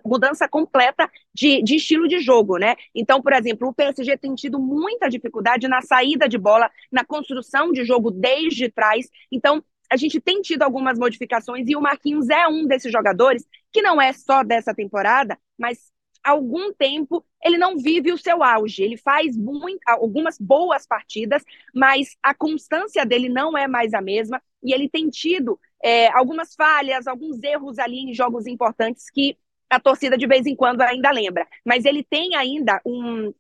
mudança 0.04 0.48
completa 0.48 1.10
de, 1.34 1.62
de, 1.62 1.76
estilo 1.76 2.08
de 2.08 2.20
jogo, 2.20 2.58
né? 2.58 2.76
Então, 2.94 3.22
por 3.22 3.34
exemplo, 3.34 3.70
o 3.70 3.74
PSG 3.74 4.18
tem 4.18 4.34
tido 4.36 4.60
muita 4.60 5.10
dificuldade 5.10 5.68
na 5.68 5.82
saída 5.82 6.28
de 6.28 6.38
bola, 6.38 6.70
na 6.92 7.06
construção 7.06 7.72
de 7.72 7.86
jogo 7.86 8.12
desde 8.12 8.70
trás. 8.70 9.08
Então, 9.32 9.64
a 9.90 9.98
gente 9.98 10.20
tem 10.20 10.42
tido 10.42 10.64
algumas 10.64 10.98
modificações 10.98 11.68
e 11.68 11.76
o 11.76 11.82
Marquinhos 11.82 12.30
é 12.30 12.48
um 12.48 12.66
desses 12.66 12.92
jogadores 12.92 13.46
que 13.72 13.82
não 13.82 14.02
é 14.02 14.14
só 14.14 14.44
dessa 14.44 14.74
temporada, 14.74 15.38
mas 15.58 15.92
algum 16.24 16.74
tempo 16.74 17.26
ele 17.44 17.58
não 17.58 17.78
vive 17.78 18.12
o 18.12 18.18
seu 18.18 18.44
auge. 18.44 18.84
Ele 18.84 18.98
faz 18.98 19.36
muito, 19.38 19.80
algumas 19.88 20.38
boas 20.38 20.86
partidas, 20.86 21.44
mas 21.74 22.16
a 22.22 22.34
constância 22.34 23.06
dele 23.06 23.30
não 23.30 23.58
é 23.58 23.68
mais 23.68 23.94
a 23.94 24.02
mesma 24.02 24.42
e 24.62 24.74
ele 24.74 24.90
tem 24.90 25.10
tido 25.10 25.60
é, 25.84 26.10
algumas 26.10 26.54
falhas, 26.56 27.08
alguns 27.08 27.42
erros 27.42 27.80
ali 27.80 28.00
em 28.00 28.14
jogos 28.14 28.46
importantes 28.46 29.10
que 29.10 29.38
a 29.70 29.80
torcida 29.80 30.18
de 30.18 30.28
vez 30.28 30.46
em 30.46 30.56
quando 30.56 30.82
ainda 30.82 31.12
lembra. 31.12 31.48
Mas 31.66 31.86
ele 31.86 32.04
tem 32.04 32.36
ainda 32.36 32.82
um, 32.86 33.34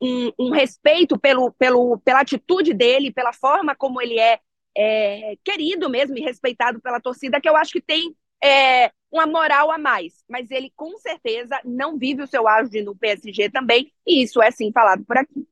um, 0.00 0.32
um 0.38 0.50
respeito 0.50 1.18
pelo, 1.18 1.52
pelo, 1.52 1.98
pela 1.98 2.20
atitude 2.20 2.72
dele, 2.74 3.12
pela 3.12 3.32
forma 3.32 3.74
como 3.74 4.00
ele 4.00 4.18
é, 4.18 4.40
é 4.76 5.36
querido 5.44 5.88
mesmo 5.90 6.16
e 6.16 6.22
respeitado 6.22 6.80
pela 6.80 7.00
torcida, 7.00 7.40
que 7.40 7.48
eu 7.48 7.56
acho 7.56 7.72
que 7.72 7.80
tem 7.80 8.14
é, 8.42 8.90
uma 9.10 9.26
moral 9.26 9.70
a 9.70 9.78
mais. 9.78 10.24
Mas 10.28 10.50
ele, 10.50 10.72
com 10.76 10.96
certeza, 10.98 11.60
não 11.64 11.98
vive 11.98 12.22
o 12.22 12.26
seu 12.26 12.48
auge 12.48 12.82
no 12.82 12.96
PSG 12.96 13.50
também, 13.50 13.92
e 14.06 14.22
isso 14.22 14.42
é 14.42 14.50
sim 14.50 14.72
falado 14.72 15.04
por 15.04 15.16
aqui. 15.18 15.46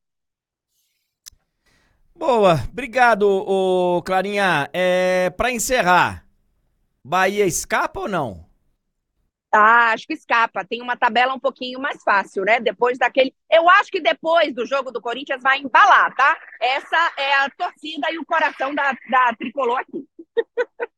Boa, 2.14 2.61
obrigado, 2.71 3.23
ô 3.27 4.03
Clarinha. 4.03 4.68
É, 4.73 5.31
Para 5.31 5.51
encerrar, 5.51 6.27
Bahia 7.05 7.47
escapa 7.47 8.01
ou 8.01 8.09
não? 8.09 8.50
Ah, 9.53 9.93
acho 9.93 10.07
que 10.07 10.13
escapa. 10.13 10.65
Tem 10.65 10.81
uma 10.81 10.97
tabela 10.97 11.35
um 11.35 11.41
pouquinho 11.41 11.81
mais 11.81 12.03
fácil, 12.03 12.45
né? 12.45 12.61
Depois 12.61 12.97
daquele. 12.99 13.35
Eu 13.51 13.69
acho 13.69 13.91
que 13.91 14.01
depois 14.01 14.55
do 14.55 14.65
jogo 14.65 14.93
do 14.93 15.01
Corinthians 15.01 15.43
vai 15.43 15.59
embalar, 15.59 16.15
tá? 16.15 16.39
Essa 16.61 17.13
é 17.17 17.35
a 17.37 17.51
torcida 17.51 18.11
e 18.13 18.19
o 18.19 18.25
coração 18.25 18.75
da, 18.75 18.93
da 19.11 19.35
tricolor 19.37 19.79
aqui. 19.79 20.05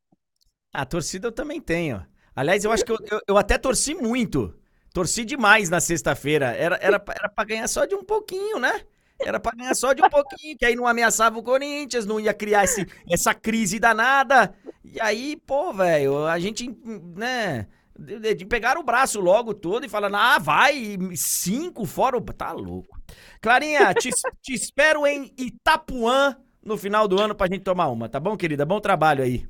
A 0.75 0.87
torcida 0.87 1.29
eu 1.29 1.33
também 1.33 1.61
tenho. 1.61 2.03
Aliás, 2.35 2.65
eu 2.65 2.73
acho 2.73 2.83
que 2.83 2.93
eu, 2.93 2.97
eu, 3.11 3.21
eu 3.29 3.37
até 3.37 3.59
torci 3.59 3.95
muito. 3.95 4.59
Torci 4.95 5.23
demais 5.23 5.69
na 5.69 5.81
sexta-feira. 5.81 6.47
Era, 6.57 6.77
era, 6.77 7.05
era 7.15 7.29
pra 7.29 7.45
ganhar 7.45 7.69
só 7.69 7.85
de 7.85 7.95
um 7.95 8.03
pouquinho, 8.03 8.59
né? 8.59 8.81
Era 9.21 9.39
pra 9.39 9.53
ganhar 9.53 9.75
só 9.75 9.93
de 9.93 10.03
um 10.03 10.09
pouquinho, 10.09 10.57
que 10.57 10.65
aí 10.65 10.75
não 10.75 10.87
ameaçava 10.87 11.39
o 11.39 11.43
Corinthians, 11.43 12.07
não 12.07 12.19
ia 12.19 12.35
criar 12.35 12.65
esse, 12.65 12.87
essa 13.09 13.35
crise 13.35 13.79
danada. 13.79 14.55
E 14.85 15.01
aí, 15.01 15.37
pô, 15.47 15.73
velho, 15.73 16.27
a 16.27 16.39
gente, 16.39 16.75
né, 17.15 17.67
de, 18.03 18.35
de- 18.35 18.47
pegar 18.47 18.77
o 18.79 18.83
braço 18.83 19.21
logo 19.21 19.55
todo 19.55 19.85
e 19.87 19.89
falando, 19.89 20.17
ah, 20.17 20.39
vai, 20.39 20.97
cinco 21.15 21.85
fora 21.87 22.17
o... 22.17 22.21
Tá 22.21 22.53
louco. 22.53 23.01
Clarinha, 23.41 23.95
te, 23.95 24.11
te 24.43 24.53
espero 24.53 25.07
em 25.07 25.33
Itapuã 25.39 26.37
no 26.65 26.77
final 26.77 27.09
do 27.09 27.19
ano 27.21 27.35
pra 27.35 27.47
gente 27.47 27.63
tomar 27.63 27.89
uma, 27.89 28.09
tá 28.09 28.21
bom, 28.21 28.37
querida? 28.37 28.65
Bom 28.65 28.81
trabalho 28.81 29.23
aí. 29.23 29.47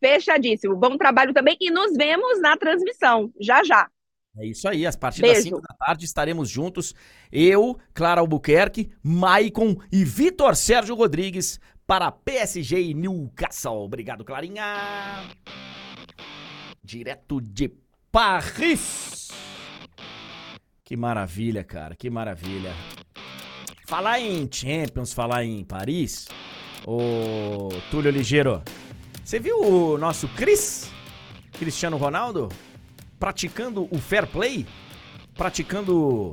Fechadíssimo. 0.00 0.76
Bom 0.76 0.96
trabalho 0.96 1.32
também 1.32 1.56
e 1.60 1.70
nos 1.70 1.96
vemos 1.96 2.40
na 2.40 2.56
transmissão, 2.56 3.32
já 3.40 3.64
já. 3.64 3.88
É 4.38 4.44
isso 4.46 4.68
aí, 4.68 4.86
às 4.86 4.94
partir 4.94 5.22
das 5.22 5.30
Beijo. 5.32 5.56
5 5.56 5.62
da 5.62 5.74
tarde 5.74 6.04
estaremos 6.04 6.50
juntos, 6.50 6.94
eu, 7.32 7.78
Clara 7.94 8.20
Albuquerque, 8.20 8.90
Maicon 9.02 9.76
e 9.90 10.04
Vitor 10.04 10.54
Sérgio 10.54 10.94
Rodrigues 10.94 11.58
para 11.86 12.12
PSG 12.12 12.90
e 12.90 12.94
Newcastle. 12.94 13.84
Obrigado, 13.84 14.24
Clarinha. 14.24 14.64
Direto 16.86 17.40
de 17.40 17.70
Paris. 18.10 19.28
Que 20.84 20.96
maravilha, 20.96 21.64
cara, 21.64 21.94
que 21.94 22.08
maravilha. 22.08 22.72
Falar 23.86 24.20
em 24.20 24.48
Champions, 24.50 25.12
falar 25.12 25.44
em 25.44 25.64
Paris, 25.64 26.28
ô 26.86 27.68
Túlio 27.90 28.10
Ligeiro, 28.10 28.62
você 29.22 29.38
viu 29.38 29.60
o 29.60 29.98
nosso 29.98 30.28
Cris, 30.28 30.90
Cristiano 31.58 31.96
Ronaldo? 31.96 32.48
praticando 33.18 33.88
o 33.90 33.98
fair 33.98 34.26
play, 34.26 34.66
praticando 35.34 36.32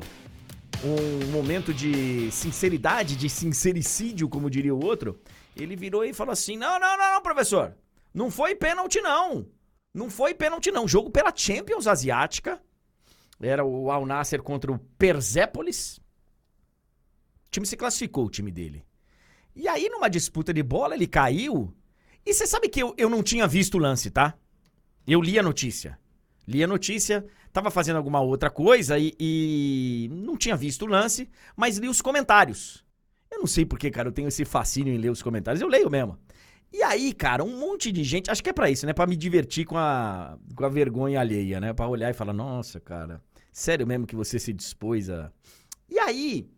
um 0.83 1.31
momento 1.31 1.73
de 1.73 2.29
sinceridade, 2.31 3.15
de 3.15 3.29
sincericídio, 3.29 4.27
como 4.27 4.49
diria 4.49 4.75
o 4.75 4.83
outro, 4.83 5.19
ele 5.55 5.75
virou 5.75 6.03
e 6.03 6.13
falou 6.13 6.33
assim: 6.33 6.57
não, 6.57 6.79
não, 6.79 6.97
não, 6.97 7.13
não, 7.13 7.21
professor. 7.21 7.73
Não 8.13 8.29
foi 8.29 8.53
pênalti, 8.53 9.01
não. 9.01 9.45
Não 9.93 10.09
foi 10.09 10.33
pênalti, 10.33 10.71
não. 10.71 10.87
Jogo 10.87 11.11
pela 11.11 11.33
Champions 11.35 11.85
Asiática. 11.85 12.61
Era 13.39 13.63
o 13.63 13.91
Al 13.91 14.05
Nasser 14.05 14.41
contra 14.41 14.71
o 14.71 14.79
Persépolis. 14.97 15.97
O 15.97 17.51
time 17.51 17.65
se 17.65 17.77
classificou, 17.77 18.25
o 18.25 18.29
time 18.29 18.51
dele. 18.51 18.85
E 19.55 19.67
aí, 19.67 19.87
numa 19.89 20.09
disputa 20.09 20.53
de 20.53 20.63
bola, 20.63 20.95
ele 20.95 21.05
caiu. 21.05 21.73
E 22.25 22.33
você 22.33 22.47
sabe 22.47 22.69
que 22.69 22.81
eu, 22.81 22.95
eu 22.97 23.09
não 23.09 23.21
tinha 23.21 23.45
visto 23.45 23.75
o 23.75 23.79
lance, 23.79 24.09
tá? 24.09 24.33
Eu 25.05 25.21
li 25.21 25.37
a 25.37 25.43
notícia. 25.43 25.99
Li 26.47 26.63
a 26.63 26.67
notícia, 26.67 27.25
tava 27.51 27.69
fazendo 27.69 27.97
alguma 27.97 28.19
outra 28.19 28.49
coisa 28.49 28.97
e, 28.97 29.13
e 29.19 30.09
não 30.11 30.35
tinha 30.35 30.55
visto 30.55 30.83
o 30.83 30.87
lance, 30.87 31.29
mas 31.55 31.77
li 31.77 31.87
os 31.87 32.01
comentários. 32.01 32.83
Eu 33.31 33.39
não 33.39 33.47
sei 33.47 33.65
porque, 33.65 33.91
cara, 33.91 34.09
eu 34.09 34.11
tenho 34.11 34.27
esse 34.27 34.43
fascínio 34.43 34.93
em 34.93 34.97
ler 34.97 35.09
os 35.09 35.21
comentários, 35.21 35.61
eu 35.61 35.67
leio 35.67 35.89
mesmo. 35.89 36.17
E 36.73 36.81
aí, 36.81 37.13
cara, 37.13 37.43
um 37.43 37.59
monte 37.59 37.91
de 37.91 38.03
gente, 38.03 38.31
acho 38.31 38.43
que 38.43 38.49
é 38.49 38.53
pra 38.53 38.69
isso, 38.71 38.87
né? 38.87 38.93
Pra 38.93 39.05
me 39.05 39.15
divertir 39.15 39.63
com 39.63 39.77
a, 39.77 40.39
com 40.55 40.65
a 40.65 40.69
vergonha 40.69 41.19
alheia, 41.19 41.59
né? 41.59 41.71
Pra 41.71 41.87
olhar 41.87 42.09
e 42.09 42.15
falar, 42.15 42.33
nossa, 42.33 42.79
cara, 42.79 43.21
sério 43.51 43.85
mesmo 43.85 44.07
que 44.07 44.15
você 44.15 44.39
se 44.39 44.51
dispôs 44.51 45.07
a. 45.07 45.31
E 45.87 45.99
aí, 45.99 46.49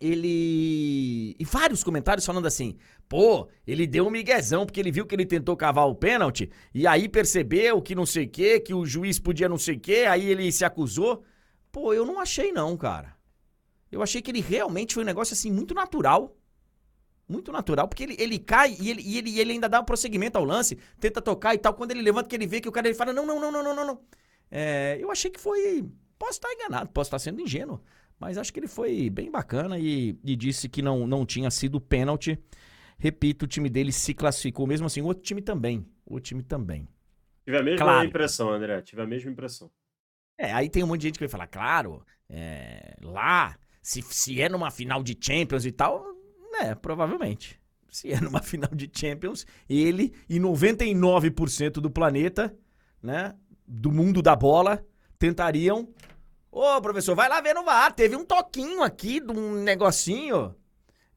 ele. 0.00 1.36
E 1.38 1.44
vários 1.44 1.84
comentários 1.84 2.24
falando 2.24 2.46
assim: 2.46 2.74
pô, 3.06 3.48
ele 3.66 3.86
deu 3.86 4.06
um 4.06 4.10
miguezão 4.10 4.64
porque 4.64 4.80
ele 4.80 4.90
viu 4.90 5.04
que 5.04 5.14
ele 5.14 5.26
tentou 5.26 5.54
cavar 5.54 5.86
o 5.86 5.94
pênalti 5.94 6.50
e 6.74 6.86
aí 6.86 7.06
percebeu 7.06 7.82
que 7.82 7.94
não 7.94 8.06
sei 8.06 8.24
o 8.24 8.30
quê, 8.30 8.58
que 8.58 8.72
o 8.72 8.86
juiz 8.86 9.18
podia 9.18 9.48
não 9.48 9.58
sei 9.58 9.76
o 9.76 9.80
quê, 9.80 10.06
aí 10.08 10.26
ele 10.26 10.50
se 10.50 10.64
acusou. 10.64 11.22
Pô, 11.70 11.92
eu 11.92 12.06
não 12.06 12.18
achei 12.18 12.50
não, 12.50 12.76
cara. 12.78 13.14
Eu 13.92 14.02
achei 14.02 14.22
que 14.22 14.30
ele 14.30 14.40
realmente 14.40 14.94
foi 14.94 15.02
um 15.02 15.06
negócio 15.06 15.34
assim 15.34 15.52
muito 15.52 15.74
natural. 15.74 16.34
Muito 17.30 17.52
natural, 17.52 17.86
porque 17.86 18.02
ele, 18.02 18.16
ele 18.18 18.38
cai 18.38 18.76
e 18.80 18.90
ele, 18.90 19.02
e 19.02 19.16
ele, 19.18 19.38
ele 19.38 19.52
ainda 19.52 19.68
dá 19.68 19.80
um 19.80 19.84
prosseguimento 19.84 20.36
ao 20.36 20.44
lance, 20.44 20.76
tenta 20.98 21.22
tocar 21.22 21.54
e 21.54 21.58
tal. 21.58 21.74
Quando 21.74 21.92
ele 21.92 22.02
levanta, 22.02 22.28
que 22.28 22.34
ele 22.34 22.46
vê 22.46 22.60
que 22.60 22.68
o 22.68 22.72
cara 22.72 22.88
ele 22.88 22.96
fala: 22.96 23.12
não, 23.12 23.24
não, 23.24 23.38
não, 23.40 23.52
não, 23.52 23.62
não, 23.62 23.74
não, 23.76 23.86
não. 23.86 24.00
É, 24.50 24.98
eu 25.00 25.10
achei 25.12 25.30
que 25.30 25.38
foi. 25.40 25.88
Posso 26.18 26.32
estar 26.32 26.52
enganado, 26.52 26.90
posso 26.90 27.06
estar 27.08 27.18
sendo 27.20 27.40
ingênuo. 27.40 27.80
Mas 28.18 28.36
acho 28.36 28.52
que 28.52 28.58
ele 28.60 28.66
foi 28.66 29.08
bem 29.08 29.30
bacana 29.30 29.78
e, 29.78 30.18
e 30.24 30.36
disse 30.36 30.68
que 30.68 30.82
não, 30.82 31.06
não 31.06 31.24
tinha 31.24 31.50
sido 31.50 31.80
pênalti. 31.80 32.38
Repito, 32.98 33.44
o 33.44 33.48
time 33.48 33.70
dele 33.70 33.92
se 33.92 34.12
classificou. 34.12 34.66
Mesmo 34.66 34.86
assim, 34.86 35.00
o 35.00 35.06
outro 35.06 35.22
time 35.22 35.40
também. 35.40 35.86
O 36.04 36.20
time 36.20 36.42
também. 36.42 36.86
Tive 37.44 37.56
a 37.58 37.62
mesma 37.62 37.78
Claro. 37.86 38.08
impressão, 38.08 38.50
André. 38.50 38.82
Tive 38.82 39.00
a 39.00 39.06
mesma 39.06 39.30
impressão. 39.30 39.70
É, 40.36 40.52
aí 40.52 40.68
tem 40.68 40.82
um 40.82 40.86
monte 40.88 41.00
de 41.02 41.06
gente 41.08 41.14
que 41.18 41.24
vai 41.24 41.28
falar, 41.30 41.46
claro, 41.46 42.04
é, 42.28 42.96
lá, 43.02 43.56
se, 43.82 44.02
se 44.02 44.40
é 44.42 44.48
numa 44.48 44.70
final 44.70 45.02
de 45.02 45.16
Champions 45.18 45.64
e 45.64 45.72
tal, 45.72 46.04
né, 46.60 46.74
provavelmente. 46.74 47.60
Se 47.90 48.12
é 48.12 48.20
numa 48.20 48.40
final 48.42 48.70
de 48.72 48.90
Champions, 48.92 49.46
ele 49.68 50.12
e 50.28 50.38
99% 50.38 51.72
do 51.72 51.90
planeta, 51.90 52.54
né, 53.02 53.34
do 53.66 53.90
mundo 53.90 54.22
da 54.22 54.36
bola, 54.36 54.84
tentariam. 55.18 55.88
Ô, 56.50 56.80
professor, 56.80 57.14
vai 57.14 57.28
lá 57.28 57.40
ver 57.40 57.54
no 57.54 57.64
VAR, 57.64 57.92
teve 57.92 58.16
um 58.16 58.24
toquinho 58.24 58.82
aqui 58.82 59.20
de 59.20 59.32
um 59.32 59.62
negocinho. 59.62 60.54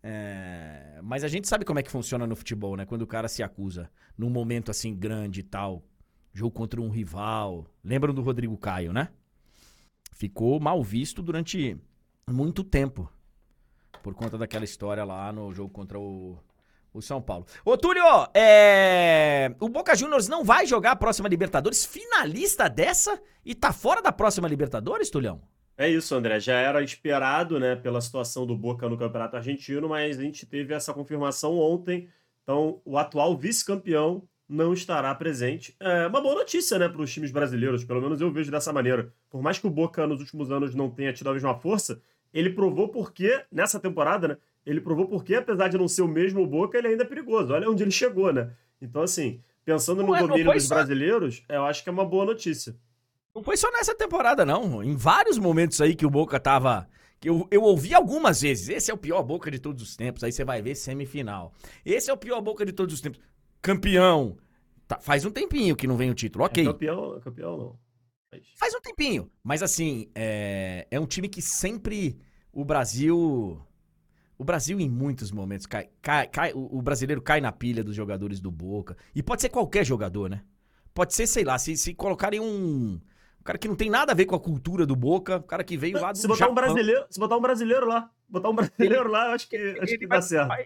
É, 0.02 1.00
mas 1.02 1.24
a 1.24 1.28
gente 1.28 1.48
sabe 1.48 1.64
como 1.64 1.80
é 1.80 1.84
que 1.84 1.90
funciona 1.90 2.28
no 2.28 2.36
futebol, 2.36 2.76
né? 2.76 2.86
Quando 2.86 3.04
o 3.04 3.08
cara 3.08 3.28
se 3.28 3.42
acusa 3.42 3.90
num 4.18 4.30
momento 4.30 4.70
assim 4.70 4.94
grande 4.94 5.40
e 5.40 5.44
tal, 5.44 5.84
jogo 6.34 6.52
contra 6.52 6.82
um 6.82 6.90
rival. 6.90 7.66
Lembram 7.84 8.14
do 8.14 8.22
Rodrigo 8.22 8.58
Caio, 8.58 8.92
né? 8.92 9.10
Ficou 10.12 10.60
mal 10.60 10.84
visto 10.84 11.22
durante 11.22 11.78
muito 12.30 12.64
tempo. 12.64 13.10
Por 14.04 14.14
conta 14.14 14.38
daquela 14.38 14.66
história 14.66 15.04
lá 15.04 15.32
no 15.32 15.54
jogo 15.54 15.70
contra 15.70 15.98
o, 15.98 16.38
o 16.94 17.02
São 17.02 17.22
Paulo. 17.22 17.46
Ô, 17.64 17.78
Túlio, 17.78 18.04
é... 18.34 19.56
o 19.62 19.70
Boca 19.70 19.96
Juniors 19.96 20.28
não 20.28 20.44
vai 20.44 20.66
jogar 20.66 20.92
a 20.92 20.96
próxima 20.96 21.30
Libertadores, 21.30 21.86
finalista 21.86 22.70
dessa, 22.70 23.20
e 23.46 23.56
tá 23.56 23.72
fora 23.72 24.02
da 24.02 24.12
próxima 24.12 24.48
Libertadores, 24.48 25.10
Tulhão? 25.10 25.42
É 25.78 25.90
isso, 25.90 26.14
André. 26.14 26.40
Já 26.40 26.56
era 26.56 26.84
esperado, 26.84 27.60
né, 27.60 27.78
pela 27.78 28.02
situação 28.02 28.46
do 28.46 28.56
Boca 28.56 28.88
no 28.88 28.98
Campeonato 28.98 29.38
Argentino, 29.38 29.90
mas 29.90 30.20
a 30.20 30.22
gente 30.22 30.46
teve 30.46 30.74
essa 30.74 30.94
confirmação 30.94 31.58
ontem. 31.58 32.10
Então, 32.44 32.82
o 32.84 32.98
atual 32.98 33.38
vice-campeão 33.38 34.28
não 34.48 34.74
estará 34.74 35.16
presente. 35.16 35.76
É 35.80 36.08
uma 36.08 36.22
boa 36.22 36.36
notícia, 36.36 36.78
né, 36.78 36.90
para 36.90 37.02
os 37.02 37.12
times 37.12 37.32
brasileiros. 37.32 37.84
Pelo 37.86 38.02
menos 38.02 38.22
eu 38.22 38.32
vejo 38.32 38.52
dessa 38.52 38.72
maneira. 38.74 39.12
Por 39.30 39.42
mais 39.42 39.58
que 39.58 39.66
o 39.66 39.70
Boca 39.70 40.06
nos 40.06 40.20
últimos 40.20 40.52
anos 40.52 40.76
não 40.76 40.90
tenha 40.90 41.14
tido 41.14 41.30
a 41.30 41.34
mesma 41.34 41.56
força, 41.56 42.02
ele 42.34 42.50
provou 42.50 42.90
porque 42.90 43.44
nessa 43.52 43.80
temporada, 43.80 44.28
né? 44.28 44.38
Ele 44.66 44.80
provou 44.82 45.08
porque, 45.08 45.36
apesar 45.36 45.68
de 45.68 45.78
não 45.78 45.88
ser 45.88 46.02
o 46.04 46.08
mesmo 46.08 46.46
Boca, 46.48 46.78
ele 46.78 46.88
ainda 46.88 47.04
é 47.04 47.06
perigoso. 47.08 47.54
Olha 47.54 47.70
onde 47.70 47.84
ele 47.84 47.92
chegou, 47.92 48.32
né? 48.32 48.52
Então, 48.82 49.02
assim, 49.02 49.42
pensando 49.66 50.02
no 50.02 50.08
Não 50.08 50.16
é- 50.16 50.22
não 50.22 50.28
domínio 50.30 50.54
dos 50.54 50.64
só- 50.68 50.76
brasileiros, 50.76 51.44
eu 51.50 51.64
acho 51.66 51.84
que 51.84 51.90
é 51.90 51.92
uma 51.92 52.06
boa 52.06 52.26
notícia. 52.26 52.76
Não 53.36 53.44
foi 53.44 53.58
só 53.58 53.70
nessa 53.72 53.94
temporada, 53.96 54.46
não. 54.46 54.84
Em 54.84 54.96
vários 54.96 55.38
momentos 55.38 55.82
aí 55.82 55.96
que 55.96 56.06
o 56.06 56.10
Boca 56.10 56.40
tava. 56.40 56.88
Eu, 57.24 57.48
eu 57.50 57.62
ouvi 57.64 57.94
algumas 57.94 58.42
vezes. 58.42 58.70
Esse 58.70 58.92
é 58.92 58.94
o 58.94 58.98
pior 58.98 59.24
Boca 59.24 59.50
de 59.50 59.58
todos 59.60 59.82
os 59.82 59.96
tempos. 59.96 60.24
Aí 60.24 60.32
você 60.32 60.44
vai 60.46 60.62
ver 60.62 60.76
semifinal. 60.76 61.52
Esse 61.86 62.10
é 62.10 62.14
o 62.14 62.18
pior 62.18 62.40
Boca 62.42 62.66
de 62.66 62.72
todos 62.74 62.94
os 62.94 63.02
tempos. 63.02 63.20
Campeão. 63.62 64.38
Tá, 64.88 65.00
faz 65.00 65.24
um 65.26 65.32
tempinho 65.32 65.76
que 65.76 65.88
não 65.88 65.96
vem 65.98 66.10
o 66.12 66.14
título, 66.14 66.44
ok. 66.46 66.64
É 66.64 66.68
campeão, 66.68 67.20
campeão 67.22 67.58
não. 67.58 67.80
Faz 68.58 68.74
um 68.74 68.82
tempinho. 68.82 69.30
Mas 69.44 69.62
assim, 69.64 70.10
é, 70.16 70.88
é 70.90 71.00
um 71.00 71.06
time 71.06 71.28
que 71.28 71.42
sempre 71.42 72.18
o 72.52 72.64
Brasil. 72.66 73.62
O 74.38 74.44
Brasil, 74.44 74.80
em 74.80 74.90
muitos 74.90 75.32
momentos, 75.32 75.66
cai, 75.66 75.90
cai, 76.02 76.28
cai- 76.28 76.52
o, 76.56 76.82
brasileiro 76.82 77.22
cai 77.22 77.40
na 77.40 77.52
pilha 77.52 77.84
dos 77.84 77.96
jogadores 77.96 78.40
do 78.40 78.52
Boca. 78.52 78.98
E 79.16 79.22
pode 79.24 79.42
ser 79.42 79.50
qualquer 79.50 79.86
jogador, 79.86 80.30
né? 80.30 80.44
Pode 80.94 81.14
ser, 81.14 81.28
sei 81.28 81.44
lá, 81.44 81.58
se, 81.58 81.78
se 81.78 81.94
colocarem 81.94 82.40
um. 82.40 83.00
Um 83.40 83.44
cara 83.44 83.58
que 83.58 83.68
não 83.68 83.76
tem 83.76 83.90
nada 83.90 84.12
a 84.12 84.16
ver 84.16 84.26
com 84.26 84.36
a 84.36 84.40
cultura 84.40 84.86
do 84.86 84.96
Boca, 84.96 85.38
um 85.38 85.42
cara 85.42 85.64
que 85.64 85.76
veio 85.78 86.00
lá 86.00 86.12
do 86.14 86.18
Se 86.18 86.28
botar 86.28 86.46
um 86.46 86.50
Japão. 86.50 86.56
brasileiro, 86.56 87.06
se 87.10 87.20
botar 87.20 87.38
um 87.38 87.42
brasileiro 87.42 87.86
lá, 87.86 88.10
botar 88.30 88.50
um 88.50 88.56
brasileiro 88.56 89.10
lá, 89.10 89.28
eu 89.28 89.32
acho 89.34 89.50
que, 89.50 89.58
acho 89.58 89.92
Ele 89.92 89.98
que 89.98 90.08
vai- 90.08 90.18
dá 90.18 90.22
certo. 90.22 90.48
Vai, 90.48 90.66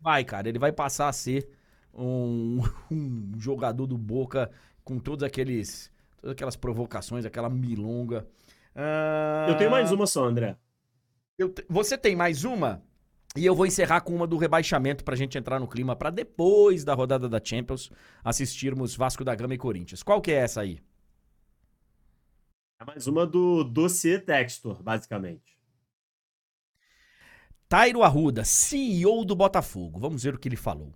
vai, 0.00 0.24
cara, 0.24 0.48
ele 0.48 0.58
vai 0.58 0.72
passar 0.72 1.08
a 1.08 1.12
ser 1.12 1.48
um, 1.92 2.60
um 2.90 3.32
jogador 3.38 3.86
do 3.86 3.98
Boca 3.98 4.50
com 4.82 4.98
todos 4.98 5.22
aqueles. 5.22 5.92
Todas 6.24 6.32
aquelas 6.32 6.56
provocações, 6.56 7.26
aquela 7.26 7.50
milonga. 7.50 8.26
Ah, 8.74 9.44
Eu 9.46 9.58
tenho 9.58 9.70
mais 9.70 9.92
uma 9.92 10.06
só, 10.06 10.24
André. 10.24 10.56
te- 11.38 11.66
Você 11.68 11.98
tem 11.98 12.16
mais 12.16 12.44
uma? 12.44 12.82
E 13.36 13.44
eu 13.44 13.54
vou 13.54 13.66
encerrar 13.66 14.00
com 14.00 14.14
uma 14.14 14.26
do 14.26 14.38
rebaixamento 14.38 15.04
pra 15.04 15.16
gente 15.16 15.36
entrar 15.36 15.60
no 15.60 15.68
clima 15.68 15.94
pra 15.94 16.08
depois 16.08 16.82
da 16.82 16.94
rodada 16.94 17.28
da 17.28 17.38
Champions 17.44 17.90
assistirmos 18.24 18.96
Vasco 18.96 19.22
da 19.22 19.34
Gama 19.34 19.52
e 19.52 19.58
Corinthians. 19.58 20.02
Qual 20.02 20.22
que 20.22 20.30
é 20.32 20.36
essa 20.36 20.62
aí? 20.62 20.80
É 22.80 22.86
mais 22.86 23.06
uma 23.06 23.26
do 23.26 23.62
dossiê 23.62 24.18
Textor, 24.18 24.82
basicamente. 24.82 25.58
Tairo 27.68 28.02
Arruda, 28.02 28.44
CEO 28.44 29.26
do 29.26 29.36
Botafogo. 29.36 30.00
Vamos 30.00 30.22
ver 30.22 30.34
o 30.34 30.38
que 30.38 30.48
ele 30.48 30.56
falou. 30.56 30.94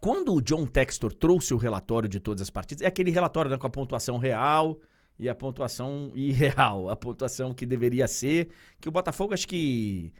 Quando 0.00 0.32
o 0.34 0.40
John 0.40 0.64
Textor 0.64 1.12
trouxe 1.12 1.52
o 1.52 1.56
relatório 1.56 2.08
de 2.08 2.20
todas 2.20 2.42
as 2.42 2.50
partidas, 2.50 2.82
é 2.82 2.86
aquele 2.86 3.10
relatório 3.10 3.50
né, 3.50 3.58
com 3.58 3.66
a 3.66 3.70
pontuação 3.70 4.16
real 4.16 4.78
e 5.18 5.28
a 5.28 5.34
pontuação 5.34 6.12
irreal, 6.14 6.88
a 6.88 6.96
pontuação 6.96 7.52
que 7.52 7.66
deveria 7.66 8.06
ser, 8.06 8.48
que 8.80 8.88
o 8.88 8.92
Botafogo 8.92 9.34
acho 9.34 9.48
que 9.48 10.12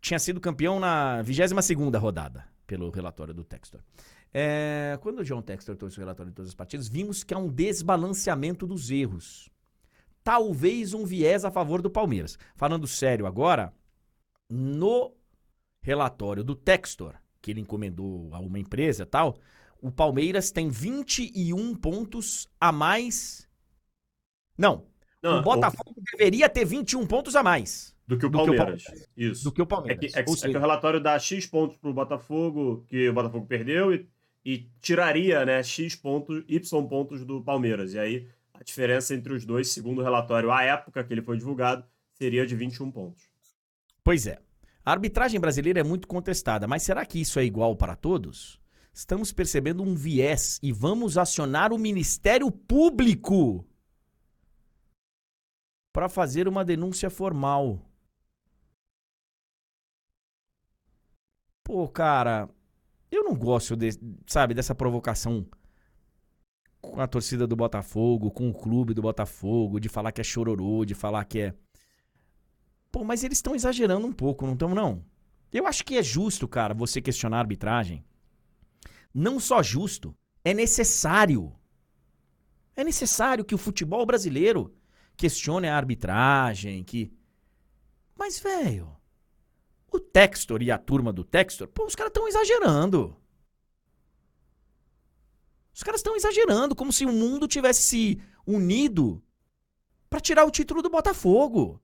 tinha 0.00 0.18
sido 0.18 0.40
campeão 0.40 0.80
na 0.80 1.22
22ª 1.22 1.96
rodada, 1.98 2.44
pelo 2.66 2.90
relatório 2.90 3.32
do 3.32 3.44
Textor. 3.44 3.80
É, 4.32 4.98
quando 5.00 5.20
o 5.20 5.24
John 5.24 5.40
Textor 5.40 5.76
trouxe 5.76 5.96
o 5.98 6.00
relatório 6.00 6.32
de 6.32 6.36
todas 6.36 6.48
as 6.48 6.54
partidas, 6.54 6.88
vimos 6.88 7.22
que 7.22 7.32
há 7.32 7.38
um 7.38 7.48
desbalanceamento 7.48 8.66
dos 8.66 8.90
erros. 8.90 9.48
Talvez 10.24 10.92
um 10.92 11.04
viés 11.04 11.44
a 11.44 11.50
favor 11.52 11.80
do 11.80 11.88
Palmeiras. 11.88 12.36
Falando 12.56 12.86
sério 12.86 13.26
agora, 13.26 13.72
no 14.50 15.14
relatório 15.80 16.42
do 16.42 16.56
Textor, 16.56 17.14
que 17.44 17.50
ele 17.50 17.60
encomendou 17.60 18.30
a 18.32 18.38
uma 18.38 18.58
empresa 18.58 19.02
e 19.02 19.06
tal, 19.06 19.36
o 19.82 19.90
Palmeiras 19.90 20.50
tem 20.50 20.70
21 20.70 21.74
pontos 21.74 22.48
a 22.58 22.72
mais. 22.72 23.46
Não. 24.56 24.86
Não, 25.22 25.40
o 25.40 25.42
Botafogo 25.42 25.94
deveria 26.10 26.48
ter 26.48 26.64
21 26.64 27.06
pontos 27.06 27.36
a 27.36 27.42
mais 27.42 27.94
Do 28.06 28.16
que 28.18 28.24
o 28.24 28.30
do 28.30 28.38
que 28.38 28.50
o 28.50 28.56
Palmeiras. 28.56 28.84
Palmeiras. 28.84 29.08
Isso. 29.14 29.44
do 29.44 29.52
que 29.52 29.60
o 29.60 29.64
É 29.64 29.66
Palmeiras. 29.66 29.98
que, 30.00 30.06
é, 30.18 30.22
que, 30.22 30.30
é 30.30 30.50
que 30.50 30.56
o 30.56 30.60
relatório 30.60 31.00
dá 31.00 31.18
X 31.18 31.46
pontos 31.46 31.76
pro 31.76 31.92
Botafogo, 31.92 32.82
que 32.88 33.10
o 33.10 33.12
Botafogo 33.12 33.46
perdeu, 33.46 33.92
e, 33.94 34.08
e 34.42 34.70
tiraria, 34.80 35.44
né, 35.44 35.62
X 35.62 35.94
pontos, 35.94 36.42
Y 36.48 36.86
pontos 36.88 37.22
do 37.26 37.42
Palmeiras. 37.42 37.92
E 37.92 37.98
aí, 37.98 38.28
a 38.54 38.62
diferença 38.62 39.14
entre 39.14 39.34
os 39.34 39.44
dois, 39.44 39.68
segundo 39.68 40.00
o 40.00 40.04
relatório, 40.04 40.50
à 40.50 40.62
época 40.62 41.04
que 41.04 41.12
ele 41.12 41.22
foi 41.22 41.36
divulgado, 41.36 41.84
seria 42.14 42.46
de 42.46 42.56
21 42.56 42.90
pontos. 42.90 43.22
Pois 44.02 44.26
é. 44.26 44.38
A 44.84 44.92
arbitragem 44.92 45.40
brasileira 45.40 45.80
é 45.80 45.84
muito 45.84 46.06
contestada, 46.06 46.66
mas 46.66 46.82
será 46.82 47.06
que 47.06 47.20
isso 47.20 47.38
é 47.38 47.44
igual 47.44 47.74
para 47.74 47.96
todos? 47.96 48.60
Estamos 48.92 49.32
percebendo 49.32 49.82
um 49.82 49.94
viés 49.94 50.60
e 50.62 50.72
vamos 50.72 51.16
acionar 51.16 51.72
o 51.72 51.78
Ministério 51.78 52.50
Público 52.50 53.66
para 55.92 56.08
fazer 56.08 56.46
uma 56.46 56.64
denúncia 56.64 57.08
formal. 57.08 57.80
Pô, 61.62 61.88
cara, 61.88 62.48
eu 63.10 63.24
não 63.24 63.34
gosto, 63.34 63.74
de, 63.74 63.90
sabe, 64.26 64.52
dessa 64.52 64.74
provocação 64.74 65.46
com 66.80 67.00
a 67.00 67.06
torcida 67.06 67.46
do 67.46 67.56
Botafogo, 67.56 68.30
com 68.30 68.50
o 68.50 68.54
clube 68.54 68.92
do 68.92 69.00
Botafogo, 69.00 69.80
de 69.80 69.88
falar 69.88 70.12
que 70.12 70.20
é 70.20 70.24
chororô, 70.24 70.84
de 70.84 70.94
falar 70.94 71.24
que 71.24 71.40
é. 71.40 71.54
Pô, 72.94 73.02
mas 73.02 73.24
eles 73.24 73.38
estão 73.38 73.56
exagerando 73.56 74.06
um 74.06 74.12
pouco, 74.12 74.46
não 74.46 74.52
estão, 74.52 74.72
não? 74.72 75.04
Eu 75.52 75.66
acho 75.66 75.84
que 75.84 75.98
é 75.98 76.02
justo, 76.02 76.46
cara, 76.46 76.72
você 76.72 77.02
questionar 77.02 77.38
a 77.38 77.40
arbitragem. 77.40 78.04
Não 79.12 79.40
só 79.40 79.64
justo, 79.64 80.16
é 80.44 80.54
necessário. 80.54 81.52
É 82.76 82.84
necessário 82.84 83.44
que 83.44 83.52
o 83.52 83.58
futebol 83.58 84.06
brasileiro 84.06 84.72
questione 85.16 85.66
a 85.66 85.76
arbitragem, 85.76 86.84
que. 86.84 87.12
Mas, 88.14 88.38
velho, 88.38 88.96
o 89.90 89.98
Textor 89.98 90.62
e 90.62 90.70
a 90.70 90.78
turma 90.78 91.12
do 91.12 91.24
Textor, 91.24 91.66
pô, 91.66 91.86
os 91.86 91.96
caras 91.96 92.10
estão 92.10 92.28
exagerando. 92.28 93.16
Os 95.74 95.82
caras 95.82 95.98
estão 95.98 96.14
exagerando, 96.14 96.76
como 96.76 96.92
se 96.92 97.04
o 97.04 97.12
mundo 97.12 97.48
tivesse 97.48 97.82
se 97.82 98.22
unido 98.46 99.20
pra 100.08 100.20
tirar 100.20 100.44
o 100.44 100.50
título 100.52 100.80
do 100.80 100.90
Botafogo. 100.90 101.80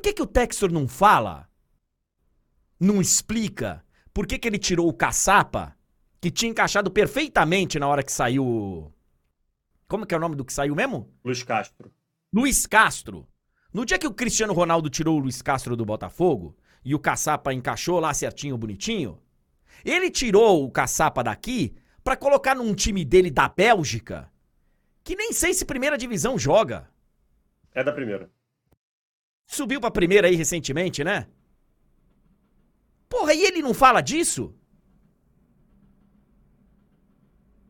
Por 0.00 0.04
que, 0.04 0.14
que 0.14 0.22
o 0.22 0.26
Textor 0.26 0.72
não 0.72 0.88
fala? 0.88 1.46
Não 2.80 3.02
explica? 3.02 3.84
Por 4.14 4.26
que, 4.26 4.38
que 4.38 4.48
ele 4.48 4.58
tirou 4.58 4.88
o 4.88 4.94
caçapa, 4.94 5.76
que 6.18 6.30
tinha 6.30 6.50
encaixado 6.50 6.90
perfeitamente 6.90 7.78
na 7.78 7.86
hora 7.86 8.02
que 8.02 8.10
saiu. 8.10 8.90
Como 9.86 10.06
que 10.06 10.14
é 10.14 10.16
o 10.16 10.20
nome 10.20 10.36
do 10.36 10.44
que 10.44 10.54
saiu 10.54 10.74
mesmo? 10.74 11.12
Luiz 11.22 11.42
Castro. 11.42 11.92
Luiz 12.32 12.66
Castro. 12.66 13.28
No 13.74 13.84
dia 13.84 13.98
que 13.98 14.06
o 14.06 14.14
Cristiano 14.14 14.54
Ronaldo 14.54 14.88
tirou 14.88 15.18
o 15.18 15.20
Luiz 15.20 15.42
Castro 15.42 15.76
do 15.76 15.84
Botafogo 15.84 16.56
e 16.82 16.94
o 16.94 16.98
caçapa 16.98 17.52
encaixou 17.52 18.00
lá 18.00 18.14
certinho, 18.14 18.56
bonitinho, 18.56 19.20
ele 19.84 20.10
tirou 20.10 20.64
o 20.64 20.70
caçapa 20.70 21.22
daqui 21.22 21.76
pra 22.02 22.16
colocar 22.16 22.54
num 22.54 22.74
time 22.74 23.04
dele 23.04 23.30
da 23.30 23.50
Bélgica, 23.50 24.32
que 25.04 25.14
nem 25.14 25.30
sei 25.34 25.52
se 25.52 25.66
primeira 25.66 25.98
divisão 25.98 26.38
joga. 26.38 26.88
É 27.74 27.84
da 27.84 27.92
primeira. 27.92 28.30
Subiu 29.50 29.80
pra 29.80 29.90
primeira 29.90 30.28
aí 30.28 30.36
recentemente, 30.36 31.02
né? 31.02 31.26
Porra, 33.08 33.34
e 33.34 33.42
ele 33.42 33.60
não 33.60 33.74
fala 33.74 34.00
disso? 34.00 34.54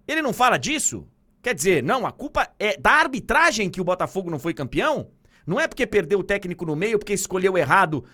Ele 0.06 0.20
não 0.20 0.34
fala 0.34 0.58
disso? 0.58 1.08
Quer 1.40 1.54
dizer, 1.54 1.82
não, 1.82 2.06
a 2.06 2.12
culpa 2.12 2.52
é 2.58 2.76
da 2.76 2.90
arbitragem 2.90 3.70
que 3.70 3.80
o 3.80 3.84
Botafogo 3.84 4.30
não 4.30 4.38
foi 4.38 4.52
campeão? 4.52 5.10
Não 5.46 5.58
é 5.58 5.66
porque 5.66 5.86
perdeu 5.86 6.18
o 6.18 6.22
técnico 6.22 6.66
no 6.66 6.76
meio, 6.76 6.98
porque 6.98 7.14
escolheu 7.14 7.56
errado 7.56 8.04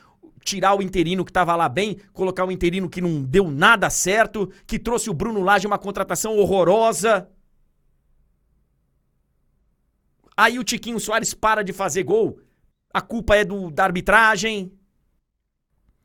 tirar 0.45 0.79
o 0.79 0.83
interino 0.83 1.25
que 1.25 1.33
tava 1.33 1.57
lá 1.57 1.69
bem, 1.69 1.97
colocar 2.13 2.45
o 2.45 2.53
interino 2.53 2.89
que 2.89 3.01
não 3.01 3.21
deu 3.21 3.51
nada 3.51 3.91
certo, 3.91 4.49
que 4.65 4.79
trouxe 4.79 5.11
o 5.11 5.15
Bruno 5.15 5.43
Lage 5.43 5.67
uma 5.67 5.77
contratação 5.77 6.37
horrorosa. 6.37 7.29
Aí 10.37 10.57
o 10.57 10.63
Tiquinho 10.63 11.01
Soares 11.01 11.35
para 11.35 11.65
de 11.65 11.73
fazer 11.73 12.05
gol. 12.05 12.39
A 12.97 13.03
culpa 13.03 13.37
é 13.37 13.45
do, 13.45 13.71
da 13.71 13.85
arbitragem. 13.85 14.73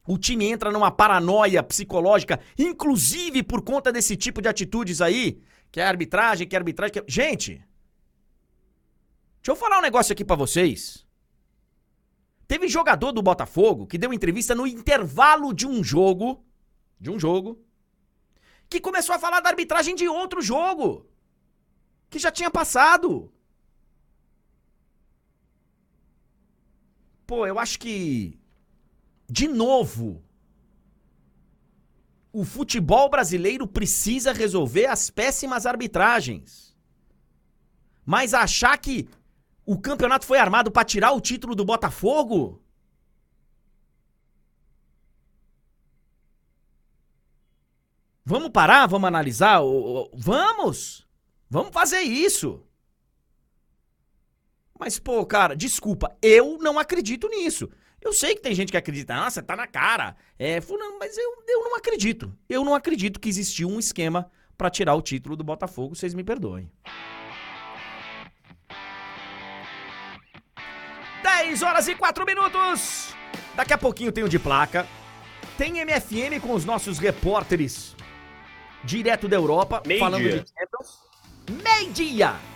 O 0.06 0.18
time 0.18 0.44
entra 0.46 0.70
numa 0.74 0.92
paranoia 0.92 1.64
psicológica, 1.64 2.38
inclusive 2.60 3.44
por 3.44 3.62
conta 3.62 3.94
desse 3.94 4.18
tipo 4.18 4.42
de 4.42 4.50
atitudes 4.50 5.00
aí, 5.00 5.42
que 5.72 5.80
é 5.80 5.86
arbitragem, 5.86 6.46
que 6.46 6.54
é 6.54 6.60
arbitragem. 6.60 6.92
Que 6.92 7.00
é... 7.00 7.06
Gente, 7.08 7.52
deixa 9.38 9.52
eu 9.52 9.56
falar 9.56 9.80
um 9.80 9.82
negócio 9.82 10.12
aqui 10.12 10.26
pra 10.26 10.36
vocês. 10.36 11.08
Teve 12.46 12.68
jogador 12.68 13.14
do 13.14 13.22
Botafogo 13.22 13.88
que 13.88 13.98
deu 13.98 14.12
entrevista 14.12 14.54
no 14.54 14.68
intervalo 14.68 15.54
de 15.54 15.66
um 15.66 15.82
jogo, 15.82 16.44
de 17.00 17.10
um 17.10 17.18
jogo, 17.18 17.64
que 18.70 18.82
começou 18.82 19.16
a 19.16 19.20
falar 19.20 19.40
da 19.40 19.48
arbitragem 19.48 19.96
de 19.96 20.10
outro 20.10 20.42
jogo, 20.42 21.10
que 22.10 22.20
já 22.20 22.30
tinha 22.30 22.52
passado. 22.52 23.32
Pô, 27.32 27.48
eu 27.48 27.58
acho 27.58 27.80
que 27.80 28.38
de 29.30 29.48
novo 29.48 30.22
o 32.34 32.44
futebol 32.44 33.10
brasileiro 33.10 33.66
precisa 33.66 34.34
resolver 34.34 34.88
as 34.88 35.10
péssimas 35.10 35.66
arbitragens. 35.66 36.76
Mas 38.06 38.34
achar 38.34 38.78
que 38.78 39.08
o 39.66 39.80
campeonato 39.80 40.26
foi 40.26 40.40
armado 40.40 40.70
pra 40.70 40.84
tirar 40.84 41.14
o 41.14 41.22
título 41.22 41.56
do 41.56 41.64
Botafogo? 41.64 42.62
Vamos 48.26 48.50
parar, 48.50 48.88
vamos 48.88 49.08
analisar, 49.08 49.62
vamos! 50.14 51.08
Vamos 51.50 51.72
fazer 51.72 52.02
isso. 52.02 52.62
Mas, 54.82 54.98
pô, 54.98 55.24
cara, 55.24 55.56
desculpa, 55.56 56.18
eu 56.24 56.58
não 56.60 56.80
acredito 56.80 57.30
nisso. 57.30 57.70
Eu 58.02 58.12
sei 58.14 58.34
que 58.34 58.42
tem 58.42 58.56
gente 58.56 58.72
que 58.72 58.78
acredita, 58.78 59.16
nossa, 59.16 59.44
tá 59.44 59.56
na 59.56 59.68
cara. 59.68 60.16
É, 60.40 60.60
fulano, 60.60 60.98
mas 60.98 61.16
eu, 61.16 61.44
eu 61.48 61.62
não 61.66 61.76
acredito. 61.76 62.36
Eu 62.50 62.66
não 62.66 62.74
acredito 62.74 63.20
que 63.20 63.30
existiu 63.30 63.70
um 63.70 63.78
esquema 63.78 64.32
pra 64.58 64.72
tirar 64.72 64.96
o 64.96 65.02
título 65.04 65.36
do 65.36 65.44
Botafogo, 65.44 65.94
vocês 65.96 66.16
me 66.16 66.24
perdoem. 66.24 66.72
10 71.22 71.62
horas 71.62 71.88
e 71.88 71.94
4 71.94 72.26
minutos. 72.26 73.14
Daqui 73.56 73.74
a 73.74 73.78
pouquinho 73.78 74.12
tem 74.12 74.24
o 74.24 74.30
de 74.30 74.40
placa. 74.40 74.88
Tem 75.60 75.74
MFM 75.86 76.42
com 76.42 76.56
os 76.56 76.66
nossos 76.66 76.98
repórteres 76.98 77.96
direto 78.84 79.28
da 79.28 79.36
Europa, 79.36 79.84
Meio 79.86 80.00
falando 80.00 80.24
dia. 80.24 80.40
de 80.40 80.50
Champions. 80.50 81.00
Meio-dia. 81.64 82.51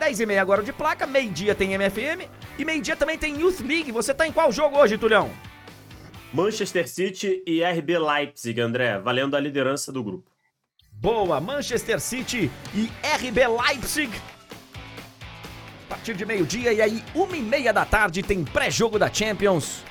10 0.00 0.18
e 0.20 0.26
meia 0.26 0.40
agora 0.40 0.62
de 0.62 0.72
placa, 0.72 1.06
meio-dia 1.06 1.54
tem 1.54 1.76
MFM 1.76 2.26
e 2.58 2.64
meio-dia 2.64 2.96
também 2.96 3.18
tem 3.18 3.38
Youth 3.38 3.60
League. 3.60 3.92
Você 3.92 4.14
tá 4.14 4.26
em 4.26 4.32
qual 4.32 4.50
jogo 4.50 4.78
hoje, 4.78 4.96
Tulhão? 4.96 5.30
Manchester 6.32 6.88
City 6.88 7.42
e 7.46 7.62
RB 7.62 7.98
Leipzig, 7.98 8.58
André, 8.62 8.98
valendo 8.98 9.36
a 9.36 9.40
liderança 9.40 9.92
do 9.92 10.02
grupo. 10.02 10.30
Boa, 10.90 11.38
Manchester 11.38 12.00
City 12.00 12.50
e 12.74 12.90
RB 13.04 13.46
Leipzig. 13.46 14.10
A 15.84 15.90
partir 15.90 16.14
de 16.14 16.24
meio-dia 16.24 16.72
e 16.72 16.80
aí, 16.80 17.04
uma 17.14 17.36
e 17.36 17.42
meia 17.42 17.70
da 17.70 17.84
tarde, 17.84 18.22
tem 18.22 18.42
pré-jogo 18.42 18.98
da 18.98 19.12
Champions. 19.12 19.84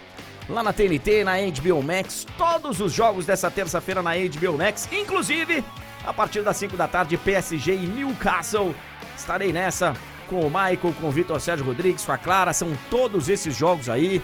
Lá 0.49 0.63
na 0.63 0.73
TNT, 0.73 1.23
na 1.23 1.33
HBO 1.37 1.83
Max, 1.83 2.25
todos 2.35 2.81
os 2.81 2.91
jogos 2.91 3.27
dessa 3.27 3.51
terça-feira 3.51 4.01
na 4.01 4.13
HBO 4.15 4.57
Max, 4.57 4.89
inclusive, 4.91 5.63
a 6.03 6.11
partir 6.11 6.41
das 6.41 6.57
5 6.57 6.75
da 6.75 6.87
tarde, 6.87 7.15
PSG 7.15 7.75
e 7.75 7.85
Newcastle. 7.85 8.73
Estarei 9.19 9.51
nessa 9.51 9.93
com 10.29 10.39
o 10.39 10.45
Michael, 10.45 10.93
com 10.99 11.07
o 11.07 11.11
Vitor 11.11 11.39
Sérgio 11.41 11.65
Rodrigues, 11.65 12.05
com 12.05 12.11
a 12.13 12.17
Clara, 12.17 12.53
são 12.53 12.71
todos 12.89 13.27
esses 13.27 13.55
jogos 13.55 13.89
aí. 13.89 14.21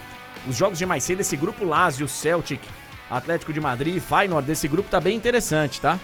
Os 0.47 0.55
jogos 0.55 0.77
de 0.77 0.85
mais 0.85 1.03
cedo, 1.03 1.19
esse 1.19 1.35
grupo 1.35 1.65
Lazio, 1.65 2.07
Celtic, 2.07 2.61
Atlético 3.09 3.51
de 3.51 3.59
Madrid 3.59 3.97
e 3.97 3.99
Feyenoord, 3.99 4.47
desse 4.47 4.67
grupo 4.67 4.89
tá 4.89 5.01
bem 5.01 5.17
interessante, 5.17 5.81
tá? 5.81 5.99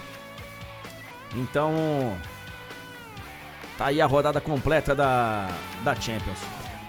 Então, 1.34 2.18
tá 3.78 3.86
aí 3.86 4.00
a 4.00 4.06
rodada 4.06 4.40
completa 4.40 4.94
da, 4.94 5.48
da 5.82 5.94
Champions. 5.94 6.38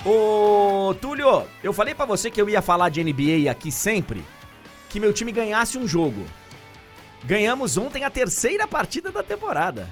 Ô, 0.05 0.93
Túlio, 0.99 1.47
eu 1.63 1.71
falei 1.71 1.95
pra 1.95 2.05
você 2.05 2.29
que 2.29 2.41
eu 2.41 2.49
ia 2.49 2.61
falar 2.61 2.89
de 2.89 3.01
NBA 3.01 3.49
aqui 3.49 3.71
sempre, 3.71 4.25
que 4.89 4.99
meu 4.99 5.13
time 5.13 5.31
ganhasse 5.31 5.77
um 5.77 5.87
jogo. 5.87 6.25
Ganhamos 7.23 7.77
ontem 7.77 8.03
a 8.03 8.09
terceira 8.09 8.67
partida 8.67 9.11
da 9.11 9.23
temporada. 9.23 9.87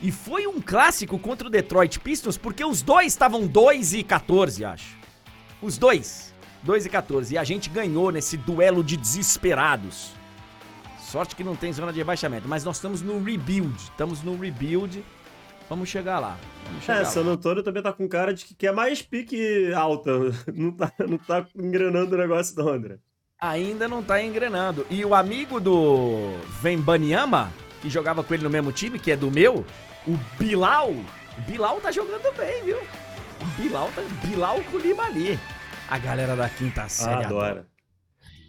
E 0.00 0.12
foi 0.12 0.46
um 0.46 0.60
clássico 0.60 1.18
contra 1.18 1.48
o 1.48 1.50
Detroit 1.50 1.98
Pistons, 1.98 2.36
porque 2.36 2.64
os 2.64 2.82
dois 2.82 3.08
estavam 3.08 3.46
2 3.46 3.94
e 3.94 4.02
14, 4.04 4.64
acho. 4.64 4.96
Os 5.60 5.76
dois. 5.76 6.32
2 6.62 6.86
e 6.86 6.88
14. 6.88 7.34
E 7.34 7.38
a 7.38 7.44
gente 7.44 7.68
ganhou 7.68 8.10
nesse 8.12 8.36
duelo 8.36 8.82
de 8.84 8.96
desesperados. 8.96 10.10
Sorte 11.00 11.34
que 11.34 11.42
não 11.42 11.56
tem 11.56 11.72
zona 11.72 11.92
de 11.92 11.98
rebaixamento. 11.98 12.46
Mas 12.48 12.64
nós 12.64 12.76
estamos 12.76 13.02
no 13.02 13.22
rebuild. 13.22 13.74
Estamos 13.76 14.22
no 14.22 14.36
rebuild. 14.36 15.02
Vamos 15.68 15.88
chegar 15.88 16.18
lá. 16.18 16.36
Vamos 16.66 16.84
chegar 16.84 16.98
É, 16.98 17.02
lá. 17.02 17.08
San 17.08 17.24
Antônio 17.24 17.62
também 17.62 17.82
tá 17.82 17.92
com 17.92 18.08
cara 18.08 18.32
de 18.32 18.44
que 18.44 18.54
quer 18.54 18.72
mais 18.72 19.02
pique 19.02 19.72
alta. 19.74 20.10
Não 20.54 20.70
tá, 20.72 20.92
não 21.06 21.18
tá 21.18 21.46
engrenando 21.56 22.14
o 22.14 22.18
negócio 22.18 22.54
não, 22.56 22.68
André. 22.68 22.98
Ainda 23.40 23.86
não 23.86 24.02
tá 24.02 24.22
engrenando. 24.22 24.84
E 24.90 25.04
o 25.04 25.14
amigo 25.14 25.60
do 25.60 26.32
Vembanyama, 26.60 27.52
que 27.80 27.88
jogava 27.88 28.22
com 28.24 28.34
ele 28.34 28.42
no 28.42 28.50
mesmo 28.50 28.72
time, 28.72 28.98
que 28.98 29.12
é 29.12 29.16
do 29.16 29.30
meu, 29.30 29.64
o 30.08 30.16
Bilal. 30.38 30.92
Bilal 31.46 31.80
tá 31.80 31.90
jogando 31.90 32.34
bem, 32.36 32.64
viu? 32.64 32.78
Bilal 33.56 33.90
tá. 33.94 34.02
Bilal 34.26 34.62
Koulibaly. 34.64 35.38
A 35.88 35.98
galera 35.98 36.34
da 36.36 36.48
quinta 36.48 36.88
série. 36.88 37.24
adora. 37.24 37.66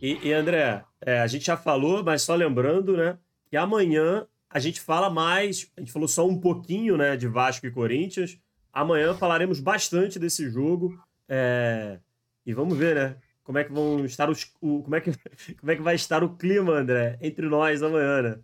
E, 0.01 0.27
e, 0.29 0.33
André, 0.33 0.83
é, 1.01 1.19
a 1.19 1.27
gente 1.27 1.45
já 1.45 1.57
falou, 1.57 2.03
mas 2.03 2.21
só 2.21 2.35
lembrando, 2.35 2.95
né? 2.97 3.17
Que 3.49 3.57
amanhã 3.57 4.25
a 4.49 4.59
gente 4.59 4.79
fala 4.81 5.09
mais. 5.09 5.69
A 5.77 5.81
gente 5.81 5.91
falou 5.91 6.07
só 6.07 6.25
um 6.27 6.39
pouquinho, 6.39 6.97
né? 6.97 7.15
De 7.17 7.27
Vasco 7.27 7.65
e 7.67 7.71
Corinthians. 7.71 8.37
Amanhã 8.73 9.13
falaremos 9.13 9.59
bastante 9.59 10.17
desse 10.19 10.49
jogo. 10.49 10.97
é, 11.27 11.99
e 12.45 12.53
vamos 12.53 12.77
ver, 12.77 12.95
né? 12.95 13.15
Como 13.43 13.57
é 13.57 13.63
que 13.63 13.71
vão 13.71 14.05
estar 14.05 14.29
os. 14.29 14.51
o- 14.61 14.81
como, 14.83 14.95
é 14.95 15.01
que, 15.01 15.11
como 15.59 15.71
é 15.71 15.75
que 15.75 15.81
vai 15.81 15.95
estar 15.95 16.23
o 16.23 16.35
clima, 16.35 16.73
André, 16.73 17.17
entre 17.21 17.47
nós 17.47 17.83
amanhã, 17.83 18.21
né? 18.21 18.39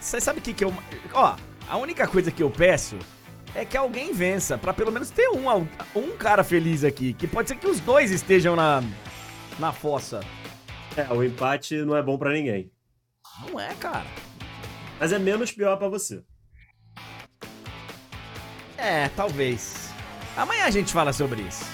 Você 0.00 0.20
sabe 0.20 0.38
o 0.38 0.42
que 0.42 0.54
que 0.54 0.64
eu... 0.64 0.72
Ó, 1.12 1.36
a 1.68 1.76
única 1.76 2.08
coisa 2.08 2.30
que 2.30 2.42
eu 2.42 2.50
peço 2.50 2.98
é 3.54 3.64
que 3.64 3.76
alguém 3.76 4.12
vença, 4.12 4.56
pra 4.56 4.72
pelo 4.72 4.90
menos 4.90 5.10
ter 5.10 5.28
um, 5.28 5.48
um 5.94 6.16
cara 6.16 6.42
feliz 6.42 6.84
aqui. 6.84 7.12
Que 7.12 7.26
pode 7.26 7.48
ser 7.48 7.56
que 7.56 7.66
os 7.66 7.80
dois 7.80 8.10
estejam 8.10 8.56
na, 8.56 8.82
na 9.58 9.72
fossa. 9.72 10.20
É, 10.96 11.12
o 11.12 11.22
empate 11.22 11.76
não 11.84 11.96
é 11.96 12.02
bom 12.02 12.16
pra 12.16 12.32
ninguém. 12.32 12.70
Não 13.46 13.60
é, 13.60 13.74
cara. 13.74 14.06
Mas 14.98 15.12
é 15.12 15.18
menos 15.18 15.52
pior 15.52 15.76
pra 15.76 15.88
você. 15.88 16.22
É, 18.76 19.08
talvez. 19.10 19.90
Amanhã 20.36 20.64
a 20.64 20.70
gente 20.70 20.92
fala 20.92 21.12
sobre 21.12 21.42
isso. 21.42 21.64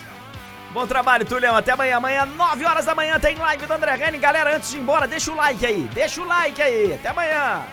Bom 0.73 0.87
trabalho, 0.87 1.25
Tulhão. 1.25 1.57
Até 1.57 1.73
amanhã. 1.73 1.97
Amanhã, 1.97 2.27
9 2.27 2.65
horas 2.65 2.85
da 2.85 2.95
manhã, 2.95 3.19
tem 3.19 3.37
live 3.37 3.67
do 3.67 3.73
André 3.73 3.97
Henning. 3.97 4.21
Galera, 4.21 4.57
antes 4.57 4.71
de 4.71 4.77
ir 4.77 4.81
embora, 4.81 5.07
deixa 5.07 5.33
o 5.33 5.37
like 5.37 5.65
aí. 5.65 5.89
Deixa 5.95 6.21
o 6.21 6.27
like 6.27 6.61
aí. 6.61 6.95
Até 6.95 7.09
amanhã. 7.09 7.65